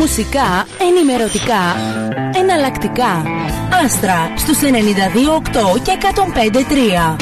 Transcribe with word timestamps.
Μουσικά, 0.00 0.66
ενημερωτικά, 0.80 1.62
εναλλακτικά. 2.40 3.12
Άστρα 3.84 4.32
στους 4.36 4.58
92,8 4.60 5.80
και 5.82 5.98
105,3. 6.00 7.16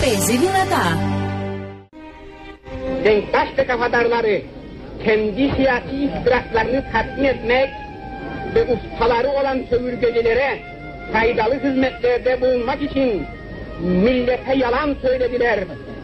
Παίζει 0.00 0.36
δυνατά. 0.36 0.84
Denktaşlı 3.04 3.66
kafadarları 3.66 4.42
kendi 5.04 5.52
siyasi 5.56 5.96
istiraklarını 6.06 6.84
tatmin 6.92 7.24
etmek 7.24 7.70
ve 8.54 8.62
ustaları 8.72 9.28
olan 9.28 9.58
sömürgecilere 9.70 10.58
faydalı 11.12 11.54
hizmetlerde 11.54 12.40
bulunmak 12.40 12.82
için 12.82 13.26
millete 13.80 14.54
yalan 14.56 14.96
söylediler 15.02 15.58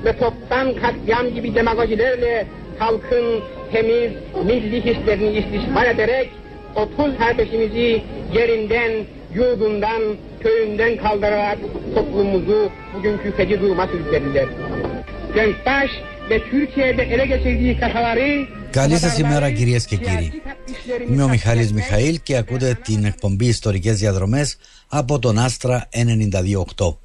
ve 0.04 0.12
toptan 0.18 0.74
katliam 0.74 1.34
gibi 1.34 1.54
demagojilerle 1.54 2.46
halkın 2.78 3.42
temiz 3.73 4.11
milli 4.47 4.79
hislerini 4.85 5.37
istismar 5.39 5.85
ederek 5.85 6.29
30 6.75 7.17
kardeşimizi 7.17 8.01
yerinden, 8.33 8.91
yurdundan, 9.35 10.01
köyünden 10.43 10.97
kaldırarak 10.97 11.57
toplumumuzu 11.95 12.69
bugünkü 12.93 13.31
feci 13.37 13.61
duruma 13.61 13.87
sürüklediler. 13.87 14.45
Denktaş 15.35 15.89
ve 16.29 16.49
Türkiye'de 16.49 17.03
ele 17.03 17.25
geçirdiği 17.25 17.79
kasaları 17.79 18.47
Καλή 18.79 18.97
σα 18.97 19.13
ημέρα 19.15 19.51
κυρίε 19.51 19.79
και 19.79 19.95
κύριοι. 19.95 20.31
Είμαι 21.09 21.23
ο 21.23 21.29
Μιχάλης 21.29 21.73
Μιχαήλ 21.73 22.19
και 22.23 22.37
ακούτε 22.37 22.79
την 22.83 23.05
εκπομπή 23.05 23.45
Ιστορικές 23.45 23.97
Διαδρομές 23.99 24.57
από 24.87 25.19
τον 25.19 25.39
Άστρα 25.39 25.89
92.8. 26.77 27.02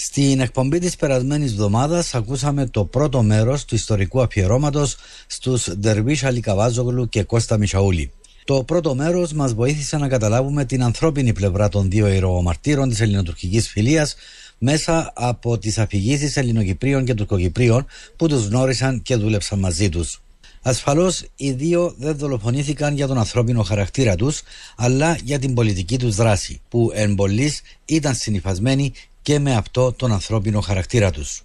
Στην 0.00 0.40
εκπομπή 0.40 0.78
της 0.78 0.96
περασμένης 0.96 1.50
εβδομάδας 1.52 2.14
ακούσαμε 2.14 2.66
το 2.66 2.84
πρώτο 2.84 3.22
μέρος 3.22 3.64
του 3.64 3.74
ιστορικού 3.74 4.20
αφιερώματος 4.20 4.96
στους 5.26 5.68
Ντερβίσ 5.76 6.24
Αλικαβάζογλου 6.24 7.08
και 7.08 7.22
Κώστα 7.22 7.56
Μισαούλη. 7.58 8.12
Το 8.44 8.64
πρώτο 8.64 8.94
μέρος 8.94 9.32
μας 9.32 9.54
βοήθησε 9.54 9.96
να 9.96 10.08
καταλάβουμε 10.08 10.64
την 10.64 10.82
ανθρώπινη 10.82 11.32
πλευρά 11.32 11.68
των 11.68 11.90
δύο 11.90 12.06
ηρωομαρτύρων 12.06 12.88
της 12.88 13.00
ελληνοτουρκικής 13.00 13.68
φιλίας 13.68 14.14
μέσα 14.58 15.12
από 15.14 15.58
τις 15.58 15.78
αφηγήσεις 15.78 16.36
Ελληνοκυπρίων 16.36 17.04
και 17.04 17.14
Τουρκοκυπρίων 17.14 17.86
που 18.16 18.28
τους 18.28 18.46
γνώρισαν 18.46 19.02
και 19.02 19.16
δούλεψαν 19.16 19.58
μαζί 19.58 19.88
τους. 19.88 20.20
Ασφαλώς, 20.62 21.24
οι 21.36 21.50
δύο 21.50 21.94
δεν 21.98 22.16
δολοφονήθηκαν 22.16 22.94
για 22.94 23.06
τον 23.06 23.18
ανθρώπινο 23.18 23.62
χαρακτήρα 23.62 24.14
τους, 24.14 24.42
αλλά 24.76 25.18
για 25.24 25.38
την 25.38 25.54
πολιτική 25.54 25.98
τους 25.98 26.14
δράση, 26.16 26.60
που 26.68 26.90
εν 26.94 27.14
πολλής 27.14 27.60
ήταν 27.84 28.14
συνυφασμένη 28.14 28.92
και 29.28 29.38
με 29.38 29.54
αυτό 29.54 29.92
τον 29.92 30.12
ανθρώπινο 30.12 30.60
χαρακτήρα 30.60 31.10
τους. 31.10 31.42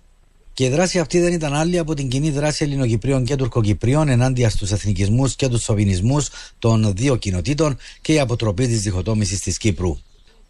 Και 0.53 0.66
η 0.66 0.70
δράση 0.70 1.00
αυτή 1.00 1.20
δεν 1.20 1.34
ήταν 1.34 1.53
άλλη 1.53 1.78
από 1.78 1.94
την 1.94 2.08
κοινή 2.08 2.30
δράση 2.30 2.64
Ελληνοκυπρίων 2.64 3.23
και 3.23 3.36
Τουρκοκυπρίων 3.36 4.08
ενάντια 4.08 4.50
στους 4.50 4.72
εθνικισμούς 4.72 5.36
και 5.36 5.48
τους 5.48 5.64
σοβινισμούς 5.64 6.30
των 6.59 6.94
δύο 6.95 7.16
κοινοτήτων 7.16 7.78
και 8.02 8.14
η 8.14 8.20
αποτροπή 8.20 8.67
της 8.67 8.81
διχοτόμησης 8.81 9.39
της 9.39 9.58
Κύπρου. 9.58 9.98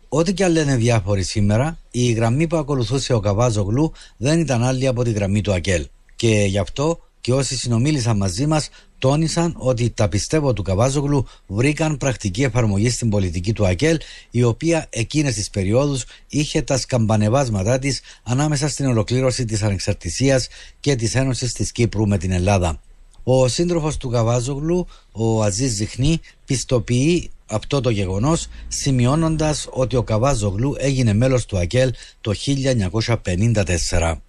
Ό,τι 0.10 0.34
και 0.34 0.44
αν 0.44 0.52
λένε 0.52 0.76
διάφοροι 0.76 1.24
σήμερα, 1.24 1.78
η 1.92 2.12
γραμμή 2.12 2.48
που 2.48 2.58
ακολουθούσε 2.58 3.14
ο 3.14 3.20
Καβάζογλου 3.20 3.92
δεν 4.18 4.40
ήταν 4.40 4.64
άλλη 4.64 4.88
από 4.88 5.04
τη 5.04 5.12
γραμμή 5.12 5.42
του 5.42 5.54
Ακέλ. 5.54 5.88
Και 6.16 6.46
γι' 6.48 6.58
αυτό 6.58 7.00
και 7.24 7.34
όσοι 7.34 7.58
συνομίλησαν 7.58 8.18
μαζί 8.18 8.46
μας 8.46 8.70
τόνισαν 8.98 9.56
ότι 9.58 9.90
τα 9.90 10.10
πιστεύω 10.10 10.54
του 10.54 10.62
Καβάζογλου 10.62 11.28
βρήκαν 11.48 11.98
πρακτική 11.98 12.44
εφαρμογή 12.44 12.90
στην 12.90 13.10
πολιτική 13.10 13.54
του 13.54 13.68
ΑΚΕΛ, 13.68 13.98
η 14.32 14.44
οποία 14.44 14.88
εκείνες 14.90 15.34
τις 15.34 15.50
περιόδους 15.50 16.04
είχε 16.28 16.62
τα 16.62 16.78
σκαμπανεβάσματά 16.78 17.80
της 17.80 18.02
ανάμεσα 18.24 18.68
στην 18.68 18.86
ολοκλήρωση 18.86 19.46
της 19.46 19.64
ανεξαρτησίας 19.64 20.48
και 20.80 20.96
της 20.96 21.16
ένωσης 21.16 21.54
της 21.54 21.72
Κύπρου 21.72 22.08
με 22.08 22.18
την 22.18 22.32
Ελλάδα. 22.32 22.82
Ο 23.24 23.48
σύντροφος 23.48 23.98
του 23.98 24.10
Καβάζογλου, 24.10 24.88
ο 25.12 25.44
Αζής 25.44 25.72
Ζιχνή, 25.72 26.20
πιστοποιεί 26.46 27.32
αυτό 27.46 27.82
το 27.82 27.90
γεγονός, 27.90 28.48
σημειώνοντας 28.68 29.68
ότι 29.70 29.96
ο 29.96 30.04
Καβάζογλου 30.04 30.76
έγινε 30.78 31.14
μέλος 31.14 31.46
του 31.46 31.58
ΑΚΕΛ 31.58 31.94
το 32.22 32.34
1954. 32.34 34.22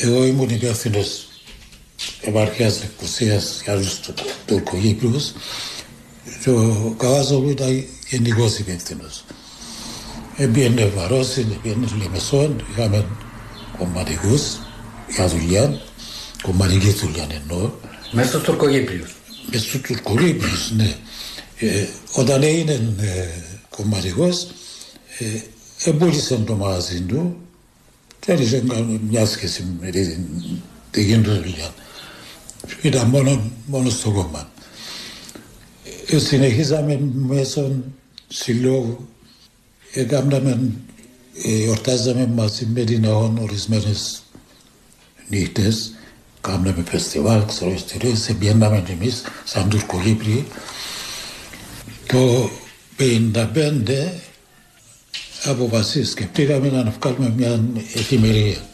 Εγώ 0.00 0.24
ήμουν 0.24 0.48
υπεύθυνος 0.50 1.26
επαρχίας 2.20 2.82
εκκλησίας 2.82 3.60
για 3.64 3.76
τους 3.76 4.00
Τουρκοκύπριους 4.46 5.32
και 6.42 6.50
ο 6.50 6.94
Καβάζογλου 6.98 7.50
ήταν 7.50 7.84
γενικός 8.08 8.58
υπεύθυνος. 8.58 9.24
Έπιανε 10.36 10.86
Βαρόσιν, 10.86 11.46
έπιανε 11.52 11.86
Λεμεσόν, 11.98 12.64
είχαμε 12.70 13.06
κομματικούς 13.78 14.42
για 15.14 15.28
δουλειά, 15.28 15.80
κομματική 16.42 16.90
δουλειά 16.90 17.26
εννοώ. 17.42 17.70
Μέσα 18.12 18.28
στους 18.28 18.42
Τουρκοκύπριους. 18.42 19.14
Μέσα 19.50 19.64
στους 19.64 19.80
Τουρκοκύπριους, 19.80 20.70
ναι. 20.76 20.96
Ε, 21.58 21.86
όταν 22.12 22.42
έγινε 22.42 22.72
ε, 23.00 23.26
κομματικός, 23.76 24.46
ε, 25.18 25.24
εμπούλησε 25.90 26.36
το 26.36 26.54
μαγαζί 26.54 27.00
του 27.00 27.36
και 28.20 28.32
είχε 28.32 28.62
μια 29.08 29.26
σχέση 29.26 29.66
με 29.80 29.90
την 29.90 30.18
δική 30.90 31.18
του 31.18 31.30
δουλειά. 31.30 31.74
Ήταν 32.82 33.08
μόνο, 33.08 33.50
μόνο 33.66 33.90
στο 33.90 34.10
κόμμα. 34.10 34.50
Ε, 36.06 36.18
συνεχίζαμε 36.18 37.00
μέσω 37.14 37.72
συλλόγου, 38.28 39.08
έκαναμε, 39.92 40.70
ε, 41.44 41.64
εορτάζαμε 41.64 42.26
μαζί 42.26 42.66
με 42.66 42.84
την 42.84 43.06
ΑΟΝ 43.06 43.38
ορισμένες 43.38 44.22
νύχτες, 45.28 45.92
κάναμε 46.40 46.84
φεστιβάλ, 46.88 47.44
ξέρω, 47.44 47.78
στηρίες, 47.78 48.34
πιέναμε 48.38 48.82
κι 48.86 48.92
εμείς 48.92 49.22
σαν 49.44 49.68
Τουρκοκύπριοι. 49.68 50.46
Το 52.06 52.50
1955 52.96 54.20
αποφασίστηκε, 55.44 56.10
σκεφτήκαμε 56.10 56.70
να 56.70 56.94
βγάλουμε 57.00 57.34
μια 57.36 57.60
εφημερία. 57.94 58.70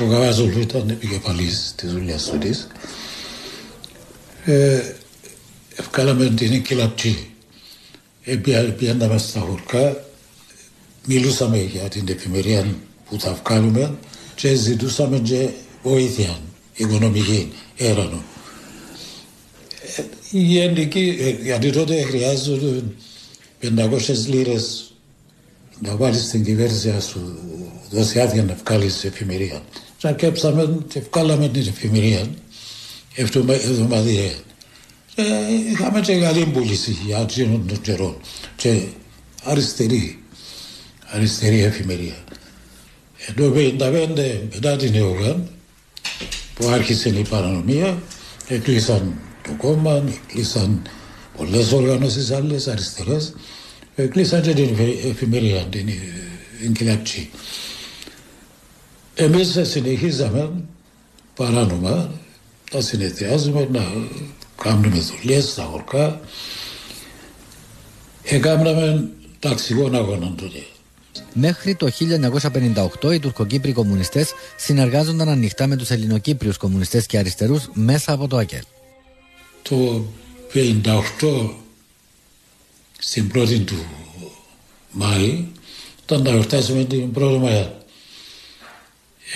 Ο 0.00 0.04
Γαβάζολου 0.04 0.60
ήταν 0.60 0.88
επικεφαλής 0.88 1.72
της 1.76 1.92
δουλειάς 1.92 2.24
του 2.24 2.38
της. 2.38 2.66
Ε, 4.44 4.94
ευκάλαμε 5.76 6.28
την 6.28 6.52
εγκυλαπτή. 6.52 7.34
Πήγαμε 8.78 9.18
στα 9.18 9.40
χωρκά, 9.40 10.04
μιλούσαμε 11.06 11.58
για 11.58 11.88
την 11.88 12.08
εφημερία 12.08 12.76
που 13.08 13.20
θα 13.20 13.38
βγάλουμε 13.44 13.98
και 14.34 14.54
ζητούσαμε 14.54 15.18
και 15.18 15.48
βοήθεια 15.82 16.38
οικονομική, 16.74 17.52
έρανο. 17.76 18.22
Η 20.30 20.58
ενδική, 20.60 21.36
γιατί 21.42 21.70
τότε 21.70 22.02
χρειάζονται 22.02 22.82
500 23.60 24.26
λίρες 24.26 24.92
να 25.80 25.96
βάλεις 25.96 26.22
στην 26.24 26.44
κυβέρνηση 26.44 26.88
να 26.88 27.00
σου 27.00 27.38
δώσει 27.90 28.20
άδεια 28.20 28.42
να 28.44 28.54
βγάλεις 28.64 29.04
εφημερία. 29.04 29.62
Και 29.98 30.06
αρκέψαμε 30.06 30.78
και 30.88 31.00
βγάλαμε 31.00 31.48
την 31.48 31.66
εφημερία 31.68 32.26
εβδομαδιαία. 33.14 34.32
Και 35.14 35.22
είχαμε 35.72 36.00
και 36.00 36.18
καλή 36.18 36.44
πούληση 36.44 36.98
για 37.06 37.18
εκείνον 37.18 37.66
τον 37.66 37.80
καιρό 37.80 38.20
και 38.56 38.82
αριστερή, 39.42 40.22
αριστερή 41.06 41.62
εφημερία. 41.62 42.24
Ενώ 43.26 43.52
55 43.54 44.40
μετά 44.54 44.76
την 44.76 44.94
ΕΟΓΑΝ 44.94 45.48
που 46.54 46.68
άρχισε 46.68 47.08
η 47.08 47.26
παρανομία, 47.28 48.02
έκλεισαν 48.48 49.20
το 49.42 49.50
κόμμα, 49.56 50.04
κλείσαν 50.26 50.82
πολλές 51.36 51.72
οργανώσεις 51.72 52.30
άλλες 52.30 52.68
αριστερές, 52.68 53.34
κλείσαν 54.10 54.42
και 54.42 54.52
την 54.52 54.76
εφημερία, 55.10 55.64
την, 55.64 55.88
την 56.60 56.74
Κυλατσή. 59.18 59.58
Εμείς 59.58 59.70
συνεχίζαμε 59.70 60.50
παράνομα 61.34 62.10
να 62.72 62.80
συνεδριάζουμε, 62.80 63.68
να 63.72 63.84
κάνουμε 64.62 64.98
δουλειές 64.98 65.44
στα 65.44 65.62
χωρκά. 65.62 66.20
Έκαναμε 68.22 69.08
ταξιγόν 69.38 69.94
αγώνα 69.94 70.34
τότε. 70.36 70.66
Μέχρι 71.32 71.74
το 71.74 71.88
1958 73.00 73.12
οι 73.12 73.18
Τουρκοκύπριοι 73.18 73.72
κομμουνιστές 73.72 74.32
συνεργάζονταν 74.56 75.28
ανοιχτά 75.28 75.66
με 75.66 75.76
τους 75.76 75.90
Ελληνοκύπριους 75.90 76.56
κομμουνιστές 76.56 77.06
και 77.06 77.18
αριστερούς 77.18 77.70
μέσα 77.72 78.12
από 78.12 78.28
το 78.28 78.36
ΑΚΕΛ. 78.36 78.62
Το 79.62 80.04
1958 80.54 81.50
στην 82.98 83.28
πρώτη 83.28 83.58
του 83.58 83.84
Μάη 84.92 85.44
όταν 86.02 86.24
τα 86.24 86.30
γιορτάσαμε 86.30 86.84
την 86.84 87.12
πρώτη 87.12 87.38
Μάη 87.38 87.66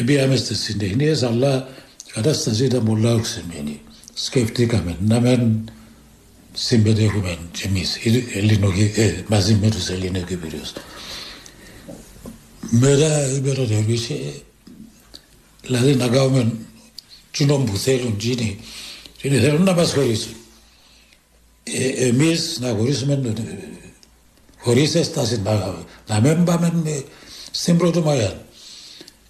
Πήγαμε 0.04 0.36
στις 0.36 0.60
συντεχνίες, 0.62 1.22
αλλά 1.22 1.68
η 2.06 2.10
κατάσταση 2.12 2.64
ήταν 2.64 2.84
πολλά 2.84 3.14
οξυμένη. 3.14 3.80
Σκεφτήκαμε 4.14 4.96
να 5.06 5.20
μην 5.20 5.70
συμμετέχουμε 6.52 7.38
κι 7.52 7.66
εμείς 7.66 7.96
ε, 8.96 9.24
μαζί 9.28 9.54
με 9.54 9.70
τους 9.70 9.88
Ελληνοκυπηρίους. 9.88 10.72
Μετά 12.70 13.26
είπε 13.34 13.52
το 13.52 13.64
Δερβίση, 13.64 14.42
δηλαδή 15.62 15.94
να 15.94 16.08
κάνουμε 16.08 16.52
κοινό 17.30 17.56
που 17.56 17.76
θέλουν, 17.76 18.16
κοινοί, 18.16 18.58
κοινοί 19.16 19.38
θέλουν 19.38 19.62
να 19.62 19.72
μας 19.74 19.92
χωρίσουν. 19.92 20.32
ε, 21.62 22.06
εμείς 22.06 22.58
να 22.60 22.68
χωρίσουμε 22.68 23.34
χωρίς 24.58 24.94
έσταση, 24.94 25.40
να, 25.44 25.84
να 26.08 26.20
μην 26.20 26.44
πάμε 26.44 27.04
στην 27.50 27.76
Πρωτομαγιά. 27.76 28.46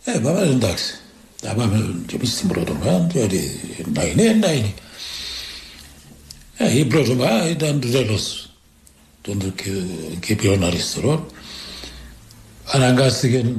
Ε, 0.05 0.19
πάμε 0.19 0.41
εντάξει. 0.41 0.95
Να 1.43 1.55
πάμε 1.55 1.95
και 2.07 2.17
εμείς 2.17 2.33
στην 2.33 2.49
Πρωτομαγιά, 2.49 2.99
διότι 3.13 3.61
να 3.95 4.05
είναι, 4.05 4.33
να 4.33 4.53
είναι. 4.53 4.75
Ε, 6.57 6.79
η 6.79 6.85
Πρωτομαγιά 6.85 7.49
ήταν 7.49 7.81
το 7.81 7.89
τέλος 7.89 8.51
των 9.21 9.55
Κυπριών 10.21 10.65
Αριστερών. 10.65 11.27
Αναγκάστηκε 12.65 13.55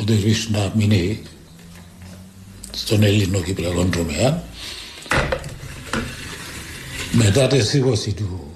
ο 0.00 0.04
Τερβίς 0.04 0.48
να 0.48 0.72
μείνει 0.74 1.22
στον 2.70 3.02
Ελληνο-Κυπριακό 3.02 3.84
τομέα. 3.84 4.44
Μετά 7.12 7.46
τις 7.46 7.74
20 7.74 8.12
του 8.14 8.46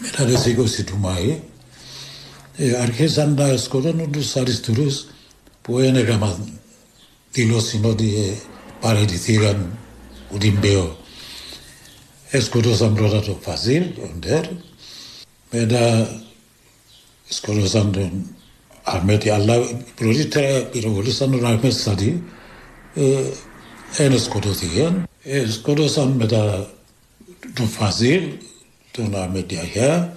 μετά 0.00 0.24
τις 0.24 0.80
20 0.80 0.84
του 0.84 0.96
Μάη 0.98 1.30
ε, 1.30 1.38
αρχίσαν 2.80 3.34
να 3.34 3.56
σκοτώνουν 3.56 4.12
τους 4.12 4.36
αριστερούς 4.36 5.06
που 5.62 5.78
ένεγαν 5.78 6.60
δηλώσει 7.32 7.80
ότι 7.84 8.14
ε, 8.16 8.32
παραιτηθήκαν 8.80 9.78
που 10.30 10.38
την 10.38 10.60
Πέο. 10.60 10.96
Σκοτώσαν 12.40 12.94
πρώτα 12.94 13.20
τον 13.20 13.38
Φαζίλ, 13.40 13.84
τον 13.94 14.20
Τέρ, 14.20 14.44
μετά 15.50 16.08
σκοτώσαν 17.28 17.92
τον 17.92 18.36
Αρμέτη, 18.82 19.30
αλλά 19.30 19.56
πρωτήτερα 19.94 20.64
πυροβολήσαν 20.64 21.30
τον 21.30 21.46
Αρμέτη 21.46 21.74
Σαντή, 21.74 22.22
ένα 23.96 24.18
σκοτώθηκε. 24.18 24.94
Ε, 25.22 25.50
σκοτώσαν 25.50 26.08
μετά 26.08 26.70
τον 27.54 27.68
Φαζίλ, 27.68 28.22
τον 28.90 29.16
Αρμέτη 29.16 29.56
Αχιά, 29.56 30.16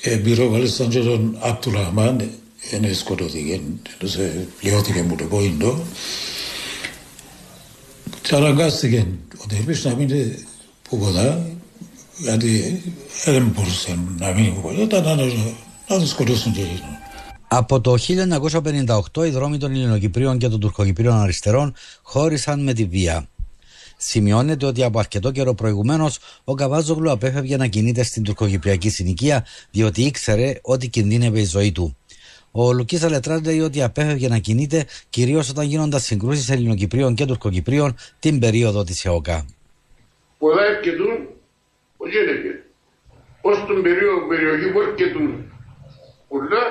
ε, 0.00 0.16
πυροβολήσαν 0.16 0.88
και 0.88 1.00
τον 1.00 1.36
Απτουλαχμάν, 1.40 2.30
ένα 2.70 2.94
σκοτώθηκε, 2.94 3.60
πληρώθηκε 4.60 5.02
μου 5.02 5.16
το 5.16 5.24
πόντο. 5.24 5.84
Και 8.22 8.34
αναγκάστηκε 8.34 9.06
ο 9.36 9.44
Τερπής 9.48 9.84
να 9.84 9.94
μείνει 9.94 10.46
πουποτα, 10.88 11.46
γιατί 12.16 12.82
δεν 13.24 13.52
μπορούσε 13.54 13.98
να 14.18 14.32
μείνει 14.32 14.50
πουποτα, 14.50 14.82
ήταν 14.82 15.02
να, 15.02 15.14
να 15.16 15.98
τον 15.98 16.06
σκοτώσουν 16.06 16.52
και 16.52 16.60
εκείνο. 16.60 16.98
Από 17.48 17.80
το 17.80 17.94
1958 19.14 19.26
οι 19.26 19.30
δρόμοι 19.30 19.58
των 19.58 19.70
Ελληνοκυπρίων 19.70 20.38
και 20.38 20.48
των 20.48 20.60
Τουρκοκυπρίων 20.60 21.20
αριστερών 21.20 21.74
χώρισαν 22.02 22.62
με 22.62 22.72
τη 22.72 22.84
βία. 22.84 23.28
Σημειώνεται 24.00 24.66
ότι 24.66 24.84
από 24.84 24.98
αρκετό 24.98 25.30
καιρό 25.30 25.54
προηγουμένως 25.54 26.18
ο 26.44 26.54
Καβάζογλου 26.54 27.10
απέφευγε 27.10 27.56
να 27.56 27.66
κινείται 27.66 28.02
στην 28.02 28.22
τουρκοκυπριακή 28.22 28.90
συνοικία 28.90 29.46
διότι 29.70 30.02
ήξερε 30.02 30.58
ότι 30.62 30.88
κινδύνευε 30.88 31.40
η 31.40 31.44
ζωή 31.44 31.72
του. 31.72 31.96
Ο 32.50 32.72
Λουκί 32.72 33.04
Αλετράν 33.04 33.44
λέει 33.44 33.60
ότι 33.60 33.82
απέφευγε 33.82 34.28
να 34.28 34.38
κινείται 34.38 34.86
κυρίως 35.10 35.50
όταν 35.50 35.64
γίνονταν 35.66 36.00
συγκρούσεις 36.00 36.50
Ελληνοκυπρίων 36.50 37.14
και 37.14 37.24
Τουρκοκυπρίων 37.24 37.96
την 38.18 38.38
περίοδο 38.38 38.84
της 38.84 39.04
ΕΟΚΑ. 39.04 39.46
Πολλά 40.38 40.62
αρκετούν, 40.62 41.28
όχι 41.96 42.16
έλεγε. 42.16 42.62
Ω 43.40 43.50
την 43.50 43.82
περίοδο 43.82 44.26
περιοχή 44.28 44.72
που 44.72 44.80
αρκετούν 44.80 45.52
πολλά 46.28 46.62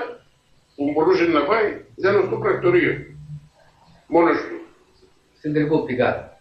που 0.76 0.92
μπορούσε 0.94 1.24
να 1.24 1.46
πάει 1.46 1.82
ήταν 1.98 2.24
στο 2.28 2.36
πρακτορείο. 2.36 2.94
Μόνος 4.08 4.38
του. 4.38 4.58
Στην 5.38 5.54
Τρικούπτικα. 5.54 6.10
Ναι, 6.10 6.37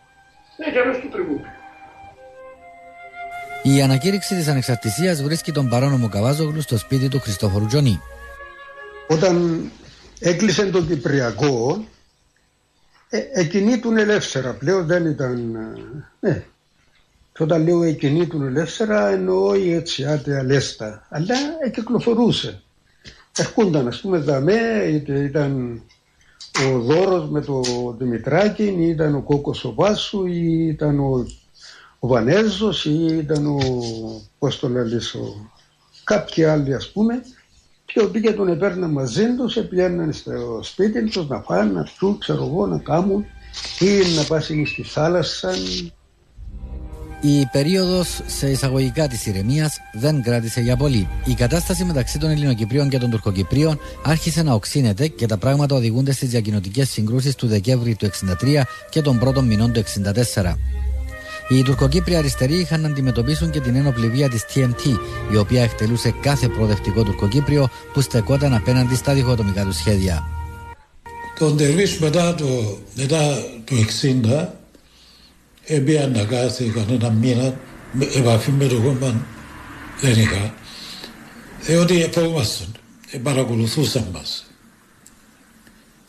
για 0.72 0.84
μέσα 0.84 0.98
στο 0.98 1.08
Τρικούπτικα. 1.08 1.54
Η 3.62 3.82
ανακήρυξη 3.82 4.34
της 4.34 4.48
ανεξαρτησίας 4.48 5.22
βρίσκει 5.22 5.52
τον 5.52 5.68
παρόνομο 5.68 6.08
Καβάζογλου 6.08 6.60
στο 6.60 6.78
σπίτι 6.78 7.08
του 7.08 7.20
Χριστόφορου 7.20 7.66
Τζονί. 7.66 8.00
Όταν 9.08 9.62
έκλεισε 10.18 10.66
το 10.66 10.82
Κυπριακό, 10.82 11.84
ε, 13.08 13.18
εκινήτουν 13.32 13.96
ελεύθερα. 13.96 14.52
Πλέον 14.52 14.86
δεν 14.86 15.06
ήταν. 15.06 15.54
Ε, 15.54 16.28
ναι. 16.28 16.44
Και 17.32 17.42
όταν 17.42 17.62
λέω 17.62 17.82
εκινήτουν 17.82 18.46
ελεύθερα 18.46 19.08
εννοώ 19.08 19.52
έτσι 19.54 20.04
άτια 20.04 20.42
λέστα. 20.42 21.06
Αλλά 21.08 21.34
ε, 21.64 21.70
κυκλοφορούσε. 21.70 22.62
Ερχόνταν 23.38 23.88
ας 23.88 24.00
πούμε 24.00 24.18
δαμέ, 24.18 24.84
είτε 24.88 25.12
ήταν 25.18 25.82
ο 26.74 26.78
Δώρος 26.78 27.28
με 27.28 27.40
το 27.40 27.62
Δημητράκη, 27.98 28.74
ή 28.78 28.88
ήταν 28.88 29.14
ο 29.14 29.22
Κόκος 29.22 29.64
ο 29.64 29.74
Βάσου, 29.74 30.26
ή 30.26 30.66
ήταν 30.66 31.00
ο, 31.00 31.26
ο 31.98 32.06
Βανέζος, 32.06 32.84
ή 32.84 33.06
ήταν 33.06 33.46
ο, 33.46 33.58
πώς 34.38 34.58
το 34.58 34.68
λες, 34.68 35.14
ο, 35.14 35.50
κάποιοι 36.04 36.44
άλλοι 36.44 36.74
ας 36.74 36.90
πούμε, 36.90 37.22
και 37.84 38.00
ο 38.00 38.04
οποίοι 38.04 38.32
τον 38.32 38.48
επέρναν 38.48 38.90
μαζί 38.90 39.34
τους, 39.36 39.58
πήγαιναν 39.68 40.12
στο 40.12 40.60
σπίτι 40.62 41.04
τους 41.04 41.28
να 41.28 41.40
φάνε, 41.40 41.72
να 41.72 41.88
πιούν, 41.98 42.18
ξέρω 42.18 42.44
εγώ, 42.44 42.66
να 42.66 42.78
κάνουν 42.78 43.24
ή 43.78 44.14
να 44.16 44.24
πάσουν 44.24 44.66
στη 44.66 44.82
θάλασσα. 44.82 45.50
Η 47.28 47.46
περίοδος 47.52 48.20
σε 48.26 48.50
εισαγωγικά 48.50 49.06
της 49.08 49.26
ηρεμίας 49.26 49.80
δεν 49.92 50.22
κράτησε 50.22 50.60
για 50.60 50.76
πολύ. 50.76 51.08
Η 51.24 51.34
κατάσταση 51.34 51.84
μεταξύ 51.84 52.18
των 52.18 52.30
Ελληνοκυπρίων 52.30 52.88
και 52.88 52.98
των 52.98 53.10
Τουρκοκυπρίων 53.10 53.78
άρχισε 54.04 54.42
να 54.42 54.52
οξύνεται 54.52 55.08
και 55.08 55.26
τα 55.26 55.36
πράγματα 55.36 55.74
οδηγούνται 55.74 56.12
στις 56.12 56.28
διακοινωτικές 56.28 56.90
συγκρούσεις 56.90 57.34
του 57.34 57.46
Δεκέμβρη 57.46 57.94
του 57.94 58.06
1963 58.06 58.62
και 58.90 59.02
των 59.02 59.18
πρώτων 59.18 59.44
μηνών 59.44 59.72
του 59.72 59.82
1964. 60.34 60.54
Οι 61.48 61.62
Τουρκοκύπροι 61.62 62.16
αριστεροί 62.16 62.58
είχαν 62.58 62.80
να 62.80 62.88
αντιμετωπίσουν 62.88 63.50
και 63.50 63.60
την 63.60 63.76
ένοπλη 63.76 64.08
βία 64.08 64.28
της 64.28 64.44
TMT, 64.54 64.98
η 65.32 65.36
οποία 65.36 65.62
εκτελούσε 65.62 66.14
κάθε 66.20 66.48
προοδευτικό 66.48 67.02
Τουρκοκύπριο 67.02 67.68
που 67.92 68.00
στεκόταν 68.00 68.54
απέναντι 68.54 68.94
στα 68.94 69.14
διχοτομικά 69.14 69.64
του 69.64 69.72
σχέδια. 69.72 70.28
Τον 71.38 71.56
Τερβίς 71.56 71.98
μετά 71.98 72.34
το, 72.34 72.78
μετά 72.94 73.38
το 73.64 73.76
60 74.02 74.65
έμπαιναν 75.66 76.10
να 76.10 76.24
κάθηκαν 76.24 76.86
ένα 76.90 77.10
μήνα 77.10 77.60
επαφή 78.14 78.50
με 78.50 78.66
το 78.66 78.80
κόμμα 78.80 79.26
δεν 80.00 80.20
είχα 80.20 80.54
διότι 81.66 82.02
επόμασταν, 82.02 82.72
παρακολουθούσαν 83.22 84.08
μας. 84.12 84.46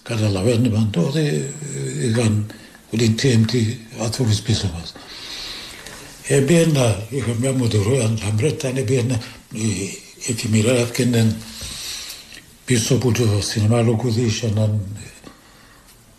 Καταλαβαίνουμε 0.03 0.87
τότε 0.91 1.53
είχαν 2.01 2.45
την 2.89 3.15
TMT 3.21 3.75
ανθρώπους 4.01 4.39
πίσω 4.39 4.71
μας. 4.79 4.93
Έπαιρνα, 6.27 7.03
είχα 7.09 7.33
μια 7.39 7.51
μοτορόια 7.51 8.13
λαμπρέτα, 8.23 8.67
έπαιρνα, 8.67 9.21
η 9.53 9.97
εφημερία 10.27 10.73
έφτιαναν 10.73 11.35
πίσω 12.65 12.95
από 12.95 13.11
το 13.11 13.41
σινεμά 13.41 13.81
Λοκούδη, 13.81 14.21
είχε 14.21 14.47
έναν 14.47 14.79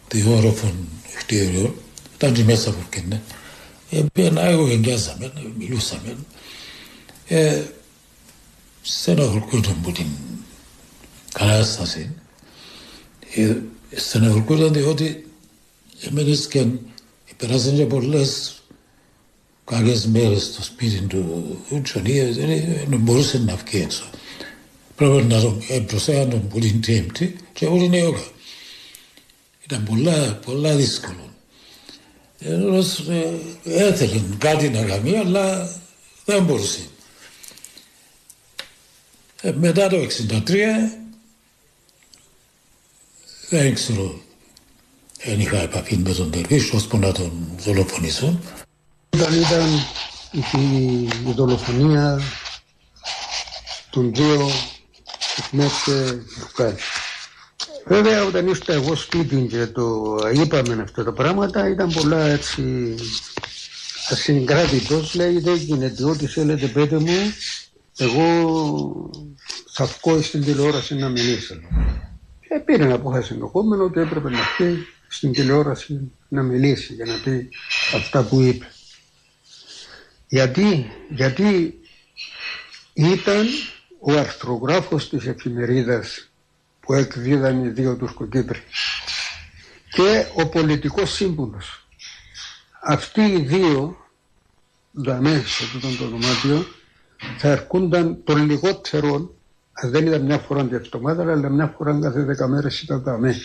διόροφο 0.08 0.72
κτίριο, 1.18 1.77
ήταν 2.18 2.32
και 2.32 2.44
μέσα 2.44 2.70
που 2.70 2.78
έφτιαναν. 2.82 3.22
Έπαιρνα, 3.90 4.42
εγώ 4.42 4.66
εγγιάζαμε, 4.66 5.32
μιλούσαμε. 5.58 6.16
Ε, 7.26 7.62
στενοχωρκούνταν 8.82 9.76
από 9.80 9.92
την 9.92 10.06
κατάσταση. 11.32 12.14
Ε, 13.34 13.56
στενοχωρκούνταν 13.94 14.72
διότι 14.72 15.26
εμείς 16.08 16.46
και 16.46 16.66
περάσαν 17.36 17.76
και 17.76 17.86
πολλές 17.86 18.62
κάποιες 19.64 20.06
μέρες 20.06 20.42
στο 20.42 20.62
σπίτι 20.62 21.00
του 21.00 21.82
Τζονί 21.82 22.20
δεν 22.88 22.98
μπορούσε 22.98 23.38
να 23.38 23.56
βγει 23.56 23.82
έξω. 23.82 24.10
Πρέπει 24.96 25.22
να 25.22 25.40
τον 25.40 25.62
προσέχαν 25.86 26.30
τον 26.30 26.48
πολύ 26.48 26.72
τέμπτη 26.72 27.36
και 27.52 27.66
όλη 27.66 27.84
είναι 27.84 28.02
ώρα. 28.02 28.26
Ήταν 29.64 29.84
πολλά, 29.84 30.34
πολλά 30.34 30.76
δύσκολο. 30.76 31.27
Ένας 32.38 33.02
έθελε 33.64 34.20
κάτι 34.38 34.68
να 34.68 34.82
κάνει 34.82 35.16
αλλά 35.16 35.76
δεν 36.24 36.44
μπορούσε. 36.44 36.88
Ε, 39.42 39.52
μετά 39.52 39.88
το 39.88 39.96
1963 39.96 40.56
δεν 43.48 43.74
ξέρω 43.74 44.20
δεν 45.24 45.40
είχα 45.40 45.56
επαφή 45.60 45.96
με 45.96 46.12
τον 46.12 46.30
Τερβίς 46.30 46.72
ώσπου 46.72 46.98
να 46.98 47.12
τον 47.12 47.32
δολοφονήσω. 47.58 48.40
Όταν 49.10 49.40
ήταν 49.40 49.68
η, 50.30 50.40
η 51.28 51.32
δολοφονία 51.34 52.20
των 53.90 54.14
δύο 54.14 54.50
Εχμέτ 55.38 55.70
και 55.84 56.14
Φουκάρη. 56.40 56.76
Βέβαια 57.86 58.24
όταν 58.24 58.46
ήρθα 58.46 58.72
εγώ 58.72 58.94
σπίτι 58.94 59.46
και 59.50 59.66
το 59.66 60.16
είπαμε 60.34 60.82
αυτά 60.82 61.04
τα 61.04 61.12
πράγματα 61.12 61.68
ήταν 61.68 61.92
πολλά 61.92 62.26
έτσι 62.26 62.94
ασυγκράτητος 64.10 65.14
λέει 65.14 65.38
δεν 65.38 65.56
γίνεται 65.56 66.04
ό,τι 66.04 66.26
θέλετε 66.26 66.66
πέτε 66.66 66.98
μου 66.98 67.32
εγώ 67.98 69.10
θα 69.70 69.84
βγω 69.84 70.22
στην 70.22 70.44
τηλεόραση 70.44 70.94
να 70.94 71.08
μιλήσω. 71.08 71.54
Και 72.48 72.60
πήρε 72.64 72.82
ένα 72.82 72.94
απόφαση 72.94 73.32
ενδεχόμενο 73.32 73.84
ότι 73.84 74.00
έπρεπε 74.00 74.30
να 74.30 74.38
βγει 74.38 74.86
στην 75.08 75.32
τηλεόραση 75.32 76.12
να 76.28 76.42
μιλήσει 76.42 76.94
για 76.94 77.04
να 77.04 77.14
πει 77.24 77.48
αυτά 77.94 78.22
που 78.22 78.40
είπε. 78.40 78.66
Γιατί, 80.28 80.90
γιατί 81.08 81.80
ήταν 82.92 83.46
ο 84.00 84.12
αρθρογράφος 84.12 85.08
της 85.08 85.26
εφημερίδας 85.26 86.27
που 86.88 86.94
εκδίδαν 86.94 87.64
οι 87.64 87.68
δύο 87.68 87.96
Τουρκοκύπροι 87.96 88.58
και 89.90 90.24
ο 90.34 90.48
πολιτικός 90.48 91.12
σύμβουλος. 91.12 91.86
Αυτοί 92.82 93.20
οι 93.20 93.40
δύο, 93.40 93.96
δαμέ 94.92 95.42
σε 95.46 95.64
αυτό 95.64 95.78
το 95.78 96.08
δωμάτιο, 96.08 96.66
θα 97.38 97.48
έρχονταν 97.48 98.24
των 98.24 98.46
λιγότερων, 98.46 99.30
δεν 99.82 100.06
ήταν 100.06 100.22
μια 100.22 100.38
φορά 100.38 100.64
την 100.64 100.76
εβδομάδα, 100.76 101.32
αλλά 101.32 101.48
μια 101.48 101.74
φορά 101.76 101.98
κάθε 102.00 102.22
δέκα 102.22 102.48
μέρες 102.48 102.80
ήταν 102.80 103.02
δαμέ, 103.02 103.36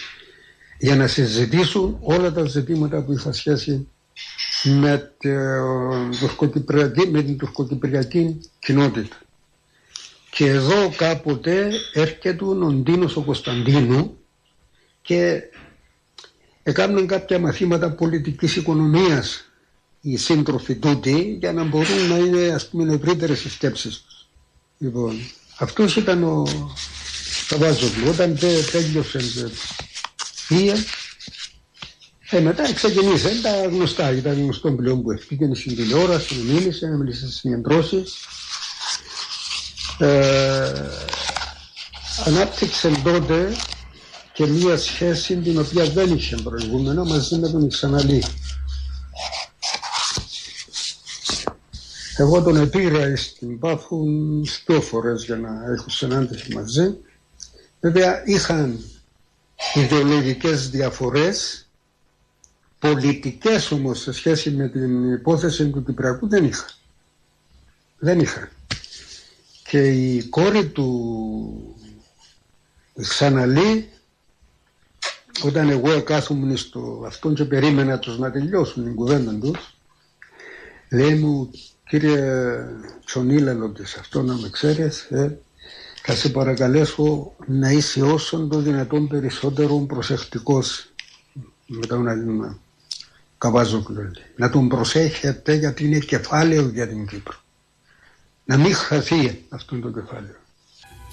για 0.77 0.95
να 0.95 1.07
συζητήσουν 1.07 1.97
όλα 2.01 2.31
τα 2.31 2.45
ζητήματα 2.45 3.01
που 3.01 3.13
είχαν 3.13 3.33
σχέση 3.33 3.87
με, 4.63 5.11
με 7.11 7.23
την 7.23 7.37
τουρκοκυπριακή 7.37 8.39
κοινότητα. 8.59 9.15
Και 10.33 10.45
εδώ 10.45 10.93
κάποτε 10.95 11.71
έρχεται 11.93 12.45
ο 12.45 12.71
Ντίνος 12.71 13.15
ο 13.15 13.21
Κωνσταντίνου 13.21 14.17
και 15.01 15.41
έκαναν 16.63 17.07
κάποια 17.07 17.39
μαθήματα 17.39 17.91
πολιτικής 17.91 18.55
οικονομίας 18.55 19.51
οι 20.01 20.17
σύντροφοι 20.17 20.75
τούτοι 20.75 21.37
για 21.39 21.53
να 21.53 21.63
μπορούν 21.63 22.07
να 22.09 22.17
είναι 22.17 22.47
ας 22.53 22.69
πούμε 22.69 22.93
ευρύτερες 22.93 23.43
οι 23.43 23.49
σκέψεις 23.49 24.01
τους. 24.01 24.27
Λοιπόν, 24.77 25.15
αυτός 25.57 25.95
ήταν 25.95 26.23
ο 26.23 26.43
Καβάζογλου. 27.47 28.09
Όταν 28.09 28.37
τέλειωσε 28.71 29.19
η 30.49 30.71
ε, 32.29 32.39
μετά 32.39 32.73
ξεκινήσε 32.73 33.41
τα 33.41 33.65
γνωστά. 33.65 34.11
Ήταν 34.11 34.33
γνωστό 34.41 34.71
πλέον 34.71 35.01
που 35.01 35.11
ευκήκε 35.11 35.49
στην 35.53 35.75
τηλεόραση, 35.75 36.35
μίλησε, 36.35 36.87
μίλησε 36.87 37.25
στις 37.25 37.35
συγκεντρώσεις. 37.39 38.13
Ε, 39.99 40.71
ανάπτυξε 42.25 42.91
τότε 43.03 43.55
και 44.33 44.45
μία 44.45 44.77
σχέση 44.77 45.35
την 45.37 45.59
οποία 45.59 45.85
δεν 45.85 46.13
είχε 46.15 46.35
προηγούμενο 46.35 47.03
μαζί 47.03 47.37
με 47.37 47.49
τον 47.49 47.61
Ιξαναλή. 47.65 48.23
Εγώ 52.17 52.41
τον 52.41 52.55
επήρα 52.55 53.15
στην 53.15 53.59
Πάφου 53.59 54.03
δύο 54.65 54.81
φορές 54.81 55.23
για 55.23 55.35
να 55.35 55.49
έχω 55.73 55.89
συνάντηση 55.89 56.53
μαζί. 56.53 56.97
Βέβαια 57.79 58.23
είχαν 58.25 58.79
ιδεολογικές 59.73 60.69
διαφορές, 60.69 61.67
πολιτικές 62.79 63.71
όμως 63.71 63.99
σε 63.99 64.11
σχέση 64.11 64.51
με 64.51 64.67
την 64.69 65.13
υπόθεση 65.13 65.69
του 65.69 65.83
Κυπριακού 65.83 66.27
δεν 66.27 66.43
είχα. 66.45 66.65
Δεν 67.99 68.19
είχα. 68.19 68.49
Και 69.73 69.87
η 69.87 70.23
κόρη 70.23 70.67
του 70.67 71.75
Ξαναλή 73.01 73.89
όταν 75.43 75.69
εγώ 75.69 76.01
κάθομαι 76.01 76.55
στο 76.55 77.03
αυτόν 77.05 77.35
και 77.35 77.43
περίμενα 77.45 77.99
τους 77.99 78.17
να 78.17 78.31
τελειώσουν 78.31 78.83
την 78.83 78.95
κουβέντα 78.95 79.39
τους 79.39 79.75
λέει 80.89 81.15
μου 81.15 81.49
κύριε 81.89 82.55
Τσονίλαλο 83.05 83.73
σε 83.83 83.99
αυτό 83.99 84.21
να 84.21 84.33
με 84.33 84.49
ξέρεις 84.49 85.01
ε, 85.01 85.39
θα 86.03 86.15
σε 86.15 86.29
παρακαλέσω 86.29 87.35
να 87.45 87.71
είσαι 87.71 88.01
όσο 88.01 88.47
το 88.47 88.59
δυνατόν 88.59 89.07
περισσότερο 89.07 89.77
προσεκτικός 89.77 90.93
με 91.67 91.85
τον 91.85 92.59
Καβάζοκλου 93.37 94.11
να 94.35 94.49
τον 94.49 94.67
προσέχετε 94.67 95.53
γιατί 95.53 95.85
είναι 95.85 95.99
κεφάλαιο 95.99 96.67
για 96.67 96.87
την 96.87 97.07
Κύπρο 97.07 97.42
να 98.45 98.57
μην 98.57 98.75
χαθεί 98.75 99.45
αυτό 99.49 99.79
το 99.79 99.89
κεφάλαιο 99.89 100.35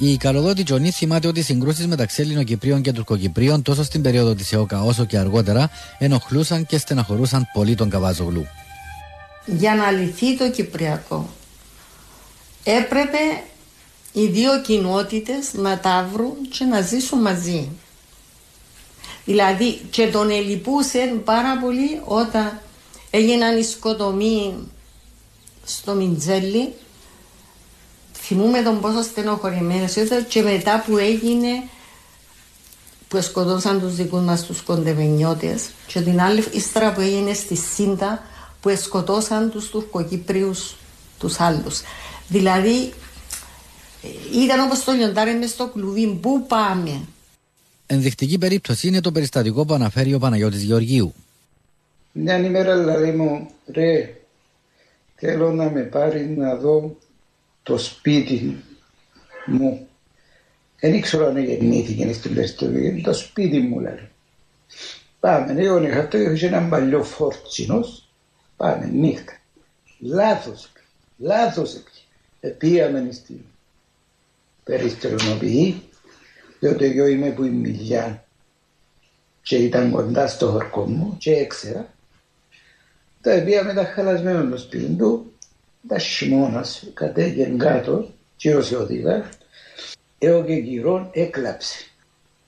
η 0.03 0.17
Καλοδότη 0.17 0.63
Τζονή 0.63 0.91
θυμάται 0.91 1.29
ότι 1.29 1.39
οι 1.39 1.43
συγκρούσεις 1.43 1.87
μεταξύ 1.87 2.23
Ελληνοκυπρίων 2.23 2.83
και 2.83 2.93
Τουρκοκυπρίων 2.93 3.63
τόσο 3.63 3.83
στην 3.85 4.03
περίοδο 4.03 4.35
της 4.35 4.53
ΕΟΚΑ 4.53 4.83
όσο 4.83 5.05
και 5.05 5.19
αργότερα 5.19 5.71
ενοχλούσαν 5.99 6.67
και 6.67 6.79
στεναχωρούσαν 6.79 7.49
πολύ 7.53 7.75
τον 7.75 7.91
Καβάζογλου. 7.91 8.47
Για 9.47 9.75
να 9.75 9.91
λυθεί 9.91 10.37
το 10.37 10.51
Κυπριακό 10.51 11.29
έπρεπε 12.65 13.19
οι 14.13 14.27
δύο 14.27 14.61
κοινότητες 14.61 15.53
να 15.53 15.79
τα 15.79 16.09
βρουν 16.13 16.37
και 16.59 16.65
να 16.65 16.81
ζήσουν 16.81 17.21
μαζί. 17.21 17.69
Δηλαδή 19.25 19.81
και 19.91 20.07
τον 20.07 20.31
ελυπούσε 20.31 21.21
πάρα 21.25 21.59
πολύ 21.59 22.01
όταν 22.05 22.61
έγιναν 23.11 23.59
οι 23.59 23.63
σκοτομοί 23.63 24.55
στο 25.65 25.95
Μιντζέλι 25.95 26.73
θυμούμε 28.31 28.63
τον 28.63 28.81
πόσο 28.81 29.03
στενοχωρημένος 29.03 29.95
ήταν 29.95 30.27
και 30.27 30.43
μετά 30.43 30.85
που 30.87 30.97
έγινε 30.97 31.49
που 33.09 33.23
σκοτώσαν 33.23 33.81
τους 33.81 33.95
δικούς 33.95 34.21
μας 34.21 34.43
τους 34.43 34.61
κοντεβενιώτες 34.63 35.71
και 35.87 36.01
την 36.01 36.21
άλλη 36.21 36.45
ύστερα 36.53 36.93
που 36.93 37.01
έγινε 37.01 37.33
στη 37.33 37.57
Σύντα 37.57 38.23
που 38.61 38.77
σκοτώσαν 38.77 39.51
τους 39.51 39.71
Τουρκοκύπριους 39.71 40.77
τους 41.19 41.41
άλλους. 41.41 41.81
Δηλαδή 42.29 42.93
ήταν 44.35 44.61
όπως 44.61 44.85
το 44.85 44.93
λιοντάρι 44.93 45.35
μες 45.35 45.51
στο 45.51 45.69
κλουβί. 45.69 46.07
Πού 46.07 46.47
πάμε; 46.47 47.01
Ενδεικτική 47.87 48.39
περίπτωση 48.39 48.89
είναι 48.89 49.01
το 49.01 49.13
περιστατικό 49.13 49.65
που 49.65 49.75
αναφέρει 49.75 50.15
ο 50.15 50.19
Παναγιώτης 50.19 50.63
Γεωργίου. 50.63 51.15
Μια 52.13 52.39
ημέρα 52.39 52.79
δηλαδή 52.79 53.11
μου, 53.11 53.51
ρε, 53.73 54.15
θέλω 55.15 55.53
να 55.53 55.71
με 55.71 55.81
πάρεις 55.81 56.37
να 56.37 56.55
δω 56.55 56.97
το 57.63 57.79
σπίτι 57.79 58.65
μου. 59.47 59.89
Δεν 60.81 60.95
ήξερα 60.95 61.27
αν 61.27 61.39
γεννήθηκε 61.39 62.13
στην 62.13 62.35
Περιστοβή, 62.35 63.01
το 63.03 63.13
σπίτι 63.13 63.59
μου 63.59 63.81
λέει. 63.81 64.09
Πάμε, 65.21 65.63
εγώ 65.63 65.83
είχα 65.83 66.09
το 66.09 66.19
είχε 66.19 66.47
ένα 66.47 66.63
παλιό 66.63 67.03
φόρτσινος, 67.03 68.09
πάμε 68.57 68.87
νύχτα. 68.87 69.33
Λάθος, 69.99 70.73
λάθος 71.19 71.83
Επίαμε 72.41 73.09
στην 73.13 73.41
περιστερονοποιή, 74.65 75.83
διότι 76.61 76.85
εγώ 76.85 77.07
είμαι 77.07 77.31
που 77.31 77.45
η 77.45 77.51
μιλιά 77.51 78.25
και 79.43 79.57
ήταν 79.57 79.91
κοντά 79.91 80.27
στο 80.27 80.51
χορκό 80.51 80.87
μου 80.87 81.17
και 81.19 81.33
έξερα. 81.33 81.95
Τα 83.21 83.43
πήγαμε 83.45 83.75
τα 83.75 83.85
χαλασμένο 83.85 84.49
στο 84.49 84.59
σπίτι 84.59 84.97
του 84.99 85.30
τα 85.89 85.99
χειμώνας 85.99 86.91
κατέγεν 86.95 87.59
κάτω 87.59 88.11
και 88.37 88.55
ως 88.55 88.73
οδηγά 88.73 89.29
έω 90.19 90.45
και 90.45 90.53
γυρών 90.53 91.11
έκλαψε. 91.13 91.85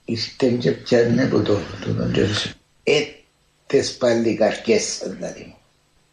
Ήρθεν 0.05 0.59
και 0.59 0.71
πιάνε 0.71 1.23
από 1.23 1.41
το 1.41 1.57
τον 1.83 2.11
Τζέρσο. 2.11 2.49
Έτες 2.83 3.97
πάλι 3.97 4.35
καρκές 4.35 5.01
δηλαδή 5.05 5.43
μου. 5.47 5.57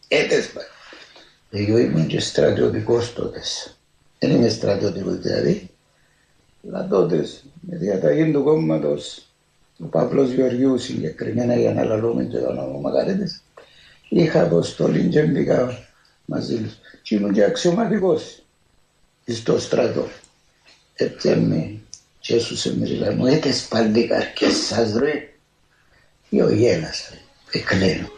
Έτες 0.09 0.51
πάλι. 0.51 0.67
Εγώ 1.51 1.79
ήμουν 1.79 2.07
και 2.07 2.21
στρατιωτικός 2.21 3.13
τότες. 3.13 3.79
Δεν 4.19 4.31
είμαι 4.31 4.49
στρατιωτικός 4.49 5.19
δηλαδή. 5.19 5.71
Αλλά 6.67 6.89
τότες 6.89 7.45
με 7.61 7.77
διαταγή 7.77 8.33
του 8.33 8.43
κόμματος 8.43 9.25
ο 9.83 9.87
Παύλος 9.87 10.31
Γεωργιούς 10.31 10.83
συγκεκριμένα 10.83 11.55
για 11.55 11.73
να 11.73 11.85
λαλούμε 11.85 12.25
και 12.25 12.39
το 12.39 12.49
όνομα 12.49 12.79
Μακαρίτης 12.79 13.43
είχα 14.09 14.43
αποστολή 14.43 15.09
και 15.09 15.23
μπήκα 15.23 15.89
μαζί 16.31 16.57
τους 16.57 16.73
και 17.03 17.15
ήμουν 17.15 17.33
και 17.33 17.45
αξιωματικός 17.45 18.43
στο 19.27 19.59
στρατό. 19.59 20.09
με 21.25 21.81
και 22.21 22.35
έσουσε 22.35 22.77
με 22.77 22.87
ρίχα 22.87 23.13
μου, 23.13 23.27
έτες 23.27 23.69
καρκές 24.09 24.57
σας 24.57 24.93
ρε. 24.93 25.29
Yo 26.33 26.55
γέλασα, 26.57 27.13
εκλαίνω. 27.51 28.09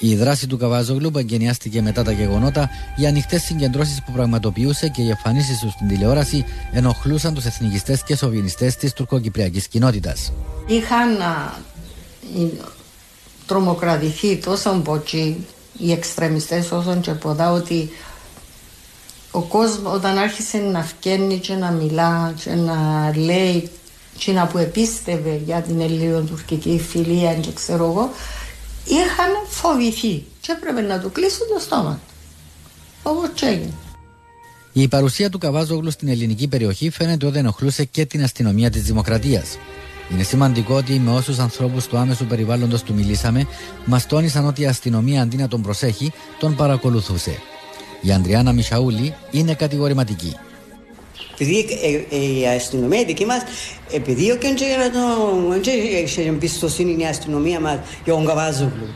Η 0.00 0.16
δράση 0.16 0.46
του 0.46 0.56
Καβάζογλου 0.56 1.10
που 1.10 1.18
εγκαινιάστηκε 1.18 1.82
μετά 1.82 2.02
τα 2.02 2.12
γεγονότα, 2.12 2.70
οι 2.96 3.06
ανοιχτές 3.06 3.42
συγκεντρώσεις 3.42 4.02
που 4.02 4.12
πραγματοποιούσε 4.12 4.88
και 4.88 5.02
οι 5.02 5.08
εμφανίσεις 5.08 5.58
τους 5.58 5.72
στην 5.72 5.88
τηλεόραση 5.88 6.44
ενοχλούσαν 6.72 7.34
τους 7.34 7.44
εθνικιστές 7.44 8.02
και 8.02 8.16
σοβινιστές 8.16 8.76
της 8.76 8.92
τουρκοκυπριακής 8.92 9.68
κοινότητας. 9.68 10.32
Είχαν 10.66 11.18
τρομοκρατηθεί 13.46 14.36
τόσο 14.36 14.74
μπότσι 14.74 15.46
οι 15.78 15.92
εξτρεμιστές 15.92 16.70
όσον 16.70 17.00
και 17.00 17.10
ποδά 17.10 17.52
ότι 17.52 17.90
ο 19.30 19.40
κόσμος 19.40 19.94
όταν 19.94 20.18
άρχισε 20.18 20.58
να 20.58 20.82
φκένει 20.82 21.38
και 21.38 21.54
να 21.54 21.70
μιλά 21.70 22.34
και 22.44 22.54
να 22.54 23.12
λέει 23.16 23.70
και 24.18 24.32
να 24.32 24.46
που 24.46 24.58
επίστευε 24.58 25.40
για 25.44 25.60
την 25.60 25.80
ελληνοτουρκική 25.80 26.80
φιλία 26.88 27.34
και 27.34 27.52
ξέρω 27.54 27.84
εγώ 27.84 28.10
είχαν 28.84 29.30
φοβηθεί 29.48 30.24
και 30.40 30.52
έπρεπε 30.52 30.80
να 30.80 31.00
του 31.00 31.12
κλείσουν 31.12 31.46
το 31.54 31.60
στόμα 31.60 32.00
όπως 33.02 33.28
έγινε. 33.42 33.72
Η 34.72 34.88
παρουσία 34.88 35.30
του 35.30 35.38
Καβάζογλου 35.38 35.90
στην 35.90 36.08
ελληνική 36.08 36.48
περιοχή 36.48 36.90
φαίνεται 36.90 37.26
ότι 37.26 37.38
ενοχλούσε 37.38 37.84
και 37.84 38.06
την 38.06 38.22
αστυνομία 38.22 38.70
της 38.70 38.82
Δημοκρατίας. 38.82 39.58
Είναι 40.12 40.22
σημαντικό 40.22 40.74
ότι 40.74 40.98
με 40.98 41.10
όσους 41.10 41.38
ανθρώπους 41.38 41.86
του 41.86 41.96
άμεσου 41.96 42.26
περιβάλλοντος 42.26 42.82
του 42.82 42.94
μιλήσαμε, 42.94 43.46
μας 43.84 44.06
τόνισαν 44.06 44.46
ότι 44.46 44.62
η 44.62 44.66
αστυνομία 44.66 45.22
αντί 45.22 45.36
να 45.36 45.48
τον 45.48 45.62
προσέχει, 45.62 46.12
τον 46.38 46.54
παρακολουθούσε. 46.54 47.38
Η 48.00 48.12
Ανδριάνα 48.12 48.52
Μιχαούλη 48.52 49.14
είναι 49.30 49.54
κατηγορηματική. 49.54 50.36
Επειδή 51.32 51.58
ε, 52.10 52.16
ε, 52.16 52.40
η 52.40 52.46
αστυνομία 52.46 53.04
δική 53.04 53.24
μας 53.24 53.42
επιδίωκε 53.92 54.48
και 54.48 54.64
για 54.64 54.90
τον 54.92 55.60
και 55.60 55.70
έχει 55.70 56.20
εμπιστοσύνη 56.20 57.02
η 57.02 57.06
αστυνομία 57.06 57.60
μας 57.60 57.78
για 58.04 58.12
τον 58.12 58.26
Καβάζογλου. 58.26 58.86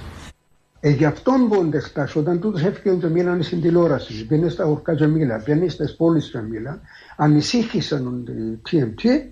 Ε, 0.81 0.91
γι' 0.91 1.05
αυτόν 1.05 1.49
πόντε 1.49 1.81
χτας, 1.81 2.17
όταν 2.17 2.41
τούτος 2.41 2.63
έφυγαν 2.63 3.01
και 3.01 3.07
μίλανε 3.07 3.43
στην 3.43 3.61
τηλεόραση, 3.61 4.27
πήγαινε 4.27 4.49
στα 4.49 4.65
ορκά 4.65 4.95
και 4.95 5.07
μίλα, 5.07 5.43
πήγαινε 5.45 5.69
στις 5.69 5.97
πόλεις 5.97 6.31
και 6.31 6.39
μίλα, 6.39 6.81
ανησύχησαν 7.17 8.25
οι 8.27 8.59
TMT 8.71 9.31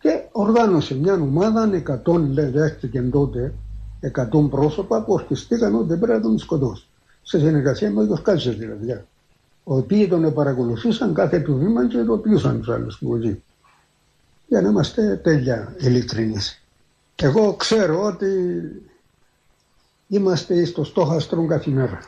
και 0.00 0.28
οργάνωσε 0.32 0.94
μια 0.94 1.14
ομάδα, 1.14 1.70
100 2.04 2.20
δέχτηκε 2.52 3.00
τότε, 3.02 3.54
100 4.00 4.48
πρόσωπα 4.50 5.04
που 5.04 5.12
ορκιστήκαν 5.12 5.74
ότι 5.74 5.96
πρέπει 5.96 6.12
να 6.12 6.20
τον 6.20 6.38
σκοτώσει. 6.38 6.84
Σε 7.22 7.38
συνεργασία 7.38 7.90
με 7.90 8.06
τους 8.06 8.22
κάτσες 8.22 8.56
δηλαδή 8.56 8.86
οι 8.90 9.02
οποίοι 9.64 10.08
τον 10.08 10.34
παρακολουθούσαν 10.34 11.14
κάθε 11.14 11.40
του 11.40 11.56
βήμα 11.56 11.88
και 11.88 12.02
ρωτήσαν 12.02 12.58
τους 12.58 12.68
άλλους 12.68 12.98
που 12.98 13.16
ζει. 13.16 13.42
Για 14.46 14.60
να 14.60 14.68
είμαστε 14.68 15.16
τέλεια 15.16 15.74
ειλικρινείς. 15.78 16.62
Εγώ 17.14 17.54
ξέρω 17.54 18.02
ότι 18.02 18.26
είμαστε 20.08 20.64
στο 20.64 20.84
στόχαστρο 20.84 21.46
καθημερινά. 21.46 22.00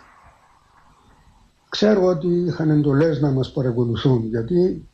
Ξέρω 1.69 2.05
ότι 2.07 2.29
είχαν 2.29 2.71
εντολές 2.71 3.21
να 3.21 3.31
μας 3.31 3.53
παρακολουθούν 3.53 4.27
γιατί 4.27 4.89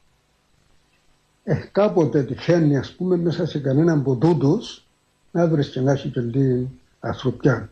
ε, 1.49 1.69
κάποτε 1.73 2.23
τυχαίνει 2.23 2.77
ας 2.77 2.93
πούμε 2.93 3.17
μέσα 3.17 3.47
σε 3.47 3.59
κανέναν 3.59 3.99
από 3.99 4.17
τούτους 4.17 4.85
να 5.31 5.47
βρεις 5.47 5.69
και 5.69 5.81
να 5.81 5.93
έχει 5.93 6.09
και 6.09 6.21
την 6.21 6.67
ανθρωπιά. 7.01 7.71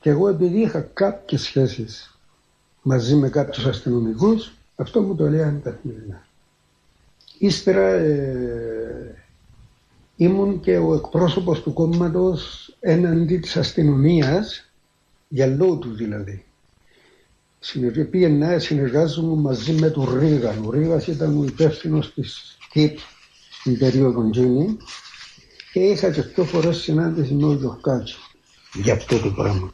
Και 0.00 0.10
εγώ 0.10 0.28
επειδή 0.28 0.60
είχα 0.60 0.80
κάποιες 0.80 1.42
σχέσεις 1.42 2.18
μαζί 2.82 3.14
με 3.14 3.28
κάποιους 3.28 3.66
αστυνομικούς, 3.66 4.52
αυτό 4.76 5.02
μου 5.02 5.14
το 5.14 5.28
λέγανε 5.28 5.60
καθημερινά. 5.64 6.26
Ύστερα 7.38 7.88
ε, 7.88 9.14
ήμουν 10.16 10.60
και 10.60 10.76
ο 10.76 10.94
εκπρόσωπος 10.94 11.62
του 11.62 11.72
κόμματος 11.72 12.74
έναντι 12.80 13.38
της 13.38 13.56
αστυνομίας, 13.56 14.70
για 15.28 15.46
λόγω 15.46 15.76
του 15.76 15.94
δηλαδή. 15.94 16.44
Πήγαινα, 18.10 18.58
συνεργάζομαι 18.58 19.40
μαζί 19.40 19.72
με 19.72 19.90
τον 19.90 20.18
Ρίγαν. 20.18 20.64
Ο 20.64 20.70
Ρίγας 20.70 21.06
ήταν 21.06 21.38
ο 21.38 21.44
υπεύθυνος 21.44 22.14
της 22.14 22.56
ΚΙΠ 22.70 22.98
στην 23.60 23.78
περίοδο 23.78 24.30
Τζίνι 24.30 24.76
και 25.72 25.80
είχα 25.80 26.10
και 26.10 26.22
πιο 26.22 26.44
φορές 26.44 26.76
συνάντηση 26.76 27.34
με 27.34 27.40
τον 27.40 27.58
Γιωκάτσι 27.58 28.16
για 28.74 28.94
αυτό 28.94 29.18
το 29.18 29.30
πράγμα 29.30 29.72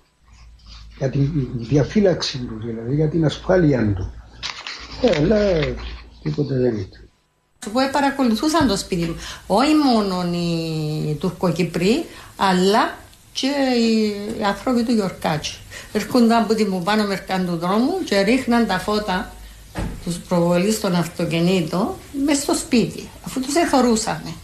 για 0.98 1.10
τη 1.10 1.18
διαφύλαξη 1.54 2.38
του 2.38 2.60
δηλαδή, 2.64 2.94
για 2.94 3.08
την 3.08 3.24
ασφάλεια 3.24 3.94
του. 3.94 4.12
Ε, 5.00 5.16
αλλά 5.16 5.38
τίποτε 6.22 6.54
δεν 6.54 6.76
ήταν. 6.76 7.08
Που 7.58 7.72
παρακολουθούσαν 7.92 8.68
το 8.68 8.76
σπίτι 8.76 9.04
μου. 9.04 9.16
Όχι 9.46 9.74
μόνο 9.74 10.22
οι 10.32 11.14
Τουρκοκυπροί, 11.14 12.04
αλλά 12.36 12.98
και 13.34 13.52
οι 13.80 14.14
άνθρωποι 14.44 14.82
του 14.82 14.92
Γιορκάτσι. 14.92 15.58
Έρχονταν 15.92 16.42
από 16.42 16.54
την 16.54 16.84
πάνω 16.84 17.06
μερκάν 17.06 17.46
του 17.46 17.56
δρόμου 17.56 18.04
και 18.04 18.20
ρίχναν 18.20 18.66
τα 18.66 18.78
φώτα 18.78 19.32
τους 20.04 20.16
προβολής 20.16 20.74
στον 20.74 20.94
αυτοκινήτο 20.94 21.98
μέσα 22.24 22.40
στο 22.40 22.54
σπίτι, 22.54 23.08
αφού 23.26 23.40
τους 23.40 23.54
εθωρούσαμε. 23.54 24.34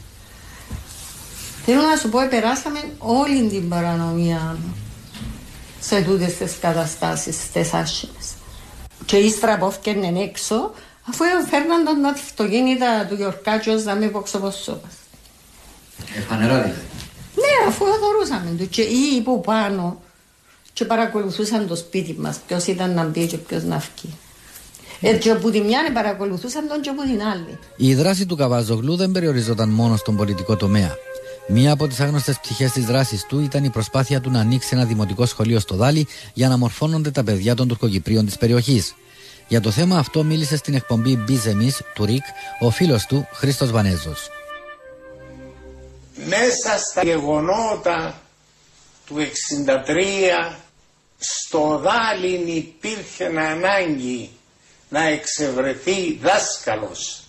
Θέλω 1.65 1.81
να 1.81 1.97
σου 1.97 2.09
πω, 2.09 2.19
περάσαμε 2.31 2.79
όλη 2.99 3.49
την 3.49 3.69
παρανομία 3.69 4.59
σε 5.81 6.03
τούτες 6.03 6.37
τις 6.37 6.57
καταστάσεις 6.61 7.51
τις 7.53 7.73
άσχημες. 7.73 8.27
Και 9.05 9.17
ύστερα 9.17 9.59
που 9.59 9.67
έφτιανε 9.67 10.21
έξω, 10.21 10.73
αφού 11.09 11.25
φέρναν 11.51 11.85
τον 11.85 12.05
αυτοκίνητα 12.05 13.07
του 13.09 13.15
Γιορκάτσιος 13.15 13.85
να 13.85 13.95
με 13.95 14.05
υποξοποσώπας. 14.05 14.93
Εφανερά 16.17 16.55
δηλαδή. 16.55 16.90
Ναι, 17.41 17.69
αφού 17.69 17.85
δωρούσαμε 17.85 18.57
του 18.59 18.69
και 18.69 18.83
ή 18.83 19.17
υπό 19.17 19.41
πάνω 19.41 20.01
και 20.73 20.85
παρακολουθούσαν 20.85 21.67
το 21.67 21.77
σπίτι 21.77 22.17
μας, 22.19 22.41
ποιος 22.47 22.67
ήταν 22.67 22.95
να 22.95 23.05
μπει 23.05 23.27
και 23.27 23.37
ποιος 23.37 23.63
να 23.63 23.79
βγει. 23.79 24.15
Έτσι 25.01 25.31
από 25.31 25.51
τη 25.51 25.61
μια 25.61 25.93
παρακολουθούσαν 25.95 26.69
τον 26.69 26.81
και 26.81 26.89
από 26.89 27.03
την 27.03 27.23
άλλη. 27.23 27.59
Η 27.77 27.95
δράση 27.95 28.27
του 28.27 28.37
Καβάζογλου 28.37 28.97
δεν 28.97 29.11
περιοριζόταν 29.13 29.69
μόνο 29.69 29.97
στον 29.97 30.17
πολιτικό 30.17 30.57
τομέα. 30.57 30.97
Μία 31.49 31.73
από 31.73 31.87
τις 31.87 32.01
άγνωστες 32.01 32.39
πτυχέ 32.39 32.71
της 32.75 32.85
δράσης 32.85 33.27
του 33.27 33.41
ήταν 33.41 33.65
η 33.65 33.71
προσπάθεια 33.71 34.21
του 34.21 34.31
να 34.31 34.41
ανοίξει 34.41 34.69
ένα 34.73 34.85
δημοτικό 34.85 35.27
σχολείο 35.27 35.61
στο 35.61 35.75
Δάλι 35.75 36.07
για 36.35 36.49
να 36.49 36.57
μορφώνονται 36.57 37.11
τα 37.11 37.25
παιδιά 37.25 37.55
των 37.55 37.69
Τουρκοκυπρίων 37.69 38.27
της 38.27 38.37
περιοχής. 38.37 38.95
Για 39.49 39.61
το 39.61 39.71
θέμα 39.71 39.99
αυτό 39.99 40.25
μίλησε 40.25 40.57
στην 40.57 40.75
εκπομπή 40.75 41.17
Μπίζεμι 41.17 41.73
του 41.95 42.05
ΡΙΚ 42.05 42.23
ο 42.61 42.71
φίλος 42.71 43.07
του 43.07 43.29
Χρήστος 43.33 43.71
Βανέζος. 43.71 44.29
Μέσα 46.27 46.79
στα 46.79 47.03
γεγονότα 47.05 48.21
του 49.07 49.17
63 49.17 50.57
στο 51.19 51.79
Δάλιν 51.83 52.47
υπήρχε 52.57 53.25
ανάγκη 53.27 54.31
να 54.89 55.03
εξευρεθεί 55.03 56.19
δάσκαλος 56.23 57.25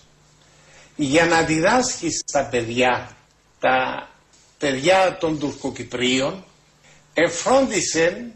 για 0.96 1.24
να 1.26 1.42
διδάσκει 1.42 2.10
στα 2.10 2.44
παιδιά 2.50 3.16
τα 3.60 4.08
παιδιά 4.58 5.16
των 5.20 5.38
Τουρκοκυπρίων 5.38 6.44
εφρόντισε 7.14 8.30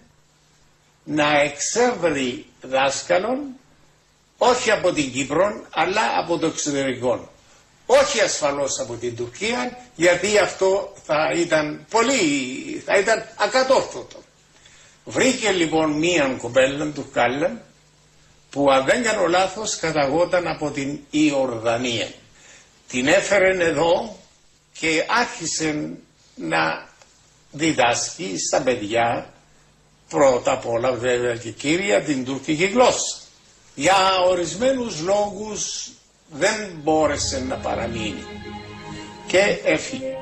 να 1.05 1.41
εξεύρει 1.41 2.47
δάσκαλων 2.63 3.39
όχι 4.39 4.71
από 4.71 4.93
την 4.93 5.13
Κύπρο 5.13 5.67
αλλά 5.71 6.19
από 6.19 6.39
το 6.39 6.47
εξωτερικό. 6.47 7.31
Όχι 7.87 8.21
ασφαλώς 8.21 8.79
από 8.81 8.95
την 8.95 9.17
Τουρκία 9.17 9.79
γιατί 9.95 10.39
αυτό 10.39 10.93
θα 11.05 11.31
ήταν 11.37 11.87
πολύ, 11.91 12.83
θα 12.87 12.99
ήταν 12.99 13.25
ακατόρθωτο. 13.37 14.23
Βρήκε 15.05 15.51
λοιπόν 15.51 15.91
μία 15.93 16.37
κοπέλα 16.41 16.87
του 16.93 17.11
Κάλλαν 17.13 17.61
που 18.51 18.71
αν 18.71 18.85
δεν 18.85 19.03
κάνω 19.03 19.27
λάθος 19.27 19.77
καταγόταν 19.77 20.47
από 20.47 20.71
την 20.71 20.99
Ιορδανία. 21.11 22.09
Την 22.89 23.07
έφερε 23.07 23.65
εδώ 23.65 24.17
και 24.79 25.05
άρχισε 25.09 25.89
να 26.35 26.89
διδάσκει 27.51 28.39
στα 28.39 28.63
παιδιά 28.63 29.33
πρώτα 30.09 30.53
απ' 30.53 30.67
όλα 30.67 30.93
βέβαια 30.93 31.37
και 31.37 31.51
κύρια 31.51 32.03
την 32.03 32.25
τουρκική 32.25 32.65
γλώσσα. 32.65 33.17
Για 33.75 33.95
ορισμένους 34.29 35.01
λόγους 35.01 35.91
δεν 36.31 36.55
μπόρεσε 36.83 37.45
να 37.49 37.55
παραμείνει 37.55 38.25
και 39.27 39.39
έφυγε. 39.65 40.15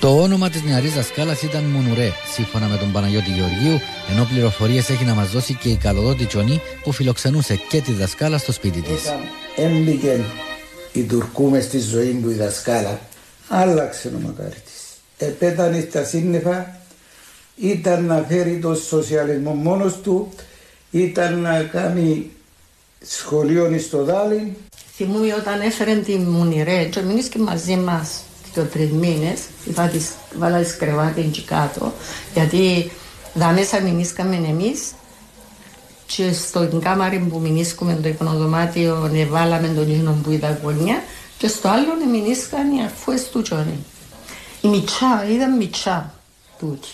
Το 0.00 0.22
όνομα 0.22 0.48
της 0.48 0.62
νεαρής 0.62 0.94
δασκάλας 0.94 1.42
ήταν 1.42 1.64
Μουνουρέ, 1.64 2.10
σύμφωνα 2.34 2.66
με 2.66 2.76
τον 2.76 2.92
Παναγιώτη 2.92 3.30
Γεωργίου, 3.30 3.80
ενώ 4.10 4.24
πληροφορίες 4.24 4.90
έχει 4.90 5.04
να 5.04 5.14
μας 5.14 5.30
δώσει 5.30 5.54
και 5.54 5.68
η 5.68 5.76
καλοδότη 5.76 6.24
Τσονή 6.26 6.60
που 6.82 6.92
φιλοξενούσε 6.92 7.60
και 7.68 7.80
τη 7.80 7.92
δασκάλα 7.92 8.38
στο 8.38 8.52
σπίτι 8.52 8.80
της. 8.80 9.02
Έμπηκε 9.56 10.20
η 10.92 11.02
Τουρκού 11.02 11.50
μες 11.50 11.64
στη 11.64 11.78
ζωή 11.78 12.20
του 12.22 12.30
η 12.30 12.34
δασκάλα, 12.34 13.00
άλλαξε 13.48 14.08
ο 14.08 14.18
μακάρι 14.18 14.50
της. 14.64 15.26
Επέτανε 15.26 15.86
στα 15.90 16.04
σύννεφα, 16.04 16.80
ήταν 17.56 18.04
να 18.04 18.24
φέρει 18.28 18.58
το 18.58 18.74
σοσιαλισμό 18.74 19.52
μόνος 19.52 20.00
του, 20.00 20.32
ήταν 20.90 21.38
να 21.38 21.62
κάνει 21.62 22.30
σχολείο 23.06 23.78
στο 23.78 24.04
Δάλι. 24.04 24.56
Θυμούμαι 24.94 25.34
όταν 25.34 25.60
έφερε 25.60 25.94
τη 25.94 26.16
Μουνιρέ 26.16 26.84
και 26.84 27.00
μείνεις 27.00 27.28
μαζί 27.38 27.76
μας 27.76 28.22
και 28.52 28.60
τρεις 28.60 28.90
μήνες, 28.90 29.40
είπα 29.64 29.86
της, 29.86 30.10
βάλα 30.38 30.58
της 30.58 30.76
κρεβάτι 30.76 31.20
εκεί 31.20 31.42
κάτω, 31.42 31.92
γιατί 32.34 32.90
δα 33.34 33.48
μέσα 33.48 33.80
μείνισκαμε 33.80 34.36
εμείς 34.36 34.92
και 36.06 36.32
στο 36.32 36.80
κάμαρι 36.82 37.18
που 37.18 37.38
μηνίσκουμε 37.38 37.98
το 38.02 38.08
υπνοδωμάτιο 38.08 39.10
βάλαμε 39.30 39.68
τον 39.68 39.90
ίνο 39.90 40.16
που 40.22 40.30
είδα 40.30 40.58
γωνιά 40.62 41.02
και 41.38 41.48
στο 41.48 41.68
άλλο 41.68 42.10
μηνίσκαν 42.10 42.76
οι 42.76 42.82
αρφούες 42.82 43.28
του 43.28 43.42
Τζόνι. 43.42 43.84
Η 44.60 44.68
Μιτσά, 44.68 45.26
ήταν 45.30 45.56
Μιτσά 45.56 46.14
τούτη. 46.58 46.88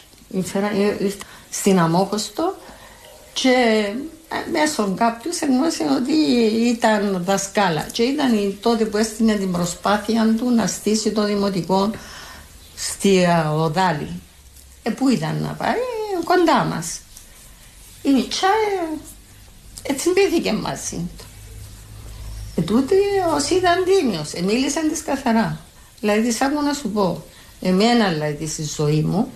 Στην 1.51 1.79
Αμόχωστο 1.79 2.55
και 3.33 3.49
ε, 3.49 3.95
μέσω 4.53 4.95
κάποιους 4.97 5.41
εγνώρισε 5.41 5.85
ότι 5.97 6.13
ήταν 6.69 7.23
δασκάλα 7.25 7.87
και 7.93 8.03
ήταν 8.03 8.59
τότε 8.61 8.85
που 8.85 8.97
έστεινε 8.97 9.35
την 9.35 9.53
προσπάθεια 9.53 10.35
του 10.39 10.51
να 10.51 10.67
στήσει 10.67 11.11
το 11.13 11.25
δημοτικό 11.25 11.91
στη 12.77 13.27
Οδάλη. 13.53 14.21
Ε, 14.83 14.91
πού 14.91 15.09
ήταν 15.09 15.37
να 15.43 15.53
πάει, 15.53 15.77
κοντά 16.25 16.65
μας. 16.65 17.01
Η 18.03 18.11
Μιτσά 18.11 18.49
έτσι 19.83 20.11
μπήθηκε 20.13 20.53
μαζί 20.53 21.09
του. 21.19 21.25
Ε, 22.55 22.63
τούτη 22.63 22.95
ως 23.35 23.51
ήταν 23.51 23.85
τίμιος, 23.85 24.33
ε, 24.33 24.43
μίλησαν 24.43 24.89
της 24.89 25.03
καθαρά. 25.03 25.61
Δηλαδή 26.01 26.29
της 26.29 26.41
άκου 26.41 26.63
να 26.63 26.73
σου 26.73 26.91
πω, 26.91 27.25
εμένα 27.61 28.09
δηλαδή 28.09 28.47
στη 28.47 28.63
ζωή 28.63 29.03
μου, 29.03 29.33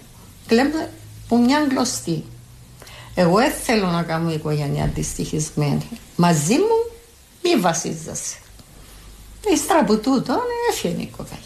κλαίμε 0.46 0.90
που 1.28 1.38
μια 1.38 1.66
γλωστή. 1.70 2.24
Εγώ 3.14 3.36
δεν 3.36 3.52
θέλω 3.52 3.86
να 3.86 4.02
κάνω 4.02 4.32
οικογένεια 4.32 4.84
αντιστοιχισμένη. 4.84 5.88
Μαζί 6.16 6.54
μου 6.54 6.92
μη 7.42 7.60
βασίζεσαι. 7.60 8.36
Ύστερα 9.52 9.78
από 9.80 9.96
τούτο 9.96 10.40
έφυγε 10.70 11.02
η 11.02 11.10
κοπέλα. 11.16 11.40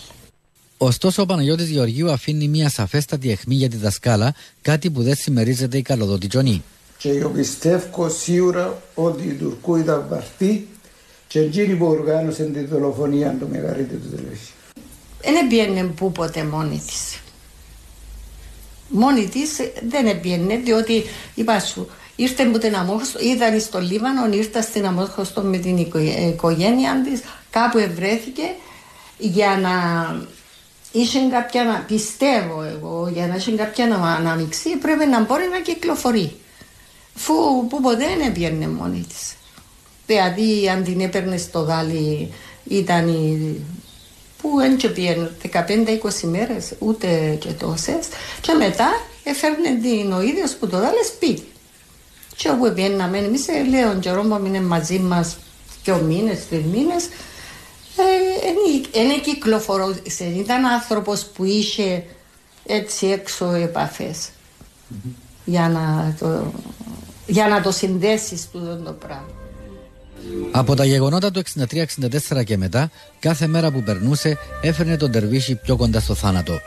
Ωστόσο, 0.79 1.23
ο 1.23 1.27
Παναγιώτης 1.27 1.69
Γεωργίου 1.69 2.11
αφήνει 2.11 2.49
μια 2.49 2.69
σαφέστατη 2.69 3.31
αιχμή 3.31 3.55
για 3.55 3.69
τη 3.69 3.77
δασκάλα, 3.77 4.35
κάτι 4.63 4.91
που 4.91 5.03
δεν 5.03 5.15
συμμερίζεται 5.15 5.79
η 5.79 5.83
καλοδότη 5.83 6.27
Τζονή. 6.27 6.63
Και 6.99 7.11
εγώ 7.11 7.29
πιστεύω 7.29 8.09
σίγουρα 8.09 8.83
ότι 8.95 9.23
η 9.23 9.33
Τουρκού 9.33 9.77
ήταν 9.77 10.07
βαρθή 10.11 10.67
και 11.29 11.39
εκείνη 11.39 11.75
που 11.75 11.87
οργάνωσε 11.87 12.45
τη 12.45 12.65
δολοφονία 12.65 13.37
το 13.41 13.47
μεγαλύτερο 13.51 14.01
του 14.01 14.11
τελευταίου. 14.11 14.55
Δεν 15.23 15.35
έπιανε 15.45 15.83
που 15.85 16.13
ποτέ 16.13 16.45
μόνη 16.45 16.83
της. 16.87 17.21
Μόνη 18.89 19.29
της 19.29 19.57
δεν 19.89 20.07
έπιανε 20.07 20.57
διότι 20.57 21.05
είπα 21.35 21.61
σου, 21.61 21.89
ήρθε 22.17 22.45
που 22.45 22.59
την 22.59 22.77
Αμόχωστο, 22.77 23.19
ήταν 23.19 23.61
στο 23.61 23.81
Λίβανο, 23.81 24.33
ήρθε 24.33 24.61
στην 24.61 24.87
Αμόχωστο 24.87 25.41
με 25.41 25.57
την 25.57 25.77
οικογένεια 26.29 27.03
της, 27.05 27.21
κάπου 27.51 27.79
ευρέθηκε 27.79 28.43
για 29.19 29.59
να 29.63 29.73
είχε 30.93 31.19
κάποια 31.31 31.65
να 31.65 31.85
πιστεύω 31.87 32.63
εγώ, 32.63 33.11
για 33.13 33.27
να 33.27 33.35
είχε 33.35 33.51
κάποια 33.51 33.87
να 33.87 33.97
αναμειξεί, 33.97 34.77
πρέπει 34.77 35.07
να 35.07 35.21
μπορεί 35.21 35.49
να 35.53 35.61
κυκλοφορεί. 35.61 36.37
Φου 37.15 37.67
που 37.69 37.81
ποτέ 37.81 37.97
δεν 37.97 38.21
έπαιρνε 38.29 38.69
μόνη 38.69 39.07
της. 39.09 39.35
Δηλαδή, 40.07 40.69
αν 40.69 40.85
την 40.85 41.01
έπαιρνε 41.01 41.37
στο 41.37 41.61
γάλι, 41.61 42.33
ήταν 42.65 43.09
η 43.09 43.61
που 44.51 44.57
δεν 44.57 44.93
πήγαινε 44.93 45.31
15-20 45.53 45.59
μέρες, 46.23 46.73
ούτε 46.79 47.37
και 47.41 47.53
τόσες. 47.53 48.09
Και 48.41 48.53
μετά 48.53 48.89
έφερνε 49.25 49.79
την 49.83 50.13
ο 50.13 50.23
ίδιος 50.23 50.55
που 50.55 50.69
το 50.69 50.79
δάλες 50.79 51.07
σπίτι. 51.07 51.49
Και 52.37 52.49
όπου 52.49 52.73
πήγαιναμε, 52.75 53.19
εμεί 53.19 53.39
ε, 53.47 53.69
λέω, 53.69 53.99
καιρό 53.99 54.23
που 54.23 54.47
είναι 54.47 54.61
μαζί 54.61 54.99
μας 54.99 55.37
δύο 55.85 55.97
μήνες, 55.97 56.49
τρεις 56.49 56.65
μήνες, 56.65 57.09
δεν 58.93 59.11
ε, 59.11 59.21
κυκλοφορούσε. 59.21 60.25
Ήταν 60.37 60.65
άνθρωπος 60.65 61.25
που 61.25 61.45
είχε 61.45 62.05
έτσι 62.67 63.07
έξω 63.07 63.53
επαφές 63.53 64.29
για 65.45 65.69
να 65.69 66.15
το, 66.19 66.53
για 67.27 67.49
να 67.49 67.63
το 67.63 67.71
συνδέσεις 67.71 68.51
του 68.51 68.83
το 68.85 68.93
πράγμα. 68.93 69.46
Από 70.51 70.75
τα 70.75 70.85
γεγονότα 70.85 71.31
του 71.31 71.43
63-64 72.31 72.45
και 72.45 72.57
μετά, 72.57 72.91
κάθε 73.19 73.47
μέρα 73.47 73.71
που 73.71 73.83
περνούσε 73.83 74.39
έφερνε 74.63 74.97
τον 74.97 75.11
Τερβίσι 75.11 75.55
πιο 75.55 75.77
κοντά 75.77 76.01
στο 76.01 76.15
θάνατο. 76.15 76.61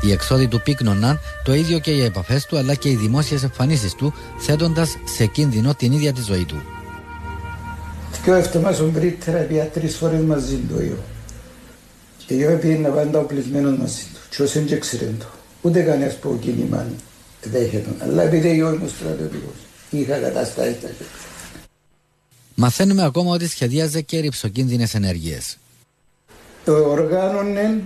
Οι 0.00 0.12
εξόδοι 0.12 0.48
του 0.48 0.60
πύκνωναν 0.62 1.20
το 1.44 1.54
ίδιο 1.54 1.78
και 1.78 1.90
οι 1.90 2.04
επαφές 2.04 2.46
του 2.46 2.58
αλλά 2.58 2.74
και 2.74 2.88
οι 2.88 2.94
δημόσιες 2.94 3.42
εμφανίσεις 3.42 3.94
του, 3.94 4.14
θέτοντας 4.38 4.96
σε 5.16 5.26
κίνδυνο 5.26 5.74
την 5.74 5.92
ίδια 5.92 6.12
τη 6.12 6.22
ζωή 6.22 6.44
του. 6.44 6.62
Και 8.24 8.30
ο 8.30 8.34
εβδομάδων 8.34 8.92
πρίτερα 8.92 9.38
πια 9.38 9.64
τρεις 9.64 9.96
φορές 9.96 10.20
μαζί 10.20 10.56
του 10.56 10.78
εγώ. 10.80 11.04
Και 12.26 12.34
εγώ 12.34 12.58
πήγαινα 12.58 12.88
πάντα 12.88 13.18
οπλισμένος 13.18 13.78
μαζί 13.78 14.02
του. 14.14 14.20
Και 14.36 14.42
όσοι 14.42 14.58
δεν 14.58 14.80
ξέρουν 14.80 15.18
το. 15.18 15.26
Ούτε 15.62 15.80
κανένας 15.80 16.14
που 16.14 16.38
κίνημα 16.40 16.86
δέχεται. 17.42 17.88
Αλλά 17.98 18.22
επειδή 18.22 18.48
εγώ 18.48 18.72
ήμουν 18.72 18.88
στρατιωτικός. 18.88 19.58
Είχα 19.90 20.16
καταστάσει 20.16 20.76
τα 20.82 20.88
Μαθαίνουμε 22.60 23.04
ακόμα 23.04 23.32
ότι 23.32 23.48
σχεδίαζε 23.48 24.00
και 24.00 24.18
ρηψοκίνδυνες 24.18 24.94
ενέργειες. 24.94 25.58
Οργάνωνε, 26.66 27.82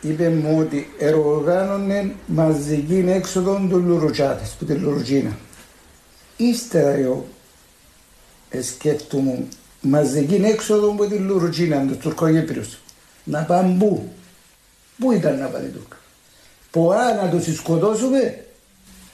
είπε 0.00 0.28
μου 0.28 0.58
ότι 0.58 0.88
οργάνωνε 1.24 2.14
μαζική 2.26 3.04
έξοδο 3.06 3.66
του 3.70 3.78
Λουρουτζάτες, 3.78 4.48
που 4.58 4.64
τη 4.64 4.72
Λουρουτζίνα. 4.72 5.38
Ύστερα 6.36 6.90
εγώ 6.90 7.26
σκέφτομαι 8.62 9.46
μαζική 9.80 10.34
έξοδο 10.34 10.90
από 10.90 11.06
τη 11.06 11.14
Λουρουτζίνα, 11.14 11.86
του 11.86 11.96
Τουρκογύπριους. 11.96 12.78
Να 13.24 13.42
πάνε 13.42 13.76
πού; 13.78 14.12
Πού 14.98 15.12
ήταν 15.12 15.38
να 15.38 15.46
πάνε 15.46 15.66
οι 15.66 15.70
Τούρκοι. 15.70 15.96
Ποά 16.70 17.14
να 17.14 17.28
τους 17.30 17.56
σκοτώσουμε; 17.56 18.44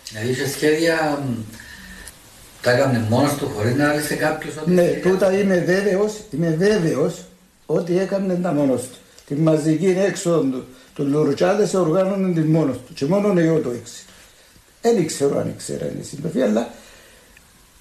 Δηλαδή 0.08 0.30
είχε 0.30 0.48
σχέδια 0.48 1.24
τα 2.62 2.70
έκανε 2.70 3.06
μόνος 3.08 3.34
του 3.34 3.50
χωρίς 3.56 3.74
να 3.74 3.88
άρεσε 3.88 4.14
κάποιος. 4.14 4.54
Ναι, 4.66 4.88
τούτα 5.02 5.38
είμαι 5.38 5.58
βέβαιος, 5.58 6.20
είμαι 6.30 6.56
βέβαιος 6.58 7.24
ότι 7.66 7.98
έκανε 7.98 8.34
τα 8.34 8.52
μόνος 8.52 8.82
του. 8.82 8.96
Τη 9.26 9.34
μαζική 9.34 9.94
έξοδο 9.98 10.40
του, 10.40 10.64
του 10.94 11.04
Λουρουτζάδε 11.04 11.78
οργάνωνε 11.78 12.32
τη 12.32 12.40
μόνος 12.40 12.76
του. 12.76 12.94
Και 12.94 13.04
μόνο 13.04 13.40
εγώ 13.40 13.58
το 13.58 13.72
ήξερα. 13.72 14.10
Δεν 14.82 15.06
ξέρω 15.06 15.38
αν 15.38 15.48
ήξερα 15.48 15.86
η 16.00 16.04
συντροφή, 16.04 16.42
αλλά 16.42 16.68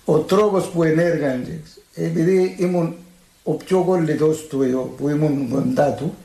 ο 0.05 0.17
τρόπος 0.17 0.67
που 0.67 0.83
ενέργανε, 0.83 1.61
επειδή 1.95 2.55
ήμουν 2.59 2.95
ο 3.43 3.53
πιο 3.53 3.83
κολλητός 3.83 4.47
του 4.47 4.61
εγώ, 4.61 4.93
που 4.97 5.09
ήμουν 5.09 5.49
κοντά 5.49 5.91
του, 5.91 6.15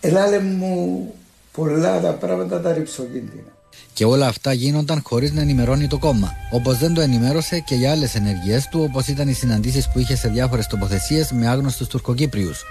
ελάλε 0.00 0.38
μου 0.38 1.14
πολλά 1.52 2.00
τα 2.00 2.12
πράγματα 2.12 2.60
τα 2.60 2.72
ρηψοκίνδυνα. 2.72 3.53
Και 3.92 4.04
όλα 4.04 4.26
αυτά 4.26 4.52
γίνονταν 4.52 5.02
χωρίς 5.04 5.32
να 5.32 5.40
ενημερώνει 5.40 5.86
το 5.86 5.98
κόμμα. 5.98 6.32
Όπως 6.50 6.78
δεν 6.78 6.94
το 6.94 7.00
ενημέρωσε 7.00 7.58
και 7.58 7.74
για 7.74 7.90
άλλες 7.90 8.14
ενεργειέ 8.14 8.62
του, 8.70 8.86
όπως 8.88 9.06
ήταν 9.06 9.28
οι 9.28 9.32
συναντήσεις 9.32 9.88
που 9.92 9.98
είχε 9.98 10.16
σε 10.16 10.28
διάφορες 10.28 10.66
τοποθεσίες 10.66 11.32
με 11.32 11.48
άγνωστους 11.48 11.86
Τουρκοκύπριους. 11.86 12.64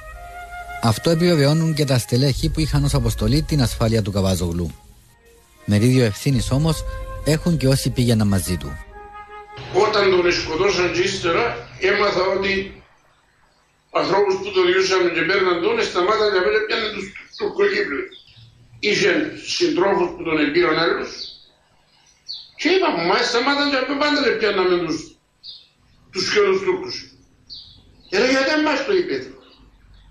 Αυτό 0.81 1.09
επιβεβαιώνουν 1.09 1.73
και 1.73 1.85
τα 1.85 1.97
στελέχη 1.97 2.49
που 2.49 2.59
είχαν 2.59 2.83
ως 2.83 2.93
αποστολή 2.93 3.41
την 3.41 3.61
ασφάλεια 3.61 4.01
του 4.01 4.11
Καβάζογλου. 4.11 4.71
Μερίδιο 5.65 6.03
ευθύνης 6.03 6.51
όμως 6.51 6.83
έχουν 7.25 7.57
και 7.57 7.67
όσοι 7.67 7.89
πήγαιναν 7.89 8.27
μαζί 8.27 8.57
του. 8.57 8.71
Όταν 9.73 10.09
τον 10.09 10.31
σκοτώσαν 10.31 10.93
και 10.93 10.99
ύστερα, 10.99 11.43
έμαθα 11.79 12.23
ότι 12.37 12.83
ανθρώπους 13.91 14.35
που 14.41 14.51
τον 14.55 14.65
διούσαμε 14.67 15.09
και 15.15 15.21
παίρναν 15.21 15.61
τον, 15.61 15.75
σταμάταν 15.89 16.27
και 16.33 16.41
πέρα 16.45 16.59
πιάνε 16.67 16.87
τους 16.95 17.05
Τουρκοκύπριους. 17.37 18.22
Είχε 18.89 19.11
συντρόφους 19.45 20.09
που 20.15 20.23
τον 20.23 20.39
εμπήραν 20.39 20.77
άλλους 20.77 21.11
και 22.55 22.69
είπαμε, 22.69 23.03
μα 23.05 23.17
σταμάταν 23.17 23.69
και 23.69 23.95
πάντα 23.99 24.23
και 24.23 24.35
πιάναμε 24.39 24.85
τους, 24.85 25.15
τους 26.11 26.25
σχεδούς 26.25 26.61
Τούρκους. 26.61 26.95
Έλεγε, 28.09 28.31
γιατί 28.31 28.49
εμάς 28.49 28.85
το 28.85 28.93
είπε. 28.93 29.15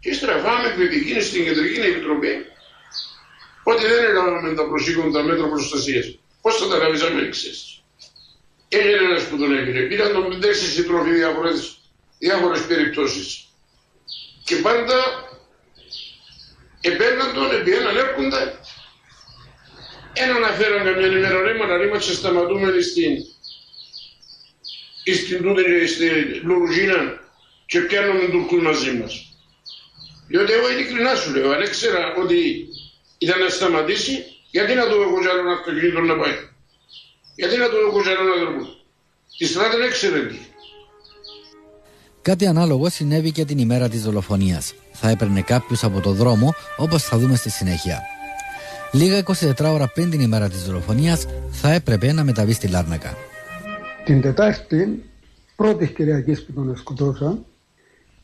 Και 0.01 0.09
ύστερα 0.11 0.39
φάμε 0.45 0.69
κριτική 0.77 1.21
στην 1.21 1.45
Κεντρική 1.45 1.81
Επιτροπή 1.81 2.33
ότι 3.63 3.87
δεν 3.87 4.05
έλαβαμε 4.05 4.55
τα 4.55 4.65
προσήκοντα 4.69 5.23
μέτρα 5.23 5.49
προστασίας. 5.49 6.19
Πώς 6.43 6.57
θα 6.57 6.69
τα 6.69 6.79
κάνεις 6.79 7.03
αν 7.03 7.31
ξέρεις. 7.31 7.83
Έγινε 8.69 8.97
ένας 8.97 9.23
που 9.29 9.37
τον 9.37 9.53
έγινε. 9.59 9.81
Πήραν 9.81 10.13
τον 10.13 10.29
πεντέξει 10.29 10.67
συντροφή 10.67 11.11
διάφορες, 11.11 11.79
διάφορες 12.19 12.67
περιπτώσεις. 12.67 13.47
Και 14.45 14.57
πάντα 14.57 14.97
επέρναν 16.91 17.35
τον, 17.35 17.51
επί 17.51 17.71
έναν 17.73 17.97
έρχοντα. 17.97 18.61
Έναν 20.13 20.45
αφέραν 20.45 20.85
καμιά 20.85 21.07
ημέρα 21.07 21.43
ρήματα, 21.43 21.77
ρήμα 21.77 21.99
και 21.99 22.13
σταματούμε 22.13 22.81
στην 22.81 23.13
στην 25.05 25.43
τούτε 25.43 25.63
και 25.63 25.87
στη 25.87 26.09
Λουρουτζίνα 26.43 27.21
και 27.67 27.81
πιάνουμε 27.81 28.29
Τουρκούς 28.29 28.63
μαζί 28.63 28.93
μας. 28.93 29.33
Διότι 30.29 30.53
εγώ 30.53 30.71
ειλικρινά 30.71 31.15
σου 31.15 31.35
λέω, 31.35 31.51
αν 31.51 31.63
έξερα 31.63 32.15
ότι 32.15 32.67
ήταν 33.19 33.39
να 33.41 33.49
σταματήσει, 33.49 34.25
γιατί 34.51 34.75
να 34.75 34.89
το 34.89 35.03
έχω 35.03 35.21
κι 35.21 35.29
άλλο 35.29 35.51
αυτοκίνητο 35.51 36.01
να 36.01 36.17
πάει; 36.17 36.37
Γιατί 37.35 37.57
να 37.57 37.69
το 37.71 37.77
έχω 37.77 38.03
κι 38.03 38.09
άλλο 38.09 38.33
άνθρωπο; 38.33 38.67
Τη 39.39 39.47
στράτα 39.47 39.79
δεν 39.79 39.91
ξέρει 39.91 40.27
τι. 40.27 40.39
Κάτι 42.23 42.47
ανάλογο 42.47 42.89
συνέβη 42.89 43.33
και 43.33 43.45
την 43.45 43.59
ημέρα 43.59 43.89
της 43.89 44.03
δολοφονίας. 44.03 44.75
Θα 44.93 45.09
έπαιρνε 45.09 45.41
κάποιου 45.41 45.77
από 45.83 46.01
το 46.01 46.13
δρόμο, 46.13 46.55
όπως 46.77 47.03
θα 47.03 47.19
δούμε 47.19 47.37
στη 47.37 47.51
συνέχεια. 47.51 48.03
Λίγα 48.93 49.19
24 49.19 49.73
ώρα 49.73 49.89
πριν 49.89 50.11
την 50.11 50.21
ημέρα 50.21 50.49
της 50.49 50.65
δολοφονίας, 50.65 51.27
θα 51.51 51.73
έπρεπε 51.73 52.13
να 52.13 52.25
μεταβεί 52.25 52.53
στη 52.53 52.69
Λάρνακα. 52.69 53.17
Την 54.05 54.21
Τετάρτη, 54.21 55.11
πρώτης 55.57 55.91
Κυριακής 55.91 56.45
που 56.45 56.53
τον 56.53 56.77
σκοτώσαν, 56.77 57.45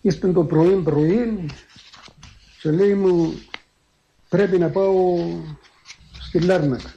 ήρθε 0.01 0.33
το 0.33 0.45
πρωί 0.45 0.75
πρωί 0.75 1.47
και 2.61 2.71
λέει 2.71 2.95
μου 2.95 3.39
πρέπει 4.29 4.59
να 4.59 4.69
πάω 4.69 4.95
στη 6.21 6.41
Λάρνακα. 6.41 6.95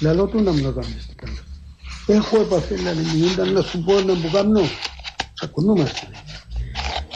Λαλό 0.00 0.26
του 0.26 0.42
να 0.42 0.52
μου 0.52 0.62
το 0.62 0.72
κάνεις 0.72 1.06
τι 1.06 1.14
κάνω. 1.14 1.38
Έχω 2.06 2.40
επαφή, 2.40 2.76
λέει 2.76 2.94
μου, 2.94 3.24
ήταν 3.32 3.52
να 3.52 3.62
σου 3.62 3.84
πω 3.84 4.00
να 4.00 4.14
μου 4.14 4.30
κάνω. 4.32 4.60
Τσακωνούμαστε. 5.40 6.06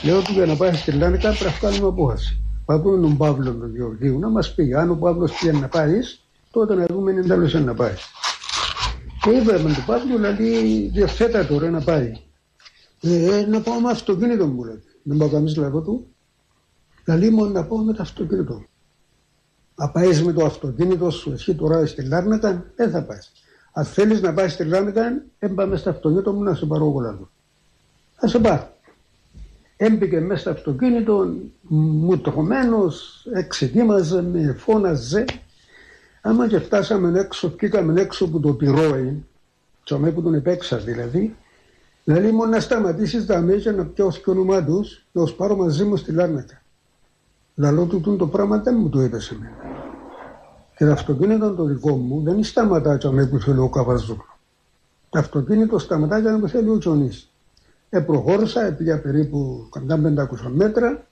Λέω 0.05 0.23
του 0.23 0.33
για 0.33 0.47
να 0.47 0.57
πάει 0.57 0.75
στη 0.75 0.93
Λάρνακα 0.93 1.29
πρέπει 1.29 1.45
να 1.45 1.69
κάνουμε 1.69 1.87
απόφαση. 1.89 2.43
Πάμε 2.65 2.83
τον 2.83 3.17
Παύλο 3.17 3.53
τον 3.53 3.75
Γεωργίου 3.75 4.19
να 4.19 4.29
μας 4.29 4.55
πει 4.55 4.75
αν 4.75 4.91
ο 4.91 4.95
Παύλος 4.95 5.33
πήγαινε 5.33 5.59
να 5.59 5.69
πάει, 5.69 5.99
τότε 6.51 6.75
να 6.75 6.87
δούμε 6.87 7.13
αν 7.13 7.27
τέλος 7.27 7.55
να 7.55 7.75
πάει. 7.75 7.95
Και 9.21 9.31
είπαμε 9.31 9.73
τον 9.73 9.85
Παύλο, 9.87 10.17
δηλαδή 10.17 10.91
διαθέτα 10.93 11.47
τώρα 11.47 11.71
να 11.71 11.81
πάει. 11.81 12.13
Ε, 13.01 13.47
να 13.49 13.61
πάω 13.61 13.81
με 13.81 13.91
αυτοκίνητο 13.91 14.47
μου, 14.47 14.65
λέει. 14.65 14.83
Δεν 15.03 15.17
πάω 15.17 15.29
κανείς 15.29 15.57
λαγό 15.57 15.81
του. 15.81 16.07
Δηλαδή 17.05 17.31
μόνο 17.31 17.51
να 17.51 17.65
πάω 17.65 17.79
με 17.79 17.93
το 17.93 18.03
αυτοκίνητο. 18.03 18.65
Να 19.75 19.91
πάεις 19.91 20.23
με 20.23 20.33
το 20.33 20.45
αυτοκίνητο 20.45 21.11
σου 21.11 21.33
εσύ 21.33 21.55
τώρα 21.55 21.87
στη 21.87 22.05
Λάρνακα, 22.05 22.65
δεν 22.77 22.91
θα 22.91 23.03
πάεις. 23.03 23.33
Αν 23.73 23.85
θέλεις 23.85 24.21
να 24.21 24.35
πάεις 24.35 24.53
στη 24.53 24.65
Λάμιτα, 24.65 25.25
έμπαμε 25.39 25.77
στο 25.77 25.91
αυτοκίνητο 25.91 26.33
μου 26.33 26.43
να 26.43 26.55
σε 26.55 26.67
πάρω 26.67 26.87
εγώ 26.87 27.33
Θα 28.17 28.29
σε 28.29 28.39
πάρω. 28.39 28.73
Έμπηκε 29.77 30.21
μέσα 30.21 30.41
στο 30.41 30.51
αυτοκίνητο, 30.51 31.35
μου 31.69 32.19
τρομμένος, 32.19 33.27
εξετοίμαζε, 33.35 34.23
με 34.23 34.53
φώναζε. 34.59 35.25
Άμα 36.23 36.49
και 36.49 36.59
φτάσαμε 36.59 37.21
έξω, 37.21 37.51
βγήκαμε 37.51 38.01
έξω 38.01 38.25
από 38.25 38.41
το 38.41 38.53
πυρόι, 38.53 39.25
τσομέ 39.85 40.11
που 40.11 40.23
τον 40.23 40.35
επέξας 40.35 40.85
δηλαδή, 40.85 41.37
δηλαδή 42.05 42.31
μόνο 42.33 42.51
να 42.51 42.61
σταματήσεις 42.61 43.27
τα 43.27 43.41
μέσα 43.41 43.73
να 43.73 43.85
πιάω 43.85 44.09
και 44.09 44.31
όνομά 44.31 44.65
τους 44.65 45.07
και 45.13 45.19
ως 45.19 45.35
πάρω 45.35 45.57
μαζί 45.57 45.85
μου 45.85 45.97
στη 45.97 46.13
Λάρνακα. 46.13 46.63
Λαλό 47.55 47.85
του 47.85 48.17
το 48.17 48.27
πράγμα 48.27 48.59
δεν 48.59 48.77
μου 48.79 48.89
το 48.89 49.03
είπες 49.03 49.25
σε 49.25 49.35
μένα. 49.39 49.57
Και 50.77 50.85
το 50.85 50.93
αυτοκίνητο 50.93 51.55
το 51.55 51.65
δικό 51.65 51.97
μου 51.97 52.23
δεν 52.23 52.45
σταματά 52.45 52.99
τσομέ 52.99 53.27
που 53.27 53.39
θέλει 53.39 53.59
ο 53.59 53.69
Καβαζούκλου. 53.69 54.33
Το 55.11 55.19
αυτοκίνητο 55.19 55.79
σταματά 55.79 56.19
για 56.19 56.31
να 56.31 56.39
που 56.39 56.49
θέλει 56.49 56.69
ο 56.69 56.79
Τσονής. 56.79 57.34
Ε, 57.95 58.01
προχώρησα, 58.01 58.75
πήγα 58.79 59.01
περίπου 59.01 59.67
κοντά 59.71 59.97
500 59.97 60.51
μέτρα, 60.53 61.07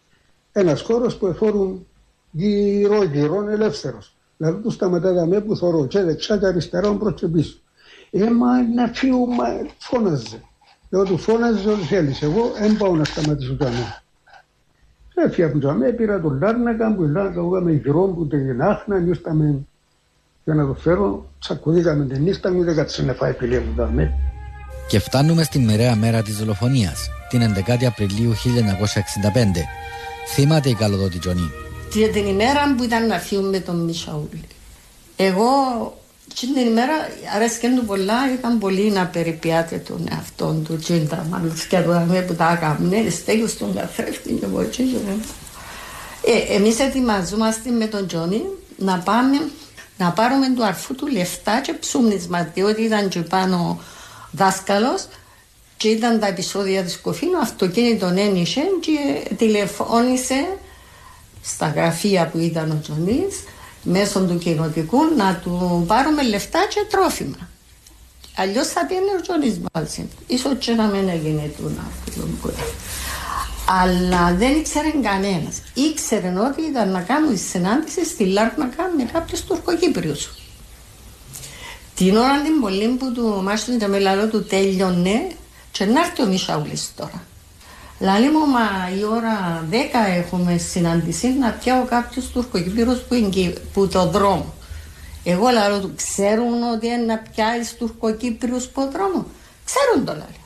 ένας 0.53 0.81
χώρος 0.81 1.17
που 1.17 1.27
εφόρουν 1.27 1.87
γύρω 2.31 3.03
γύρω 3.03 3.49
ελεύθερος. 3.49 4.17
Δηλαδή 4.37 4.63
τους 4.63 4.75
σταματάει 4.75 5.27
με 5.27 5.41
που 5.41 5.57
θωρώ 5.57 5.87
και 5.87 6.03
δεξιά 6.03 6.37
και 6.37 6.47
αριστερά 6.47 6.93
προς 6.93 7.15
και 7.15 7.27
πίσω. 7.27 7.59
Ε, 8.11 8.31
μα 8.31 8.63
να 8.63 8.87
φύγω, 8.87 9.27
μα 9.27 9.45
φώναζε. 9.79 10.43
Λέω 10.91 11.05
του 11.05 11.19
φώναζε 11.19 11.71
ό,τι 11.71 11.83
θέλεις. 11.83 12.23
Εγώ 12.23 12.53
δεν 12.59 12.77
πάω 12.77 12.97
να 12.97 13.05
σταματήσω 13.05 13.57
το 13.57 13.67
αμέ. 13.67 14.03
Έφυγα 15.15 15.47
από 15.47 15.59
το 15.59 15.69
αμέ, 15.69 15.93
πήρα 15.93 16.21
τον 16.21 16.39
Λάρνακα, 16.39 16.95
που 16.95 17.03
Λάρνακα, 17.03 17.41
εγώ 17.41 17.61
με 17.61 17.73
γυρό 17.73 18.07
που 18.07 18.27
την 18.27 18.63
άχνα, 18.63 18.99
νιώσταμε 18.99 19.67
για 20.45 20.55
να 20.55 20.67
το 20.67 20.75
φέρω, 20.75 21.31
τσακουδίκαμε 21.39 22.05
την 22.05 22.23
νύχτα 22.23 22.53
μου, 22.53 22.65
δεν 22.65 22.75
κάτσε 22.77 23.05
να 23.05 23.13
φάει 23.13 23.33
πηλία 23.33 23.61
μου 23.61 23.73
το 23.77 23.83
αμέ. 23.83 24.15
Και 24.89 24.99
φτάνουμε 24.99 25.43
στην 25.43 25.65
μοιραία 25.65 25.97
μέρα 25.97 26.23
της 26.23 26.37
δολοφονίας, 26.37 27.09
την 27.29 27.43
11η 27.43 27.85
Απριλίου 27.85 28.35
1965. 28.35 29.67
Θύματε 30.35 30.69
η 30.69 30.75
καλοδότη 30.75 31.19
Τζονή. 31.19 31.51
Την 32.13 32.27
ημέρα 32.27 32.75
που 32.77 32.83
ήταν 32.83 33.07
να 33.07 33.19
φύγουμε 33.19 33.61
τον 33.61 33.85
Μισαούλη. 33.85 34.45
Εγώ 35.17 35.51
την 36.41 36.67
ημέρα 36.67 36.93
αρέσκε 37.35 37.69
του 37.77 37.85
πολλά, 37.85 38.33
ήταν 38.33 38.59
πολύ 38.59 38.91
να 38.91 39.07
περιποιάται 39.07 39.77
τον 39.77 40.09
εαυτό 40.11 40.61
του 40.65 40.79
και 40.79 40.99
τα 40.99 41.27
μαλλουθιά 41.31 41.83
του 41.83 42.25
που 42.27 42.35
τα 42.35 42.53
έκαμε, 42.53 43.11
στέγιο 43.11 43.47
στον 43.47 43.75
καθρέφτη 43.75 44.33
και 44.33 44.45
εγώ 44.45 44.61
έτσι. 44.61 44.83
Ε, 46.25 46.55
εμείς 46.55 46.79
ετοιμαζόμαστε 46.79 47.71
με 47.71 47.87
τον 47.87 48.07
Τζόνι 48.07 48.43
να 48.77 48.99
πάμε 48.99 49.37
να 49.97 50.11
πάρουμε 50.11 50.53
του 50.57 50.65
αρφού 50.65 50.95
του 50.95 51.07
λεφτά 51.07 51.61
και 51.61 51.73
ψούμνισμα, 51.73 52.51
διότι 52.55 52.83
ήταν 52.83 53.09
και 53.09 53.21
πάνω 53.21 53.81
δάσκαλος 54.33 55.07
και 55.77 55.89
ήταν 55.89 56.21
τα 56.21 56.27
επεισόδια 56.27 56.83
της 56.83 57.01
Κοφίνου, 57.01 57.39
αυτοκίνητο 57.39 58.07
ένιξε 58.07 58.61
και 58.81 59.29
τηλεφώνησε 59.37 60.59
στα 61.43 61.69
γραφεία 61.69 62.27
που 62.27 62.39
ήταν 62.39 62.71
ο 62.71 62.79
Τζονής 62.83 63.45
μέσω 63.83 64.21
του 64.21 64.39
κοινοτικού 64.39 64.99
να 65.17 65.41
του 65.43 65.85
πάρουμε 65.87 66.23
λεφτά 66.23 66.67
και 66.69 66.87
τρόφιμα. 66.91 67.49
Αλλιώς 68.37 68.67
θα 68.67 68.87
πήγαινε 68.87 69.07
ο 69.19 69.21
Τζονής 69.21 69.61
μαζί. 69.73 70.09
Ίσως 70.27 70.53
και 70.59 70.73
να 70.73 70.87
μην 70.87 71.09
έγινε 71.09 71.53
του 71.57 71.73
να 71.77 71.91
αλλά 73.67 74.35
δεν 74.35 74.57
ήξερε 74.57 74.91
κανένας. 75.03 75.63
Ήξερε 75.75 76.33
ότι 76.39 76.63
ήταν 76.63 76.91
να 76.91 77.01
κάνουν 77.01 77.39
συνάντηση 77.39 78.05
στη 78.05 78.25
Λάρνακα 78.25 78.91
με 78.97 79.05
κάποιους 79.13 79.45
Τουρκοκύπριους. 79.45 80.42
Την 82.03 82.17
ώρα 82.17 82.43
την 82.43 82.61
πολύ 82.61 82.89
που 82.89 83.13
του 83.13 83.43
μάστον 83.43 83.79
και 83.79 83.87
με 83.87 84.29
του 84.31 84.45
τέλειωνε 84.45 85.27
και 85.71 85.85
να 85.85 86.01
έρθει 86.01 86.23
ο 86.23 86.27
Μισάουλης 86.27 86.91
τώρα. 86.97 87.25
Λαλή 88.01 88.31
μου, 88.31 88.47
μα 88.47 88.91
η 88.99 89.05
ώρα 89.05 89.67
10 89.71 89.75
έχουμε 90.17 90.59
συναντήσει 90.59 91.29
να 91.29 91.51
πιάω 91.51 91.85
κάποιους 91.85 92.27
Τουρκοκύπηρους 92.27 93.01
που 93.01 93.15
είναι 93.15 93.53
που 93.73 93.89
το 93.89 94.07
δρόμο. 94.07 94.55
Εγώ 95.25 95.49
λέω 95.49 95.81
του, 95.81 95.93
ξέρουν 95.97 96.63
ότι 96.75 96.87
είναι 96.87 96.97
να 96.97 97.19
πιάσεις 97.19 97.77
Τουρκοκύπριους 97.77 98.67
που 98.67 98.91
δρόμο; 98.93 99.27
Ξέρουν 99.65 100.05
το 100.07 100.13
λέει. 100.13 100.41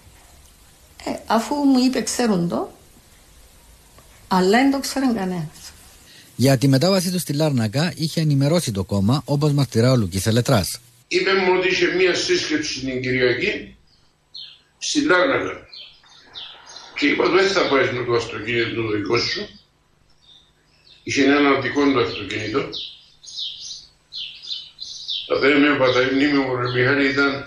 Ε, 1.04 1.18
αφού 1.26 1.54
μου 1.54 1.78
είπε 1.84 2.02
ξέρουν 2.02 2.48
το, 2.48 2.70
αλλά 4.28 4.58
δεν 4.58 4.70
το 4.70 4.78
ξέρουν 4.78 5.14
κανένας. 5.14 5.72
Για 6.36 6.58
τη 6.58 6.68
μετάβαση 6.68 7.10
του 7.10 7.18
στη 7.18 7.32
Λάρνακα 7.32 7.92
είχε 7.96 8.20
ενημερώσει 8.20 8.72
το 8.72 8.84
κόμμα 8.84 9.22
όπως 9.24 9.52
μαρτυρά 9.52 9.92
ο 9.92 9.96
Λουκής 9.96 10.26
Ελετράς 10.26 10.80
είπε 11.08 11.34
μου 11.34 11.56
ότι 11.58 11.68
είχε 11.68 11.86
μία 11.86 12.14
σύσκεψη 12.14 12.80
την 12.80 13.02
Κυριακή 13.02 13.76
στην 14.78 15.06
Λάρνακα. 15.06 15.66
Και 16.98 17.06
είπα 17.06 17.28
δεν 17.28 17.48
θα 17.48 17.68
πάει 17.68 17.92
με 17.92 18.04
το 18.04 18.14
αυτοκίνητο 18.14 18.82
το 18.82 18.88
δικό 18.88 19.18
σου. 19.18 19.48
Είχε 21.02 21.24
ένα 21.24 21.60
δικό 21.60 21.92
του 21.92 22.00
αυτοκίνητο. 22.00 22.68
Θα 25.28 25.38
θέλει 25.38 25.58
με 25.58 25.76
παταρή 25.76 26.14
μνήμη 26.14 26.38
μου 26.38 26.56
ρε 26.56 26.70
Μιχάλη 26.70 27.08
ήταν 27.08 27.44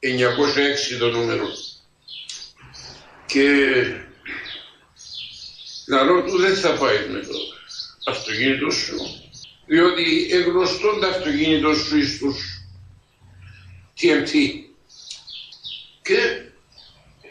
906 0.00 0.98
το 0.98 1.10
νούμερο. 1.10 1.46
Και 3.26 3.46
λαρό 5.88 6.22
του 6.22 6.38
δεν 6.38 6.56
θα 6.56 6.72
πάει 6.72 7.08
με 7.08 7.20
το 7.20 7.34
αυτοκίνητο 8.04 8.70
σου 8.70 8.96
διότι 9.66 10.28
εγνωστόν 10.30 11.00
το 11.00 11.06
αυτοκίνητο 11.06 11.74
σου 11.74 11.96
εις 11.96 12.18
τους 12.18 12.49
TMT. 14.00 14.32
Και 16.02 16.42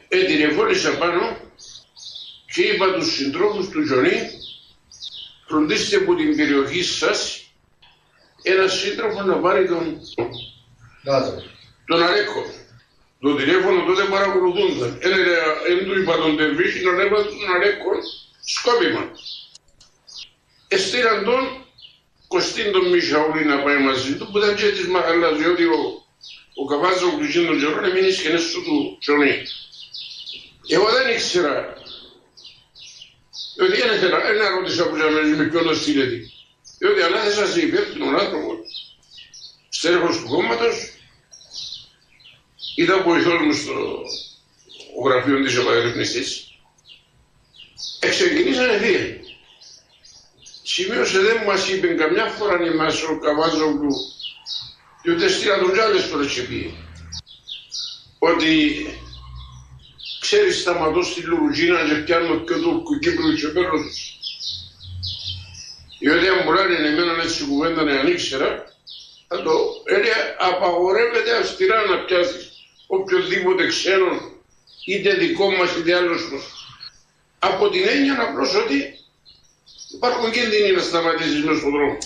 ετηλεφώνησα 0.08 0.98
πάνω 0.98 1.38
και 2.54 2.62
είπα 2.62 2.94
τους 2.94 3.14
συντρόφους 3.16 3.70
του 3.70 3.84
Τζονί 3.84 4.30
φροντίστε 5.48 5.96
από 5.96 6.16
την 6.16 6.36
περιοχή 6.36 6.84
σας 6.84 7.44
ένα 8.44 8.68
σύντροφο 8.68 9.22
να 9.22 9.36
πάρει 9.36 9.68
τον, 9.68 10.00
τον 11.86 12.04
Αλέκο. 12.04 12.46
Το 13.20 13.36
τηλέφωνο 13.36 13.86
τότε 13.86 14.04
παρακολουθούνταν. 14.04 15.00
Εν 15.68 15.86
του 15.86 16.00
είπα 16.00 16.18
τον 16.18 16.38
Τερβίση 16.38 16.84
να 16.84 16.92
έβαλε 16.92 17.24
τον 17.24 17.56
Αλέκο 17.56 17.92
σκόπιμα. 18.46 19.12
Εστήραν 20.68 21.24
τον 21.24 21.66
Κωστίν 22.28 22.72
τον 22.72 22.90
Μισαούλη 22.90 23.46
να 23.46 23.64
πάει 23.64 23.78
μαζί 23.78 24.16
του 24.16 24.32
που 24.32 24.38
ήταν 24.38 24.56
και 24.56 24.72
της 24.72 24.88
Μαχαλάς 24.88 25.38
διότι 25.38 25.64
ο 25.64 25.99
ο 26.62 26.66
καβάζος 26.66 27.12
που 27.12 27.24
γίνει 27.24 27.46
τον 27.46 27.60
καιρό 27.60 27.82
να 27.82 27.90
μείνει 27.94 28.12
σκηνές 28.12 28.42
σου 28.42 28.64
του 28.64 28.98
Τζονί. 29.00 29.36
Εγώ 30.68 30.90
δεν 30.92 31.10
ήξερα. 31.14 31.74
Διότι 33.56 33.76
δεν 33.82 33.96
ήθελα, 33.96 34.20
δεν 34.20 34.56
ρώτησα 34.56 34.88
που 34.88 34.96
να 34.96 35.10
με 35.10 35.44
ποιον 35.50 35.64
το 35.64 35.76
στείλετε. 35.76 36.18
Διότι 36.78 37.02
ανάθεσα 37.02 37.48
σε 37.48 37.62
υπεύθυνον 37.62 38.20
άνθρωπο, 38.20 38.54
στέρεχος 39.70 40.18
του 40.18 40.28
κόμματος, 40.28 40.76
ήταν 42.76 43.04
βοηθός 43.04 43.42
μου 43.42 43.54
στο 43.54 43.76
γραφείο 45.06 45.44
της 45.44 45.56
επαγρυπνιστής. 45.58 46.44
Εξεκινήσανε 48.00 48.78
δύο. 48.78 49.20
Σημείωσε 50.64 51.20
δεν 51.20 51.44
μας 51.44 51.70
είπε 51.70 51.88
καμιά 51.88 52.26
φορά 52.26 52.60
να 52.60 52.66
είμαστε 52.66 53.06
ο 53.06 53.20
Καβάζογλου 53.20 53.94
και 55.02 55.12
ούτε 55.12 55.28
στείλα 55.28 55.60
τον 55.60 55.74
κι 55.74 55.80
άλλες 55.80 56.04
φορές 56.04 56.34
και 56.34 56.42
πει 56.42 56.78
ότι 58.20 58.86
ξέρεις 60.20 60.60
σταματώ 60.60 61.02
στη 61.02 61.22
Λουρουτζίνα 61.22 61.88
και 61.88 61.96
πιάνω 61.96 62.40
και 62.40 62.54
το 62.54 62.84
Κύπρο 63.00 63.34
και 63.34 63.48
παίρνω 63.48 63.78
τους. 63.84 64.18
Διότι 66.00 66.28
αν 66.28 66.44
μπορεί 66.44 66.58
να 66.58 66.88
εμένα 66.88 67.24
έτσι 67.24 67.46
κουβέντα 67.46 67.84
να 67.84 68.00
ανοίξερα, 68.00 68.74
θα 69.28 69.42
το 69.42 69.52
έλεγα 69.86 70.36
απαγορεύεται 70.40 71.38
αυστηρά 71.38 71.86
να 71.86 71.98
πιάσεις 72.06 72.52
οποιοδήποτε 72.88 73.68
ξένον 73.68 74.20
είτε 74.86 75.14
δικό 75.14 75.52
μας 75.52 75.76
είτε 75.76 75.96
άλλος 75.96 76.32
μας. 76.32 76.44
Από 77.40 77.70
την 77.70 77.88
έννοια 77.88 78.22
απλώς 78.22 78.56
ότι 78.56 78.78
υπάρχουν 79.96 80.32
κίνδυνοι 80.32 80.72
να 80.72 80.82
σταματήσεις 80.82 81.44
μέσα 81.44 81.60
στον 81.60 81.72
δρόμο. 81.72 81.98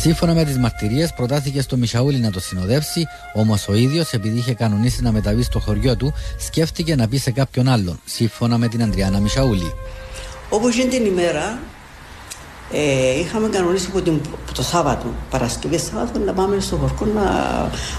Σύμφωνα 0.00 0.34
με 0.34 0.44
τις 0.44 0.58
μαρτυρίες, 0.58 1.12
προτάθηκε 1.12 1.60
στο 1.60 1.76
Μισαούλη 1.76 2.18
να 2.18 2.30
το 2.30 2.40
συνοδεύσει, 2.40 3.06
όμως 3.34 3.68
ο 3.68 3.74
ίδιος, 3.74 4.12
επειδή 4.12 4.38
είχε 4.38 4.54
κανονίσει 4.54 5.02
να 5.02 5.12
μεταβεί 5.12 5.42
στο 5.42 5.60
χωριό 5.60 5.96
του, 5.96 6.12
σκέφτηκε 6.38 6.94
να 6.94 7.08
πει 7.08 7.16
σε 7.16 7.30
κάποιον 7.30 7.68
άλλον, 7.68 8.00
σύμφωνα 8.04 8.58
με 8.58 8.68
την 8.68 8.82
Αντριάννα 8.82 9.20
Μισαούλη. 9.20 9.74
Όπως 10.48 10.76
είναι 10.76 10.88
την 10.90 11.04
ημέρα, 11.04 11.58
ε, 12.72 13.18
είχαμε 13.18 13.48
κανονίσει 13.48 13.86
από, 13.90 14.00
την, 14.00 14.20
το 14.54 14.62
Σάββατο, 14.62 15.06
Παρασκευή 15.30 15.78
Σάββατο, 15.78 16.18
να 16.18 16.32
πάμε 16.32 16.60
στο 16.60 16.76
χωρικό 16.76 17.04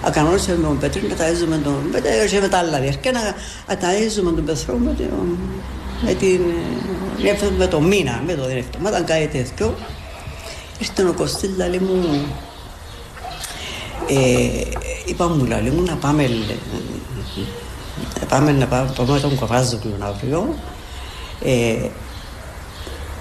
να 0.04 0.10
κανονίσουμε 0.10 0.56
τον 0.56 0.80
Πέτρο, 0.80 1.02
να 1.10 1.16
ταΐζουμε 1.16 1.64
τον 1.64 1.90
Πέτρο 1.92 2.10
και 2.30 2.40
με 2.40 2.48
τα 2.48 2.58
άλλα 2.58 2.80
διαρκεία, 2.80 3.12
να 3.12 3.76
ταΐζουμε 3.76 4.36
τον 4.36 4.46
Πέτρο 4.46 4.76
με, 4.76 4.96
με, 6.04 6.14
την, 6.14 6.40
με 7.58 7.68
το 7.68 7.82
μήνα, 7.82 8.24
με 8.26 8.34
το 8.34 8.46
διεύθυνο. 8.48 8.88
Όταν 8.88 9.06
κάτι 9.06 9.28
τέτοιο, 9.28 9.76
Ήρθε 10.80 11.04
ο 11.04 11.14
Κωστής, 11.14 11.50
λέει 11.58 11.80
μου, 11.80 12.26
ε, 14.08 14.62
είπα 15.06 15.28
μου 15.28 15.46
λέει 15.46 15.70
μου 15.70 15.84
να 15.84 15.96
πάμε, 15.96 16.30
πάμε 18.30 18.52
να 18.52 18.66
πάμε, 18.66 18.94
πάμε 18.98 19.20
τον 19.20 19.40
Καβάζογλου 19.40 19.98
αύριο. 20.00 20.56
Ε, 21.44 21.76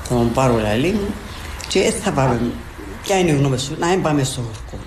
θα 0.02 0.14
μου 0.14 0.30
πάρω 0.34 0.58
λαλή 0.58 0.92
μου 0.92 1.14
και 1.68 1.92
θα 2.02 2.10
πάμε. 2.10 2.40
Ποια 3.02 3.18
είναι 3.18 3.30
η 3.30 3.34
γνώμη 3.34 3.58
σου, 3.58 3.76
να 3.78 3.86
μην 3.86 4.02
πάμε 4.02 4.24
στο 4.24 4.40
χορκό. 4.40 4.84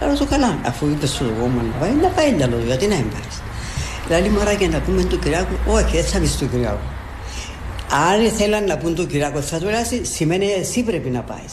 Λέω 0.00 0.16
του 0.16 0.26
καλά, 0.26 0.58
αφού 0.66 0.86
είπε 0.86 1.06
σου 1.06 1.24
εγώ 1.24 1.46
να 1.46 1.78
πάει, 1.78 1.90
να 1.90 2.08
πάει 2.08 2.42
άλλο, 2.42 2.58
γιατί 2.66 2.86
να 2.86 2.94
μην 2.94 3.10
πάει. 3.10 3.20
Δηλαδή 4.06 4.28
μωρά 4.28 4.54
και 4.54 4.68
να 4.68 4.80
πούμε 4.80 5.04
του 5.04 5.18
Κυριάκου, 5.18 5.54
όχι, 5.66 5.96
δεν 5.96 6.04
θα 6.04 6.18
πεις 6.18 6.36
του 6.36 6.50
Κυριάκου. 6.50 6.86
Αν 8.10 8.30
θέλαν 8.30 8.64
να 8.64 8.76
πούν 8.76 8.94
του 8.94 9.06
Κυριάκου 9.06 9.42
θα 9.42 9.58
του 9.58 9.64
λέει, 9.64 10.04
σημαίνει 10.04 10.46
εσύ 10.46 10.82
πρέπει 10.82 11.08
να 11.08 11.20
πάεις. 11.20 11.52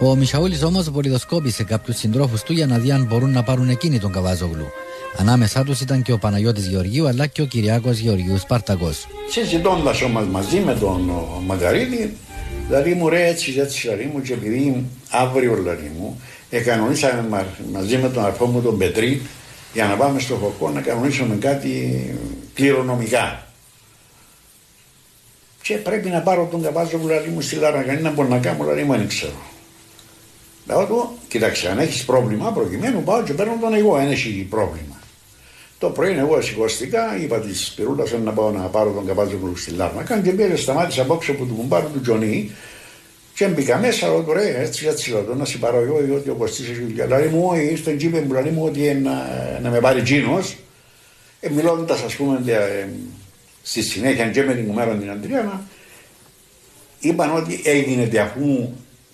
Ο 0.00 0.16
Μιχαούλη 0.16 0.64
όμω 0.64 0.82
βολιδοσκόπησε 0.82 1.64
κάποιους 1.64 1.96
συντρόφους 1.96 2.42
του 2.42 2.52
για 2.52 2.66
να 2.66 2.78
δει 2.78 2.90
αν 2.90 3.04
μπορούν 3.04 3.30
να 3.30 3.42
πάρουν 3.42 3.68
εκείνη 3.68 3.98
τον 3.98 4.12
Καβάζογλου. 4.12 4.66
Ανάμεσά 5.16 5.64
τους 5.64 5.80
ήταν 5.80 6.02
και 6.02 6.12
ο 6.12 6.18
Παναγιώτης 6.18 6.66
Γεωργίου 6.66 7.08
αλλά 7.08 7.26
και 7.26 7.42
ο 7.42 7.44
Κυριάκος 7.44 7.98
Γεωργίου 7.98 8.38
Σπαρτακό. 8.38 8.90
Συζητώντας 9.30 10.02
όμως 10.02 10.26
μαζί 10.26 10.58
με 10.58 10.74
τον 10.74 11.10
Μαγκαρίδη, 11.46 12.16
δηλαδή 12.66 12.94
μου 12.94 13.08
ρε 13.08 13.26
έτσι, 13.26 13.54
έτσι, 13.58 13.80
δηλαδή 13.80 14.10
μου, 14.12 14.22
και 14.22 14.32
επειδή 14.32 14.86
αύριο 15.10 15.54
δηλαδή 15.54 15.92
μου, 15.98 16.20
εκανονίσαμε 16.50 17.46
μαζί 17.72 17.98
με 17.98 18.08
τον 18.08 18.24
αρφό 18.24 18.46
μου 18.46 18.62
τον 18.62 18.78
Πετρί 18.78 19.22
για 19.72 19.86
να 19.86 19.94
πάμε 19.94 20.20
στο 20.20 20.34
Φωκό 20.34 20.70
να 20.70 20.80
κανονίσουμε 20.80 21.34
κάτι 21.34 22.04
κληρονομικά. 22.54 23.46
Και 25.62 25.74
πρέπει 25.74 26.08
να 26.08 26.20
πάρω 26.20 26.48
τον 26.50 26.62
Καβάζογλου 26.62 27.06
δηλαδή 27.06 27.28
μου 27.28 27.40
στη 27.40 27.56
Λάρα, 27.56 27.82
κανένα 27.82 28.10
μπορεί 28.10 28.28
να 28.28 28.38
κάνω, 28.38 28.64
δηλαδή 28.64 28.82
μου 28.82 28.96
δεν 28.96 29.08
ξέρω. 29.08 29.54
Λέω 30.66 30.84
του, 30.86 31.18
κοίταξε, 31.28 31.68
αν 31.68 31.78
έχεις 31.78 32.04
πρόβλημα 32.04 32.52
προκειμένου 32.52 33.02
πάω 33.02 33.22
και 33.22 33.32
παίρνω 33.32 33.56
τον 33.60 33.74
εγώ, 33.74 33.94
αν 33.94 34.10
έχει 34.10 34.46
πρόβλημα. 34.50 35.00
Το 35.78 35.90
πρωί 35.90 36.12
εγώ 36.18 36.40
σηκώστηκα, 36.40 37.18
είπα 37.20 37.40
της 37.40 37.66
Σπυρούλας 37.66 38.12
να 38.24 38.32
πάω 38.32 38.50
να 38.50 38.60
πάρω 38.60 38.90
τον 38.90 39.06
καπάζο 39.06 39.38
στη 39.56 39.70
Λάρνακα 39.70 40.20
και 40.20 40.30
πήρε 40.30 40.56
σταμάτησα 40.56 41.02
απόψε 41.02 41.32
που 41.32 41.46
του 41.46 41.54
κουμπάρου 41.54 41.90
του 41.92 42.00
Τζονί 42.00 42.50
και 43.34 43.46
μπήκα 43.46 43.78
μέσα, 43.78 44.06
λέω 44.08 44.22
του 44.22 44.32
ρε, 44.32 44.60
έτσι 44.60 44.86
έτσι 44.86 45.10
λέω 45.10 45.34
να 45.34 45.44
σε 45.44 45.58
πάρω 45.58 45.80
εγώ, 45.80 45.98
διότι 45.98 46.30
ο 46.30 46.34
Κωστής 46.34 46.68
έχει 46.68 46.80
δουλειά. 46.80 47.04
Δηλαδή 47.04 47.28
μου, 47.28 47.46
όχι, 47.46 47.76
στον 47.76 47.96
τζίπε 47.96 48.20
μου, 48.20 48.32
λέει 48.32 48.52
μου 48.52 48.64
ότι 48.64 48.94
να, 48.94 49.12
να 49.62 49.70
με 49.70 49.80
πάρει 49.80 50.02
τζίνος. 50.02 50.56
Ε, 51.40 51.48
μιλώντας 51.48 52.02
ας 52.02 52.14
πούμε 52.14 52.42
ε, 52.46 52.86
στη 53.62 53.82
συνέχεια 53.82 54.28
και 54.28 54.42
με 54.42 54.54
την 54.54 54.66
κουμέρα 54.66 54.94
την 54.94 55.10
Αντριάνα, 55.10 55.62
είπαν 57.00 57.36
ότι 57.36 57.60
έγινε 57.64 58.20
αφού 58.20 58.68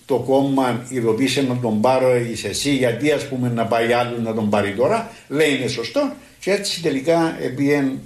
το 0.05 0.17
κόμμα 0.17 0.85
ειδοποίησε 0.89 1.41
να 1.41 1.57
τον 1.57 1.81
πάρω 1.81 2.11
εσύ 2.43 2.75
γιατί 2.75 3.11
ας 3.11 3.27
πούμε 3.27 3.49
να 3.49 3.65
πάει 3.65 3.93
άλλος 3.93 4.19
να 4.21 4.33
τον 4.33 4.49
πάρει 4.49 4.73
τώρα 4.73 5.11
λέει 5.27 5.55
είναι 5.55 5.67
σωστό 5.67 6.13
και 6.39 6.51
έτσι 6.51 6.81
τελικά 6.81 7.37
επίεν 7.41 7.99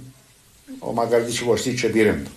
ο 0.78 0.92
Μακαρτής 0.92 1.40
Κωστής 1.40 1.80
και 1.80 1.88
πήρε 1.88 2.20
το. 2.24 2.30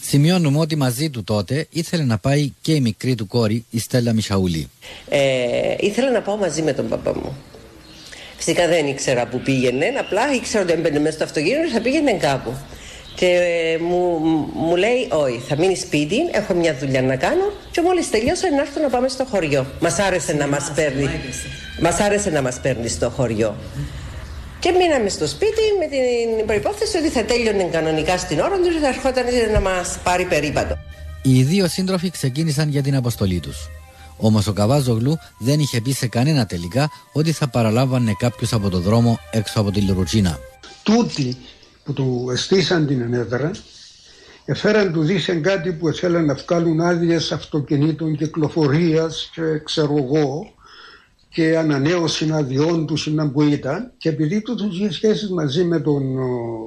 Σημειώνουμε 0.00 0.58
ότι 0.58 0.76
μαζί 0.76 1.10
του 1.10 1.24
τότε 1.24 1.66
ήθελε 1.70 2.04
να 2.04 2.18
πάει 2.18 2.52
και 2.60 2.72
η 2.72 2.80
μικρή 2.80 3.14
του 3.14 3.26
κόρη, 3.26 3.64
η 3.70 3.78
Στέλλα 3.78 4.12
Μιχαουλή. 4.12 4.68
Ε, 5.08 5.74
ήθελα 5.78 6.10
να 6.10 6.20
πάω 6.22 6.36
μαζί 6.36 6.62
με 6.62 6.72
τον 6.72 6.88
παπά 6.88 7.14
μου. 7.14 7.36
Φυσικά 8.36 8.68
δεν 8.68 8.86
ήξερα 8.86 9.26
που 9.26 9.40
πήγαινε, 9.40 9.86
απλά 9.98 10.34
ήξερα 10.34 10.64
ότι 10.64 10.72
έμπαινε 10.72 10.98
μέσα 10.98 11.14
στο 11.14 11.24
αυτοκίνητο 11.24 11.68
θα 11.72 11.80
πήγαινε 11.80 12.12
κάπου. 12.12 12.56
Και 13.14 13.26
ε, 13.26 13.78
μου, 13.78 14.18
μου 14.54 14.76
λέει, 14.76 15.08
Όχι, 15.10 15.42
θα 15.48 15.56
μείνεις 15.56 15.80
σπίτι, 15.80 16.16
έχω 16.32 16.54
μια 16.54 16.76
δουλειά 16.80 17.02
να 17.02 17.16
κάνω. 17.16 17.52
Και 17.70 17.80
μόλις 17.82 18.10
τελειώσα 18.10 18.50
να 18.50 18.60
έρθω 18.60 18.80
να 18.80 18.88
πάμε 18.88 19.08
στο 19.08 19.24
χωριό. 19.24 19.66
Μας 19.80 19.98
άρεσε 19.98 20.32
να 20.32 20.46
μας 20.46 20.72
παίρνει. 20.74 21.08
Μας 21.82 22.00
άρεσε 22.00 22.30
να 22.30 22.42
μας 22.42 22.60
παίρνει 22.60 22.88
στο 22.88 23.10
χωριό. 23.10 23.56
Και 24.58 24.70
μείναμε 24.70 25.08
στο 25.08 25.26
σπίτι 25.26 25.62
με 25.78 25.86
την 25.86 26.46
προπόθεση 26.46 26.96
ότι 26.96 27.08
θα 27.08 27.24
τέλειωνε 27.24 27.62
κανονικά 27.62 28.18
στην 28.18 28.40
ώρα 28.40 28.56
τους 28.56 28.74
και 28.74 28.80
θα 28.80 28.88
ερχόταν 28.88 29.24
να 29.52 29.60
μας 29.60 29.98
πάρει 30.02 30.24
περίπατο. 30.24 30.78
Οι 31.22 31.42
δύο 31.42 31.68
σύντροφοι 31.68 32.10
ξεκίνησαν 32.10 32.68
για 32.68 32.82
την 32.82 32.96
αποστολή 32.96 33.40
τους. 33.40 33.68
Όμως 34.16 34.46
ο 34.46 34.52
Καβάζογλου 34.52 35.18
δεν 35.38 35.60
είχε 35.60 35.80
πει 35.80 35.92
σε 35.92 36.06
κανένα 36.06 36.46
τελικά 36.46 36.90
ότι 37.12 37.32
θα 37.32 37.48
παραλάβανε 37.48 38.14
κάποιου 38.18 38.48
από 38.50 38.70
το 38.70 38.80
δρόμο 38.80 39.18
έξω 39.30 39.60
από 39.60 39.70
τη 39.70 39.80
Λουρουτσίνα. 39.80 40.38
Τούτη 40.82 41.36
που 41.84 41.92
του 41.92 42.28
εστίσαν 42.32 42.86
την 42.86 43.00
ενέδρα 43.00 43.50
εφέραν 44.44 44.92
του 44.92 45.02
δίσεν 45.02 45.42
κάτι 45.42 45.72
που 45.72 45.88
ήθελαν 45.88 46.24
να 46.24 46.34
βγάλουν 46.34 46.80
άδειες 46.80 47.32
αυτοκινήτων 47.32 48.16
κυκλοφορίας 48.16 49.30
και 49.34 49.58
ξέρω 49.64 49.96
εγώ 49.96 50.52
και 51.28 51.56
ανανέωσης 51.56 52.30
αδειών 52.30 52.86
τους 52.86 53.06
να 53.06 53.30
που 53.30 53.42
ήταν. 53.42 53.92
Και 53.98 54.08
επειδή 54.08 54.40
τους 54.42 54.74
είχε 54.74 54.92
σχέσεις 54.92 55.30
μαζί 55.30 55.64
με 55.64 55.80
τον 55.80 56.02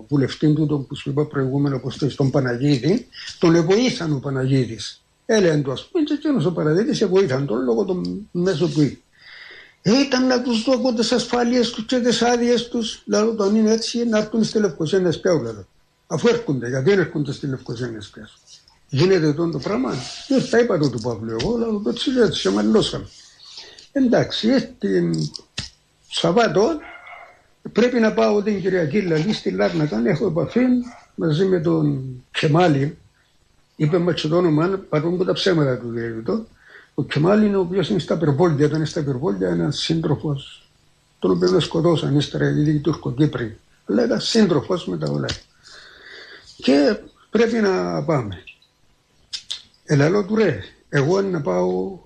βουλευτή 0.08 0.54
του 0.54 0.66
τον 0.66 0.88
που 0.88 0.96
σου 0.96 1.10
είπα 1.10 1.26
προηγούμενο 1.26 1.80
πως 1.80 1.98
τον 2.16 2.32
Παναγίδη 2.32 3.08
τον 3.40 3.66
βοήθαν 3.66 4.14
ο 4.14 4.20
Παναγίδης. 4.20 5.04
Έλεγαν 5.26 5.64
του 5.64 5.72
ας 5.72 5.88
πούμε 5.92 6.04
και 6.04 6.14
εκείνος 6.14 6.46
ο 6.46 6.52
Παναγίδης 6.52 7.06
βοήθαν 7.06 7.46
τον 7.46 7.64
λόγω 7.64 7.86
των 7.86 8.28
μέσων 8.32 8.72
που 8.72 8.82
είχε 8.82 9.00
ήταν 9.92 10.28
να 10.28 10.42
τους 10.42 10.64
δω 10.64 10.94
τις 10.94 11.12
ασφάλειε 11.12 11.60
τους 11.62 11.86
και 11.86 12.00
τις 12.00 12.22
άδειες 12.22 12.68
τους. 12.68 13.02
Λέω 13.06 13.36
τον 13.36 13.56
είναι 13.56 13.72
έτσι 13.72 14.06
να 14.06 14.18
έρθουν 14.18 14.44
στη 14.44 14.60
Λευκοσία 14.60 15.00
να 15.00 15.12
σπέουν. 15.12 15.68
Αφού 16.08 16.28
έρχονται, 16.28 16.68
γιατί 16.68 16.90
δεν 16.90 17.00
έρχονται 17.00 17.32
στη 17.32 17.48
Λευκοσία 17.48 17.88
να 17.88 18.02
σπέουν. 18.02 18.28
Γίνεται 18.90 19.30
αυτό 19.30 19.50
το 19.50 19.60
πράγμα. 19.60 19.94
Δεν 20.28 20.50
τα 20.50 20.60
είπα 20.60 20.78
το 20.78 20.90
του 20.90 21.00
Παύλου. 21.00 21.36
Εγώ 21.40 21.58
λέω 21.58 21.80
το 21.84 21.90
έτσι 21.90 22.12
έτσι, 22.26 22.40
σε 22.40 22.52
μαλλώσαμε. 22.52 23.08
Εντάξει, 23.92 24.76
την 24.80 25.14
Σαββάτο 26.08 26.78
πρέπει 27.72 28.00
να 28.00 28.14
πάω 28.14 28.42
την 28.44 28.62
Κυριακή 28.62 29.02
Λαλή 29.02 29.34
στη 29.34 29.52
Λάρνακα. 29.52 30.02
Έχω 30.06 30.28
επαφή 30.28 30.62
μαζί 31.16 31.46
με 31.46 31.60
τον 31.60 32.04
Κεμάλη. 32.32 32.98
Είπε 33.76 33.98
με 33.98 34.14
το 34.14 34.38
όνομα, 34.38 34.80
παρόν 34.90 35.26
τα 35.26 35.34
ψέματα 35.34 35.78
του 35.78 35.90
δηλαδή. 35.90 36.46
Ο 36.96 37.04
Κεμάλ 37.04 37.44
είναι 37.44 37.58
ο 37.58 37.60
οποίος 37.60 37.90
είναι 37.90 38.00
στα 38.00 38.18
Περβόλια. 38.18 38.66
Όταν 38.66 38.78
είναι 38.78 38.86
στα 38.86 39.04
Περβόλια, 39.04 39.50
ένας 39.50 39.78
σύντροφος, 39.78 40.70
τον 41.20 41.32
οποίο 41.32 41.60
σκοτώσαν 41.60 42.16
ύστερα 42.18 42.50
οι 42.50 42.80
Τουρκοκύπροι. 42.80 43.60
Λέγα 43.86 44.20
σύντροφος 44.20 44.88
με 44.88 44.98
τα 44.98 45.12
όλα. 45.12 45.30
Και 46.58 47.00
πρέπει 47.30 47.56
να 47.56 48.04
πάμε. 48.04 48.44
Ελαλό 49.84 50.26
του 50.26 50.36
ρε, 50.36 50.60
εγώ 50.90 51.22
να 51.22 51.42
πάω 51.42 52.00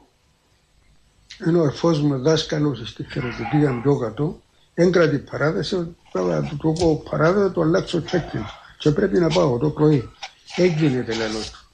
ενώ 1.45 1.61
ο 1.61 1.65
ερφός 1.65 1.99
μου 1.99 2.21
δάσκαλος 2.21 2.81
στη 2.85 3.05
χειροκροτία 3.11 3.79
πιο 3.81 3.97
κάτω, 3.97 4.41
έγκρατη 4.73 5.17
παράδεση, 5.17 5.95
θα 6.11 6.47
του 6.49 6.57
το 6.57 6.71
πω 6.71 7.03
παράδειγμα, 7.09 7.51
το 7.51 7.61
αλλάξω 7.61 8.03
τσέκιν 8.03 8.45
και 8.77 8.91
πρέπει 8.91 9.19
να 9.19 9.27
πάω 9.27 9.57
το 9.57 9.69
πρωί. 9.69 10.09
Έγινε 10.55 11.01
τελαλό 11.01 11.39
του. 11.39 11.67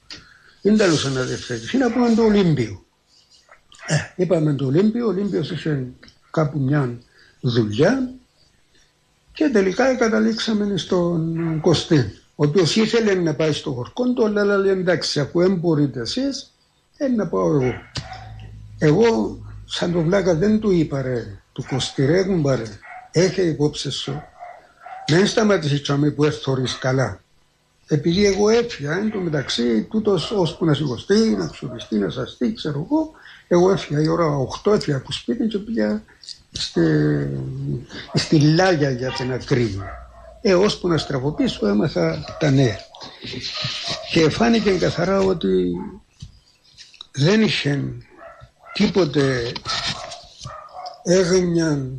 Δεν 0.62 0.76
τέλος 0.76 1.14
να 1.14 1.22
διευθέτηση, 1.22 1.76
είναι 1.76 1.84
από 1.84 2.14
το 2.16 2.22
Ολύμπιο. 2.22 2.85
Ε, 3.86 3.94
είπαμε 4.16 4.52
το 4.54 4.66
Ολύμπιο, 4.66 5.06
ο 5.06 5.08
Ολύμπιος 5.08 5.50
είχε 5.50 5.86
κάπου 6.30 6.58
μια 6.58 6.98
δουλειά 7.40 8.10
και 9.32 9.48
τελικά 9.48 9.94
καταλήξαμε 9.94 10.76
στον 10.76 11.60
Κωστή, 11.60 11.96
ο 12.34 12.44
οποίος 12.44 12.76
ήθελε 12.76 13.14
να 13.14 13.34
πάει 13.34 13.52
στο 13.52 13.70
χορκόντο, 13.72 14.24
αλλά 14.24 14.56
λέει 14.56 14.72
εντάξει, 14.72 15.20
αφού 15.20 15.40
δεν 15.40 15.54
μπορείτε 15.54 16.00
εσείς, 16.00 16.52
ε, 16.96 17.08
να 17.08 17.26
πάω 17.26 17.54
εγώ. 17.54 17.72
Εγώ, 18.78 19.38
σαν 19.64 19.92
το 19.92 20.00
βλάκα, 20.00 20.34
δεν 20.34 20.60
του 20.60 20.70
είπα 20.70 21.02
ρε, 21.02 21.40
του 21.52 21.64
Κωστή 21.68 22.06
ρε, 22.06 22.24
κουμπάρε, 22.24 22.64
έχει 23.10 23.42
υπόψη 23.42 23.90
σου. 23.90 24.22
Δεν 25.06 25.26
σταματήσει 25.26 25.80
τσάμε 25.80 26.10
που 26.10 26.24
έρθει 26.24 26.78
καλά. 26.80 27.20
Επειδή 27.88 28.26
εγώ 28.26 28.48
έφυγα, 28.48 28.92
εν 28.98 29.10
τω 29.10 29.18
μεταξύ, 29.18 29.82
τούτος 29.82 30.30
ώσπου 30.30 30.64
να 30.64 30.74
σηκωστεί, 30.74 31.14
να 31.14 31.46
ξοπιστεί, 31.46 31.98
να 31.98 32.10
σαστεί, 32.10 32.52
ξέρω 32.52 32.86
εγώ, 32.90 33.10
εγώ 33.48 33.70
έφυγα 33.70 34.00
η 34.02 34.08
ώρα 34.08 34.46
8, 34.64 34.72
έφυγα 34.72 34.96
από 34.96 35.12
σπίτι 35.12 35.46
και 35.46 35.58
πήγα 35.58 36.02
στη, 36.52 36.80
στη 38.14 38.40
Λάγια 38.40 38.90
για 38.90 39.12
την 39.12 39.32
ακρίβεια. 39.32 40.06
Ε, 40.40 40.54
ώσπου 40.54 40.88
να 40.88 40.98
στραβοποιήσω 40.98 41.66
έμαθα 41.66 42.36
τα 42.38 42.50
νέα. 42.50 42.78
Και 44.10 44.30
φάνηκε 44.30 44.70
καθαρά 44.70 45.20
ότι 45.20 45.72
δεν 47.12 47.42
είχε 47.42 47.84
τίποτε 48.72 49.52
έγνοια 51.02 51.90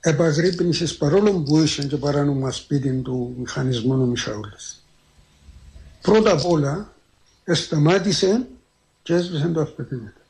επαγρύπνησης 0.00 0.96
παρόλο 0.96 1.32
που 1.32 1.58
είχε 1.58 1.82
και 1.82 1.96
παράνομα 1.96 2.50
σπίτι 2.50 2.90
του 2.90 3.34
μηχανισμού 3.38 3.92
ο 3.92 4.06
Μιχαούλης. 4.06 4.75
Πρώτα 6.06 6.32
απ' 6.32 6.46
όλα 6.46 6.94
σταμάτησε 7.46 8.46
και 9.02 9.14
έσβησε 9.14 9.48
το 9.48 9.60
αυτοκίνητο. 9.60 10.20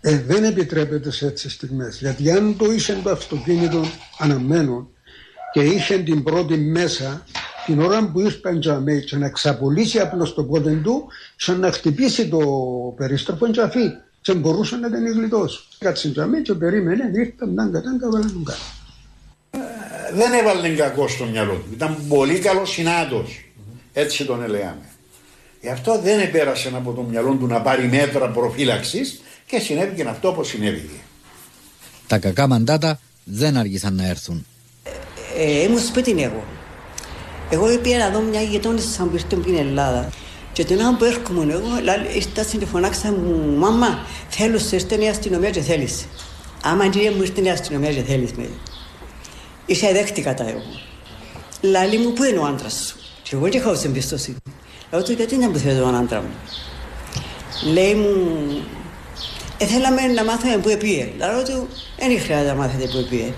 Ε, 0.00 0.18
δεν 0.18 0.44
επιτρέπεται 0.44 1.10
σε 1.10 1.26
έτσι 1.26 1.50
στιγμές. 1.50 1.98
Γιατί 1.98 2.30
αν 2.30 2.56
το 2.56 2.72
είχε 2.72 3.00
το 3.02 3.10
αυτοκίνητο 3.10 3.84
αναμένο 4.18 4.90
και 5.52 5.60
είχε 5.60 5.98
την 5.98 6.22
πρώτη 6.22 6.56
μέσα, 6.56 7.24
την 7.66 7.80
ώρα 7.80 8.10
που 8.10 8.20
ήρθαν 8.20 8.60
τζαμέ 8.60 8.94
και 8.94 9.16
να 9.16 9.28
ξαπολύσει 9.28 9.98
απλώς 9.98 10.34
το 10.34 10.44
πόδι 10.44 10.74
του, 10.74 11.06
σαν 11.36 11.60
να 11.60 11.72
χτυπήσει 11.72 12.28
το 12.28 12.38
περίστροφο 12.96 13.50
και 13.50 13.60
αφή. 13.60 13.90
Και 14.20 14.34
μπορούσε 14.34 14.76
να 14.76 14.90
την 14.90 15.12
γλιτώσει. 15.12 15.58
Κάτσε 15.78 16.10
τζαμέ 16.10 16.40
και 16.40 16.54
περίμενε, 16.54 17.10
ήρθαν, 17.14 17.54
τάγκα, 17.54 17.80
τάγκα, 17.80 18.10
βάλαν 18.10 18.44
κάτι. 18.44 18.60
δεν 20.14 20.32
έβαλε 20.32 20.68
κακό 20.68 21.08
στο 21.08 21.24
μυαλό 21.24 21.52
του. 21.52 21.68
Ήταν 21.72 21.96
πολύ 22.08 22.38
καλός 22.38 22.70
συνάντο. 22.70 23.24
Έτσι 23.92 24.24
τον 24.24 24.42
ελέγαμε. 24.42 24.86
Γι' 25.60 25.68
αυτό 25.68 26.00
δεν 26.00 26.20
επέρασε 26.20 26.72
από 26.74 26.92
το 26.92 27.02
μυαλό 27.02 27.34
του 27.34 27.46
να 27.46 27.60
πάρει 27.60 27.88
μέτρα 27.88 28.28
προφύλαξης 28.28 29.20
και 29.46 29.58
συνέβη 29.58 29.94
και 29.94 30.08
αυτό 30.08 30.28
όπως 30.28 30.48
συνέβη. 30.48 30.90
Τα 32.06 32.18
κακά 32.18 32.46
μαντάτα 32.46 33.00
δεν 33.24 33.56
άργησαν 33.56 33.94
να 33.94 34.06
έρθουν. 34.06 34.46
Ε, 35.38 35.62
ήμουν 35.62 35.80
σπίτι 35.80 36.22
εγώ. 36.22 36.44
Εγώ 37.50 37.78
πήγα 37.78 37.98
να 37.98 38.10
δω 38.10 38.20
μια 38.20 38.40
γειτόνισσα 38.40 38.88
σαν 38.88 39.10
που 39.10 39.14
ήρθε 39.14 39.36
στην 39.42 39.56
Ελλάδα. 39.56 40.12
Και 40.52 40.64
την 40.64 40.80
ώρα 40.80 40.96
που 40.96 41.04
έρχομαι 41.04 41.52
εγώ, 41.52 41.68
ήρθα 42.14 42.42
στην 42.42 42.66
φωνάξα 42.66 43.12
μου, 43.12 43.56
«Μαμά, 43.56 44.06
θέλω 44.28 44.58
σε 44.58 44.76
ήρθε 44.76 45.04
η 45.04 45.08
αστυνομία 45.08 45.50
και 45.50 45.60
θέλεις». 45.60 46.06
«Άμα 46.62 46.88
κυρία 46.88 47.12
μου 47.12 47.22
ήρθε 47.22 47.42
η 47.42 47.50
αστυνομία 47.50 47.92
και 47.92 48.02
θέλεις 48.02 48.32
με». 48.32 48.48
Είσαι 49.66 49.92
δέχτηκα 49.92 50.34
τα 50.34 50.48
εγώ. 50.48 50.62
Λάλη 51.60 51.98
μου, 51.98 52.12
πού 52.12 52.24
είναι 52.24 52.38
ο 52.38 52.44
άντρας 52.44 52.72
σου; 52.88 53.01
Και 53.32 53.38
εγώ 53.38 53.48
και 53.48 53.58
είχα 53.58 53.80
εμπιστοσύνη. 53.84 54.36
Λέω 54.90 55.02
του, 55.02 55.12
γιατί 55.12 55.36
να 55.36 55.48
μου 55.48 55.56
θέλει 55.56 55.78
τον 55.78 55.94
άντρα 55.94 56.20
μου; 56.20 56.28
Λέει 57.72 57.94
μου, 57.94 58.14
ε, 59.58 59.64
θέλαμε 59.64 60.06
να 60.06 60.24
μάθουμε 60.24 60.56
πού 60.56 60.68
επίε. 60.68 61.08
Λέω 61.18 61.42
του, 61.42 61.68
δεν 61.98 62.20
χρειάζεται 62.20 62.48
να 62.48 62.54
μάθετε 62.54 62.86
πού 62.86 62.98
επίε. 62.98 63.32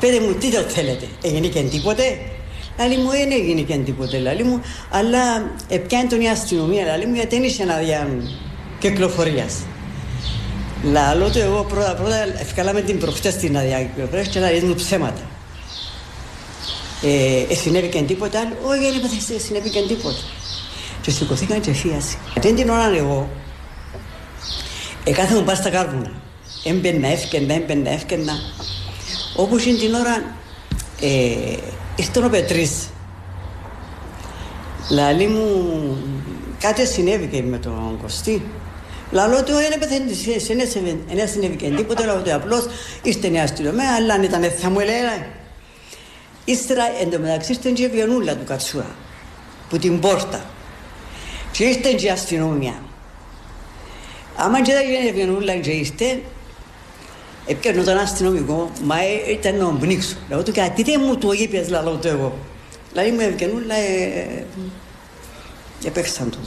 Πείτε 0.00 0.20
μου, 0.20 0.32
τι 0.32 0.50
το 0.50 0.60
θέλετε, 0.60 1.06
έγινε 1.22 1.46
και 1.46 1.60
τίποτε; 1.60 2.18
Λάλη 2.78 2.96
μου, 2.96 3.10
δεν 3.10 3.32
έγινε 3.32 3.60
και 3.60 3.76
τίποτε, 3.76 4.18
λάλη 4.18 4.44
μου, 4.44 4.60
αλλά 4.90 5.20
επιάνει 5.68 6.08
τον 6.08 6.20
η 6.20 6.28
αστυνομία, 6.28 6.84
λάλη 6.84 7.06
μου, 7.06 7.14
γιατί 7.14 7.36
δεν 7.36 7.44
είσαι 7.44 7.62
ένα 7.62 8.08
κυκλοφορίας. 8.78 9.54
Λάλο 10.82 11.30
του, 11.30 11.38
εγώ 11.38 11.62
πρώτα 11.68 11.94
πρώτα 11.94 12.40
ευκάλαμε 12.40 12.80
την 12.80 12.98
προχτές 12.98 13.32
στην 13.32 13.56
άδεια 13.56 13.82
κυκλοφορίας 13.82 14.28
και 14.28 14.38
να 14.38 14.48
μου 14.66 14.74
ψέματα. 14.74 15.33
Ε, 17.06 17.52
ε, 17.52 17.54
συνέβη 17.54 17.88
και 17.88 18.02
τίποτα 18.02 18.38
άλλο, 18.38 18.54
όχι 18.62 18.80
δεν 18.80 18.94
είπατε, 18.96 19.38
συνέβη 19.38 19.70
και 19.70 19.80
τίποτα. 19.88 20.18
Και 21.00 21.10
σηκωθήκαν 21.10 21.60
και 21.60 21.72
φίαση. 21.72 22.18
Δεν 22.40 22.54
την 22.54 22.68
ώρα 22.68 22.96
εγώ, 22.96 23.28
ε, 25.04 25.34
μου 25.34 25.44
πας 25.44 25.58
στα 25.58 25.70
κάρβουνα. 25.70 26.12
Έμπαινα, 26.64 27.08
έφκαινα, 27.08 27.54
έμπαινα, 27.54 27.90
έφκαινα. 27.90 28.32
Όπως 29.36 29.64
είναι 29.64 29.78
την 29.78 29.94
ώρα, 29.94 30.36
ε, 31.00 31.56
ήρθε 31.96 32.24
ο 32.24 32.28
Πετρής. 32.28 32.88
Λαλή 34.90 35.26
μου, 35.26 35.96
κάτι 36.60 36.86
συνέβη 36.86 37.26
και 37.26 37.42
με 37.42 37.58
τον 37.58 37.98
Κωστή. 38.02 38.42
Λαλό 39.10 39.42
του 39.44 39.52
είναι 39.52 39.76
πεθαίνει, 39.78 40.12
δεν 41.14 41.28
συνέβη 41.28 41.56
και 41.56 41.68
τίποτα, 41.68 42.06
λαλό 42.06 42.22
του 42.22 42.34
απλώς 42.34 42.66
ήρθε 43.02 43.28
η 43.28 43.38
αστυνομία, 43.38 43.94
αλλά 43.94 44.14
αν 44.14 44.22
ήταν 44.22 44.52
θα 44.58 44.70
μου 44.70 44.80
έλεγε. 44.80 45.26
Ύστερα 46.44 46.82
εντωμεταξύ 47.02 47.52
ήρθε 47.52 47.70
και 47.70 47.82
η 47.82 47.88
βιονούλα 47.88 48.36
του 48.36 48.44
Κατσούα, 48.44 48.86
που 49.68 49.78
την 49.78 50.00
πόρτα. 50.00 50.44
Και 51.52 51.64
ήρθε 51.64 51.92
και 51.92 52.06
η 52.06 52.10
αστυνομία. 52.10 52.82
Άμα 54.36 54.62
και 54.62 54.72
δεν 54.72 54.90
γίνει 54.90 55.12
βιονούλα 55.12 55.56
και 55.56 55.70
ήρθε, 55.70 56.20
έπιανε 57.46 57.82
τον 57.82 57.96
αστυνομικό, 57.96 58.70
μα 58.82 58.96
ήταν 59.30 59.56
να 59.56 59.66
πνίξω. 59.66 60.16
Λέω 60.28 60.42
του, 60.42 60.50
γιατί 60.50 60.82
δεν 60.82 61.00
μου 61.04 61.16
το 61.16 61.32
είπες, 61.32 61.68
λαλό 61.68 61.90
του 61.90 62.06
εγώ. 62.06 62.36
Δηλαδή 62.92 63.10
μου 63.10 63.20
ευκαινούλα, 63.20 63.74
ε, 63.74 64.44
έπαιξαν 65.84 66.30
το. 66.30 66.38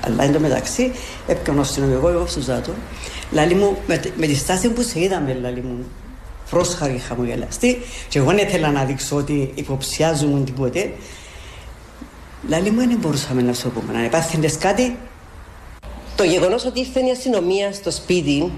Αλλά 0.00 0.22
εν 0.22 0.32
τω 0.32 0.40
μεταξύ, 0.40 0.92
έπιανε 1.26 1.58
ο 1.58 1.62
αστυνομικό, 1.62 2.08
εγώ 2.08 2.26
στο 2.26 2.40
Ζάτο, 2.40 2.72
λαλή 3.30 3.54
μου, 3.54 3.78
με, 3.86 4.00
με 4.16 4.26
τη 4.26 4.34
στάση 4.34 4.68
που 4.68 4.82
σε 4.82 5.00
είδαμε, 5.00 5.38
λαλή 5.40 5.60
μου, 5.60 5.86
πρόσχαρη 6.50 6.98
χαμογελαστή 6.98 7.78
και 8.08 8.18
εγώ 8.18 8.30
δεν 8.30 8.38
ήθελα 8.38 8.70
να 8.70 8.84
δείξω 8.84 9.16
ότι 9.16 9.52
υποψιάζομαι 9.54 10.44
τίποτε. 10.44 10.90
Λαλή 12.48 12.70
μου 12.70 12.78
δεν 12.78 12.98
μπορούσαμε 13.00 13.42
να 13.42 13.52
σου 13.52 13.70
πούμε, 13.70 13.92
να 13.92 14.04
υπάθυνες 14.04 14.58
κάτι. 14.58 14.96
Το 16.16 16.24
γεγονός 16.24 16.64
ότι 16.64 16.80
ήρθε 16.80 17.00
η 17.00 17.10
αστυνομία 17.10 17.72
στο 17.72 17.90
σπίτι 17.90 18.52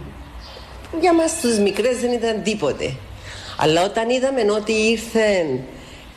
για 1.00 1.14
μας 1.14 1.40
τους 1.40 1.58
μικρές 1.58 2.00
δεν 2.00 2.12
ήταν 2.12 2.42
τίποτε. 2.42 2.94
Αλλά 3.56 3.84
όταν 3.84 4.10
είδαμε 4.10 4.40
ότι 4.52 4.72
ήρθε 4.72 5.46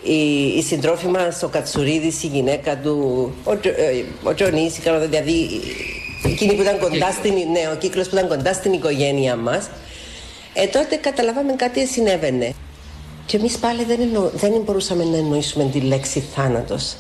η, 0.04 0.48
η 0.58 0.62
συντρόφη 0.62 1.08
μας, 1.08 1.44
ο 1.44 1.48
Κατσουρίδης, 1.48 2.24
η 2.24 2.28
γυναίκα 2.28 2.78
του, 2.78 3.32
ο, 3.44 3.52
ε, 3.52 4.04
ο 4.24 4.34
Τζονής, 4.34 4.80
δηλαδή 5.10 5.50
εκείνη 6.26 6.54
που 6.54 6.62
ήταν 6.62 6.80
κοντά 6.80 7.12
στην, 7.12 7.34
ναι, 7.34 7.70
ο 7.74 7.76
κύκλος 7.76 8.10
που 8.10 8.16
ήταν 8.16 8.28
κοντά 8.28 8.54
στην 8.54 8.74
οικογένεια 8.74 9.36
μας, 9.36 9.70
ε, 10.54 10.68
τότε 10.68 10.96
καταλάβαμε 10.96 11.54
κάτι 11.54 11.88
συνέβαινε. 11.88 12.54
Και 13.26 13.38
εμείς 13.38 13.58
πάλι 13.58 13.84
δεν, 13.84 14.02
εννο... 14.02 14.32
δεν 14.34 14.62
μπορούσαμε 14.66 15.04
να 15.04 15.18
εννοήσουμε 15.18 15.70
τη 15.72 15.80
λέξη 15.80 16.24
θάνατος. 16.36 16.96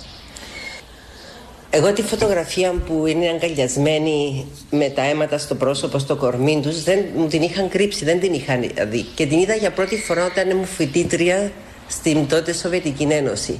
Εγώ 1.70 1.93
τη 1.93 2.01
φωτογραφία 2.01 2.72
που 2.72 3.06
είναι 3.06 3.30
αγκαλιασμένη 3.30 4.45
με 4.70 4.89
τα 4.89 5.01
αίματα 5.01 5.38
στο 5.38 5.56
πρόσωπο, 5.56 5.99
στο 5.99 6.16
κορμί 6.16 6.60
τους, 6.64 6.84
δεν 6.84 7.06
μου 7.16 7.28
την 7.28 7.41
είχαν 7.41 7.70
κρύψει, 7.70 8.06
δεν 8.06 8.20
την 8.20 8.34
είχαν 8.34 8.72
δει. 8.89 9.06
Και 9.16 9.26
την 9.26 9.39
είδα 9.39 9.56
για 9.56 9.72
πρώτη 9.72 9.95
φορά 9.95 10.26
όταν 10.26 10.49
ήμουν 10.49 10.66
φοιτήτρια 10.66 11.51
στην 11.88 12.28
τότε 12.28 12.54
Σοβιετική 12.54 13.08
Ένωση. 13.10 13.60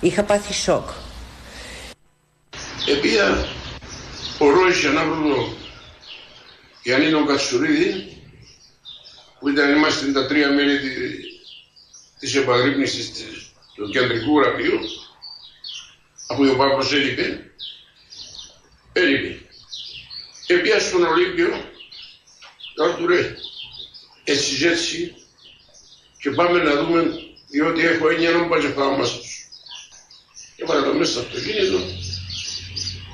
Είχα 0.00 0.22
πάθει 0.22 0.52
σοκ. 0.52 0.88
Επία 2.96 3.46
ο 4.38 4.50
Ρόης 4.50 4.84
Ανάβρουδο 4.84 5.52
Γιάννη 6.82 7.10
Κατσουρίδη 7.26 8.13
που 9.44 9.50
ήταν, 9.50 9.76
είμαστε 9.76 10.12
τα 10.12 10.26
τρία 10.26 10.52
μέλη 10.52 10.78
της 12.18 12.34
επαγρύπνησης 12.34 13.12
του 13.74 13.90
κεντρικού 13.90 14.40
γραφείου, 14.40 14.78
αφού 16.28 16.44
ο 16.50 16.56
Πάπος 16.56 16.92
έλειπε, 16.92 17.52
έλειπε. 18.92 19.40
Επία 20.46 20.80
στον 20.80 21.04
Ολύμπιο, 21.04 21.70
τώρα 22.74 22.94
του 22.94 23.08
λέει, 23.08 23.36
έτσι 24.24 24.66
έτσι, 24.66 25.14
και 26.20 26.30
πάμε 26.30 26.62
να 26.62 26.76
δούμε, 26.76 27.12
διότι 27.48 27.86
έχω 27.86 28.08
έννοια 28.08 28.30
να 28.30 28.48
πάει 28.48 28.60
και 28.60 28.68
πάω 28.68 28.96
μας 28.96 29.18
τους. 29.18 29.48
Και 30.56 30.64
βάλα 30.64 30.84
το 30.84 30.94
μέσα 30.94 31.10
στο 31.10 31.20
αυτοκίνητο, 31.20 31.78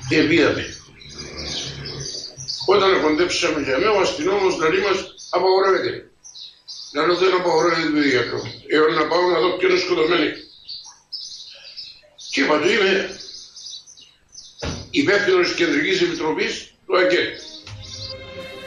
και 0.09 0.17
επίαμε. 0.17 0.75
Όταν 2.65 3.01
κοντέψαμε 3.01 3.61
για 3.61 3.77
μένα, 3.77 3.91
ο 3.91 3.99
αστυνόμος 3.99 4.57
να 4.57 4.67
μας 4.67 5.15
απαγορεύεται. 5.29 6.10
Να 6.93 7.03
ρωτήσω 7.05 7.29
δεν 7.29 7.39
απαγορεύεται 7.39 7.85
την 7.85 7.93
παιδεία 7.93 8.23
του. 8.29 8.39
Έως 8.75 8.95
να 8.95 9.03
πάω 9.09 9.23
να 9.33 9.39
δω 9.39 9.49
ποιος 9.57 9.71
είναι 9.71 9.79
σκοτωμένοι. 9.79 10.29
Και 12.31 12.41
είπα 12.41 12.59
του 12.59 12.69
είμαι 12.69 12.93
υπεύθυνος 14.91 15.47
της 15.47 15.55
Κεντρικής 15.55 16.01
Επιτροπής 16.01 16.73
του 16.85 16.97
ΑΚΕ. 16.97 17.23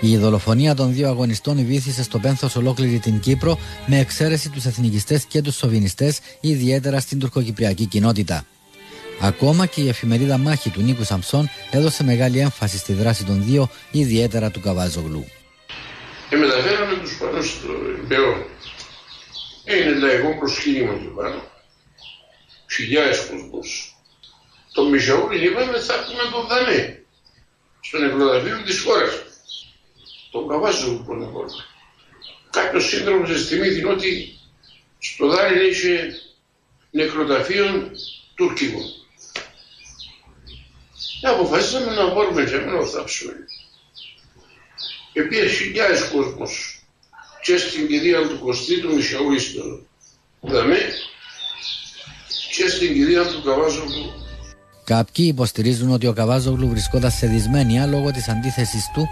Η 0.00 0.16
δολοφονία 0.16 0.74
των 0.74 0.92
δύο 0.92 1.08
αγωνιστών 1.08 1.66
βήθησε 1.66 2.02
στο 2.02 2.18
πένθος 2.18 2.56
ολόκληρη 2.56 2.98
την 2.98 3.20
Κύπρο, 3.20 3.58
με 3.86 3.98
εξαίρεση 3.98 4.48
τους 4.48 4.64
εθνικιστές 4.64 5.24
και 5.24 5.42
τους 5.42 5.56
σοβινιστές, 5.56 6.18
ιδιαίτερα 6.40 7.00
στην 7.00 7.18
τουρκοκυπριακή 7.18 7.86
κοινότητα. 7.86 8.46
Ακόμα 9.20 9.66
και 9.66 9.80
η 9.80 9.88
εφημερίδα 9.88 10.38
Μάχη 10.38 10.70
του 10.70 10.82
Νίκου 10.82 11.04
Σαμψόν 11.04 11.50
έδωσε 11.70 12.04
μεγάλη 12.04 12.38
έμφαση 12.38 12.78
στη 12.78 12.92
δράση 12.92 13.24
των 13.24 13.44
δύο, 13.44 13.70
ιδιαίτερα 13.90 14.50
του 14.50 14.60
Καβάζογλου 14.60 15.24
και 16.35 16.41
μεταφέραμε 16.41 16.97
τους 16.97 17.16
πάνω 17.16 17.43
στο 17.43 17.68
Μπεό. 18.07 18.47
Είναι 19.64 19.95
λαϊκό 19.95 20.39
προσκύνημα 20.39 20.95
εκεί 20.95 21.07
πάνω. 21.16 21.43
Χιλιάδες 22.74 23.26
κόσμος. 23.30 23.97
Το 24.72 24.85
Μιχαούλη 24.85 25.45
είπαμε 25.47 25.78
θα 25.78 25.95
έχουμε 25.95 26.22
τον 26.32 26.47
Δανέ 26.47 27.05
στο 27.80 27.99
νεκροταφείο 27.99 28.62
της 28.66 28.80
χώρας. 28.80 29.12
Τον 30.30 30.49
Καβάζο 30.49 31.03
που 31.07 31.12
είναι 31.12 31.26
χώρα. 31.26 31.49
Κάποιος 32.51 32.89
σύνδρομος 32.89 33.30
αισθημήθη 33.30 33.85
ότι 33.85 34.39
στο 34.99 35.26
Δάνη 35.28 35.64
είχε 35.64 36.20
νεκροταφείο 36.91 37.91
τουρκικό. 38.35 38.80
Και 41.20 41.26
αποφασίσαμε 41.26 41.95
να 41.95 42.12
μπορούμε 42.12 42.45
και 42.45 42.57
να 42.57 42.87
θάψουμε 42.87 43.35
επίε 45.14 45.48
χιλιάδες 45.48 46.08
κόσμος 46.12 46.82
και 47.42 47.56
στην 47.56 47.88
κηδεία 47.88 48.28
του 48.28 48.38
Κωστή 48.38 48.80
του 48.80 48.94
Μισιαούιστο 48.94 49.80
δαμέ 50.40 50.80
και 52.56 52.68
στην 52.68 52.94
κηδεία 52.94 53.22
του 53.26 53.42
Καβάζογλου. 53.42 54.12
Κάποιοι 54.84 55.26
υποστηρίζουν 55.28 55.90
ότι 55.90 56.06
ο 56.06 56.12
Καβάζογλου 56.12 56.68
βρισκόταν 56.68 57.10
σε 57.10 57.26
δυσμένεια 57.26 57.86
λόγω 57.86 58.10
της 58.10 58.28
αντίθεσης 58.28 58.90
του 58.94 59.08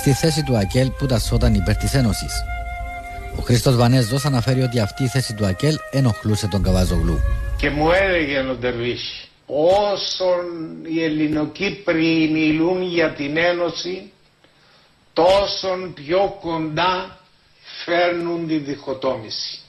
στη 0.00 0.12
θέση 0.12 0.42
του 0.42 0.56
Ακέλ 0.56 0.90
που 0.90 1.06
τασσόταν 1.06 1.54
υπέρ 1.54 1.76
της 1.76 1.94
Ένωσης. 1.94 2.32
Ο 3.38 3.42
Χρήστος 3.42 3.76
Βανέζος 3.76 4.24
αναφέρει 4.24 4.62
ότι 4.62 4.80
αυτή 4.80 5.04
η 5.04 5.06
θέση 5.08 5.34
του 5.34 5.46
Ακέλ 5.46 5.74
ενοχλούσε 5.90 6.46
τον 6.48 6.62
Καβάζογλου. 6.62 7.20
Και 7.56 7.70
μου 7.70 7.90
έλεγε 7.90 8.38
ο 8.38 8.54
Ντερβίς, 8.54 9.28
όσον 9.46 10.44
οι 10.94 11.04
Ελληνοκύπροι 11.04 12.30
μιλούν 12.32 12.82
για 12.82 13.12
την 13.12 13.36
Ένωση, 13.36 14.10
τόσον 15.20 15.94
πιο 15.94 16.38
κοντά 16.40 17.20
φέρνουν 17.84 18.46
τη 18.46 18.58
διχοτόμηση. 18.58 19.60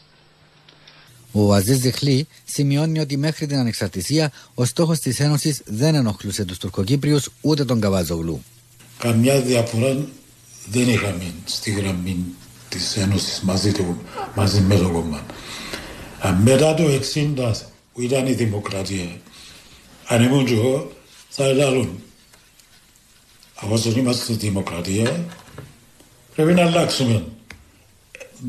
Ο 1.32 1.54
Αζίζ 1.54 1.80
Ζεχλή 1.80 2.28
σημειώνει 2.46 3.00
ότι 3.00 3.18
μέχρι 3.18 3.46
την 3.46 3.58
ανεξαρτησία 3.58 4.32
ο 4.54 4.66
στόχος 4.66 5.00
της 5.00 5.20
Ένωσης 5.20 5.62
δεν 5.66 5.96
ενοχλούσε 5.96 6.46
τους 6.46 6.58
Τουρκοκύπριους 6.58 7.30
ούτε 7.42 7.66
τον 7.66 7.80
Καβάζογλου. 7.80 8.44
Καμιά 8.98 9.42
διαφορά 9.42 9.98
δεν 10.66 10.90
είχαμε 10.90 11.34
στη 11.46 11.72
γραμμή 11.72 12.26
της 12.70 12.98
Ένωσης 12.98 13.42
μαζί, 13.42 13.72
μαζί 14.36 14.62
με 14.62 14.76
το 14.76 14.90
κόμμα. 14.90 15.26
Μετά 16.44 16.74
το 16.74 16.84
60 17.14 17.52
που 17.94 18.02
ήταν 18.02 18.28
η 18.28 18.34
δημοκρατία, 18.34 19.22
αν 20.08 20.24
ήμουν 20.24 20.46
και 20.46 20.54
εγώ, 20.54 20.92
θα 21.30 21.44
έλεγαν 21.44 22.00
αφού 23.62 24.00
είμαστε 24.00 24.34
δημοκρατία, 24.34 25.26
πρέπει 26.36 26.54
να 26.54 26.66
αλλάξουμε. 26.66 27.26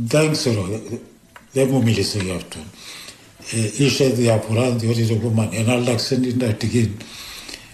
Δεν 0.07 0.33
ξέρω, 0.33 0.81
δεν 1.53 1.69
μου 1.71 1.83
μίλησε 1.83 2.19
γι' 2.19 2.31
αυτό. 2.31 2.59
Ε, 3.51 3.85
είχε 3.85 4.09
διαφορά 4.09 4.71
διότι 4.71 5.07
το 5.07 5.15
κόμμα 5.15 5.49
ενάλλαξε 5.53 6.17
την 6.17 6.39
τακτική 6.39 6.97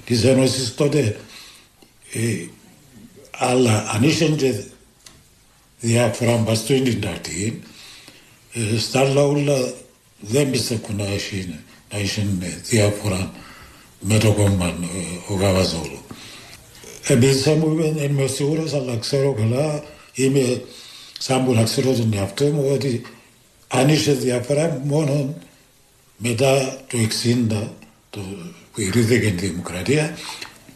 της 0.04 0.24
Ένωσης 0.24 0.74
τότε. 0.74 1.16
Ε, 2.12 2.46
αλλά 3.30 3.90
αν 3.94 4.02
είχε 4.02 4.28
και 4.28 4.62
διάφορα 5.80 6.36
μπας 6.36 6.64
την 6.64 7.00
τακτική, 7.00 7.60
ε, 8.52 8.78
στα 8.78 9.00
άλλα 9.00 9.22
όλα 9.22 9.72
δεν 10.20 10.50
πιστεύω 10.50 10.86
να 10.96 11.06
έχει, 11.06 11.54
να 11.90 11.98
έχει 11.98 12.26
διάφορα 12.62 13.32
με 14.00 14.18
το 14.18 14.32
κόμμα 14.32 14.66
ε, 14.66 15.32
ο 15.32 15.36
Καβαζόλου. 15.36 15.98
Επίσης 17.06 17.46
μου 17.46 17.94
είμαι 18.02 18.26
σίγουρος, 18.26 18.72
αλλά 18.72 18.96
ξέρω 18.96 19.32
καλά, 19.32 19.82
είμαι 20.22 20.62
σαν 21.18 21.44
που 21.44 21.54
να 21.54 21.62
ξέρω 21.62 21.92
τον 21.92 22.12
εαυτό 22.12 22.44
μου 22.44 22.70
ότι 22.72 23.02
αν 23.68 23.88
είσαι 23.88 24.12
διαφορά 24.12 24.80
μόνο 24.84 25.34
μετά 26.16 26.80
το 26.88 26.98
60 27.50 27.68
το, 28.10 28.20
που 28.72 28.80
ηρήθηκε 28.80 29.26
η 29.26 29.30
δημοκρατία 29.30 30.18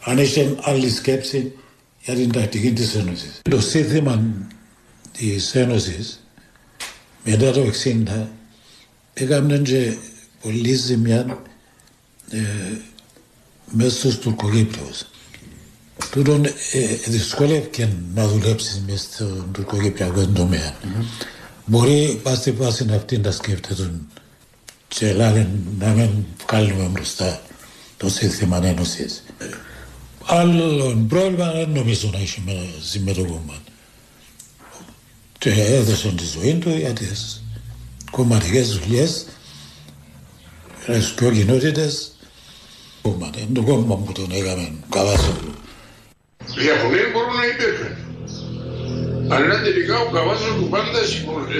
αν 0.00 0.18
είσαι 0.18 0.56
άλλη 0.60 0.90
σκέψη 0.90 1.52
για 2.04 2.14
την 2.14 2.32
τακτική 2.32 2.72
της 2.72 2.94
Ένωσης. 2.94 3.40
Το 3.50 3.60
σύνθημα 3.60 4.22
της 5.18 5.54
Ένωσης 5.54 6.26
μετά 7.24 7.52
το 7.52 7.70
60 7.84 8.26
έκαμε 9.14 9.58
και 9.58 9.94
πολύ 10.42 10.74
ζημιά 10.74 11.42
ε, 12.30 12.40
μέσα 13.70 13.96
στους 13.96 14.18
Τουρκοκύπριους. 14.18 15.06
Τούτον 16.10 16.44
ε, 16.44 16.52
δυσκολεύει 17.06 17.88
να 18.14 18.28
δουλέψεις 18.28 18.82
μέσα 18.86 19.04
στον 19.12 19.48
τουρκοκυπριακό 19.52 20.26
τομέα. 20.26 20.72
Mm-hmm. 20.72 21.04
Μπορεί 21.66 22.20
πάση 22.22 22.40
στη 22.40 22.50
βάση 22.50 22.86
αυτή 22.94 23.18
να 23.18 23.30
σκέφτεται 23.30 23.90
και 24.88 25.12
λένε 25.12 25.50
να 25.78 25.88
μην 25.88 26.10
βγάλουμε 26.46 26.84
μπροστά 26.84 27.42
το 27.96 28.08
σύστημα 28.08 28.66
ένωσης. 28.66 29.22
Άλλον 30.24 31.06
πρόβλημα 31.06 31.52
δεν 31.52 31.70
νομίζω 31.70 32.10
να 32.12 32.18
έχει 32.18 32.42
με 33.04 33.12
το 33.12 33.24
κόμμα. 33.24 33.54
Και 35.38 35.50
έδωσε 35.50 36.08
τη 36.08 36.24
ζωή 36.24 36.54
του 36.54 36.70
για 36.70 36.92
τις 36.92 37.42
κομματικές 38.10 38.78
δουλειές, 38.78 39.26
τις 40.86 41.12
πιο 41.12 41.30
κοινότητες. 41.30 42.12
Είναι 43.04 43.52
το 43.54 43.62
κόμμα 43.62 43.96
που 43.96 44.12
τον 44.12 44.30
έκαμε 44.32 44.72
καλά 44.88 45.18
σε 45.18 45.32
όλο. 46.48 46.62
Διαφωνία 46.62 47.10
μπορούν 47.12 47.36
να 47.36 47.46
υπήρχαν. 47.46 47.96
Αλλά 49.30 49.62
τελικά 49.62 49.98
ο 49.98 50.10
Καβάζος 50.10 50.54
του 50.56 50.68
πάντα 50.68 51.00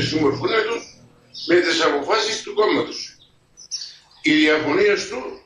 συμμορφώνεται 0.08 0.76
με 1.46 1.60
τις 1.60 1.82
αποφάσεις 1.84 2.42
του 2.42 2.54
κόμματος. 2.54 3.16
Η 4.22 4.32
διαφωνία 4.32 4.94
του 4.94 5.40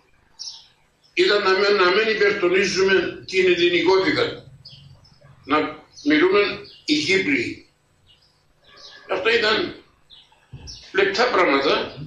ήταν 1.14 1.42
να 1.42 1.50
μην, 1.50 1.76
να 1.82 1.88
μην 1.90 2.14
υπερτονίζουμε 2.14 3.24
την 3.26 3.44
ελληνικότητα. 3.46 4.24
Να 5.44 5.56
μιλούμε 6.04 6.40
οι 6.84 6.94
Κύπροι. 6.94 7.66
Αυτό 9.12 9.28
ήταν 9.30 9.74
λεπτά 10.92 11.24
πράγματα, 11.24 12.06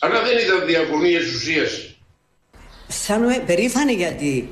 αλλά 0.00 0.22
δεν 0.22 0.38
ήταν 0.38 0.66
διαφωνίες 0.66 1.34
ουσίας. 1.34 1.94
Σαν 2.88 3.44
περήφανη 3.46 3.92
γιατί 3.92 4.48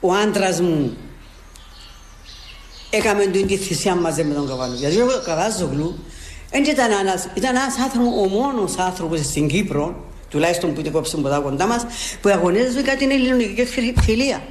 ο 0.00 0.12
άντρας 0.12 0.60
μου 0.60 1.05
έκαμε 2.96 3.24
την 3.24 3.46
τη 3.46 3.56
θυσία 3.56 3.94
μαζί 3.94 4.24
με 4.24 4.34
τον 4.34 4.48
Καβάλο. 4.48 4.74
Γιατί 4.74 5.00
ο 5.00 5.22
Καβάζογλου 5.24 5.98
δεν 6.50 6.64
ήταν 6.64 6.90
ένας, 6.90 7.28
ήταν 7.34 7.56
ένας 7.56 7.78
άνθρωπος, 7.78 8.08
ο 8.22 8.26
μόνος 8.28 8.76
άνθρωπος 8.78 9.20
στην 9.20 9.48
Κύπρο, 9.48 10.04
τουλάχιστον 10.30 10.74
που 10.74 10.82
την 10.82 10.92
κόψε 10.92 11.16
από 11.16 11.28
τα 11.28 11.38
κοντά 11.38 11.66
μας, 11.66 11.86
που 12.20 12.28
αγωνίζεται 12.28 12.80
για 12.80 12.96
την 12.96 13.10
ελληνική 13.10 13.64
φιλία. 14.00 14.42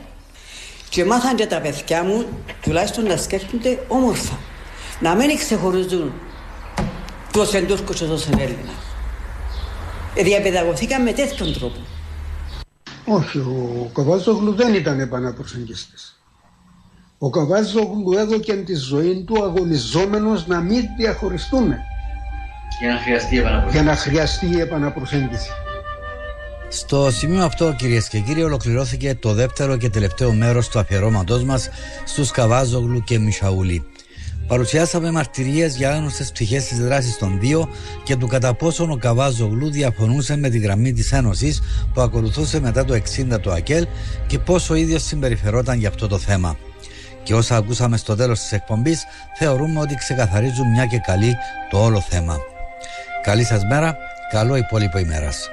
Και 0.90 1.06
μάθαν 1.06 1.36
και 1.36 1.46
τα 1.46 1.60
παιδιά 1.62 2.04
μου, 2.04 2.26
τουλάχιστον 2.62 3.06
να 3.06 3.18
σκέφτονται 3.18 3.80
όμορφα. 3.88 4.38
Να 5.00 5.16
μην 5.16 5.38
ξεχωρίζουν 5.38 6.14
ποιος 7.32 7.54
είναι 7.54 7.68
Τούρκος 7.68 8.00
και 8.00 8.06
ποιος 8.06 8.26
είναι 8.26 8.42
Έλληνα. 8.42 8.74
Διαπαιδαγωθήκαν 10.16 11.02
με 11.02 11.12
τέτοιον 11.12 11.54
τρόπο. 11.54 11.80
Όχι, 13.06 13.38
ο 13.38 13.90
Καβάζογλου 13.94 14.56
δεν 14.56 14.74
ήταν 14.74 15.00
επαναπροσεγγιστής. 15.00 16.15
Ο 17.18 17.30
Καβάζογλου 17.30 18.14
έδωκε 18.18 18.54
τη 18.54 18.76
ζωή 18.76 19.24
του 19.28 19.44
αγωνιζόμενος 19.44 20.48
να 20.48 20.60
μην 20.60 20.84
διαχωριστούν. 20.98 21.74
Για 22.80 22.94
να 22.94 23.00
χρειαστεί 23.00 23.36
η 23.36 23.40
επαναπροσέγγιση. 23.40 23.72
Για 23.72 23.84
να 23.84 23.96
χρειαστεί 23.96 24.46
η 24.46 24.60
επαναπροσέγγιση. 24.60 25.50
Στο 26.70 27.12
σημείο 27.12 27.44
αυτό, 27.44 27.74
κυρίες 27.78 28.08
και 28.08 28.20
κύριοι, 28.20 28.44
ολοκληρώθηκε 28.44 29.16
το 29.16 29.34
δεύτερο 29.34 29.78
και 29.78 29.90
τελευταίο 29.90 30.34
μέρος 30.34 30.70
του 30.70 30.80
αφιερώματός 30.80 31.44
μας 31.44 31.70
στους 32.06 32.32
Καβάζογλου 32.32 33.04
και 33.04 33.20
Μισαούλη. 33.20 33.86
Παρουσιάσαμε 34.48 35.12
μαρτυρίες 35.12 35.76
για 35.76 35.92
άγνωστες 35.92 36.32
πτυχές 36.32 36.66
της 36.66 36.80
δράσης 36.80 37.18
των 37.18 37.40
δύο 37.40 37.70
και 38.04 38.16
του 38.16 38.28
κατά 38.28 38.54
πόσον 38.54 38.92
ο 38.92 38.98
Καβάζογλου 38.98 39.72
διαφωνούσε 39.72 40.38
με 40.38 40.50
τη 40.50 40.60
γραμμή 40.60 40.94
της 40.94 41.12
Ένωσης 41.12 41.62
που 41.94 42.02
ακολουθούσε 42.02 42.60
μετά 42.60 42.86
το 42.86 42.94
60 42.94 43.40
το 43.42 43.52
ΑΚΕΛ 43.52 43.88
και 44.28 44.40
πόσο 44.40 44.74
ο 44.74 44.78
ίδιος 44.78 45.04
συμπεριφερόταν 45.04 45.80
για 45.80 45.90
αυτό 45.90 46.08
το 46.08 46.18
θέμα 46.18 46.58
και 47.26 47.34
όσα 47.34 47.56
ακούσαμε 47.56 47.98
στο 47.98 48.16
τέλος 48.16 48.40
της 48.40 48.52
εκπομπής 48.52 49.06
θεωρούμε 49.38 49.80
ότι 49.80 49.96
ξεκαθαρίζουν 49.96 50.68
μια 50.68 50.86
και 50.86 51.00
καλή 51.00 51.36
το 51.70 51.84
όλο 51.84 52.02
θέμα. 52.02 52.38
Καλή 53.22 53.44
σας 53.44 53.66
μέρα, 53.66 53.98
καλό 54.32 54.56
υπόλοιπο 54.56 54.98
ημέρας. 54.98 55.50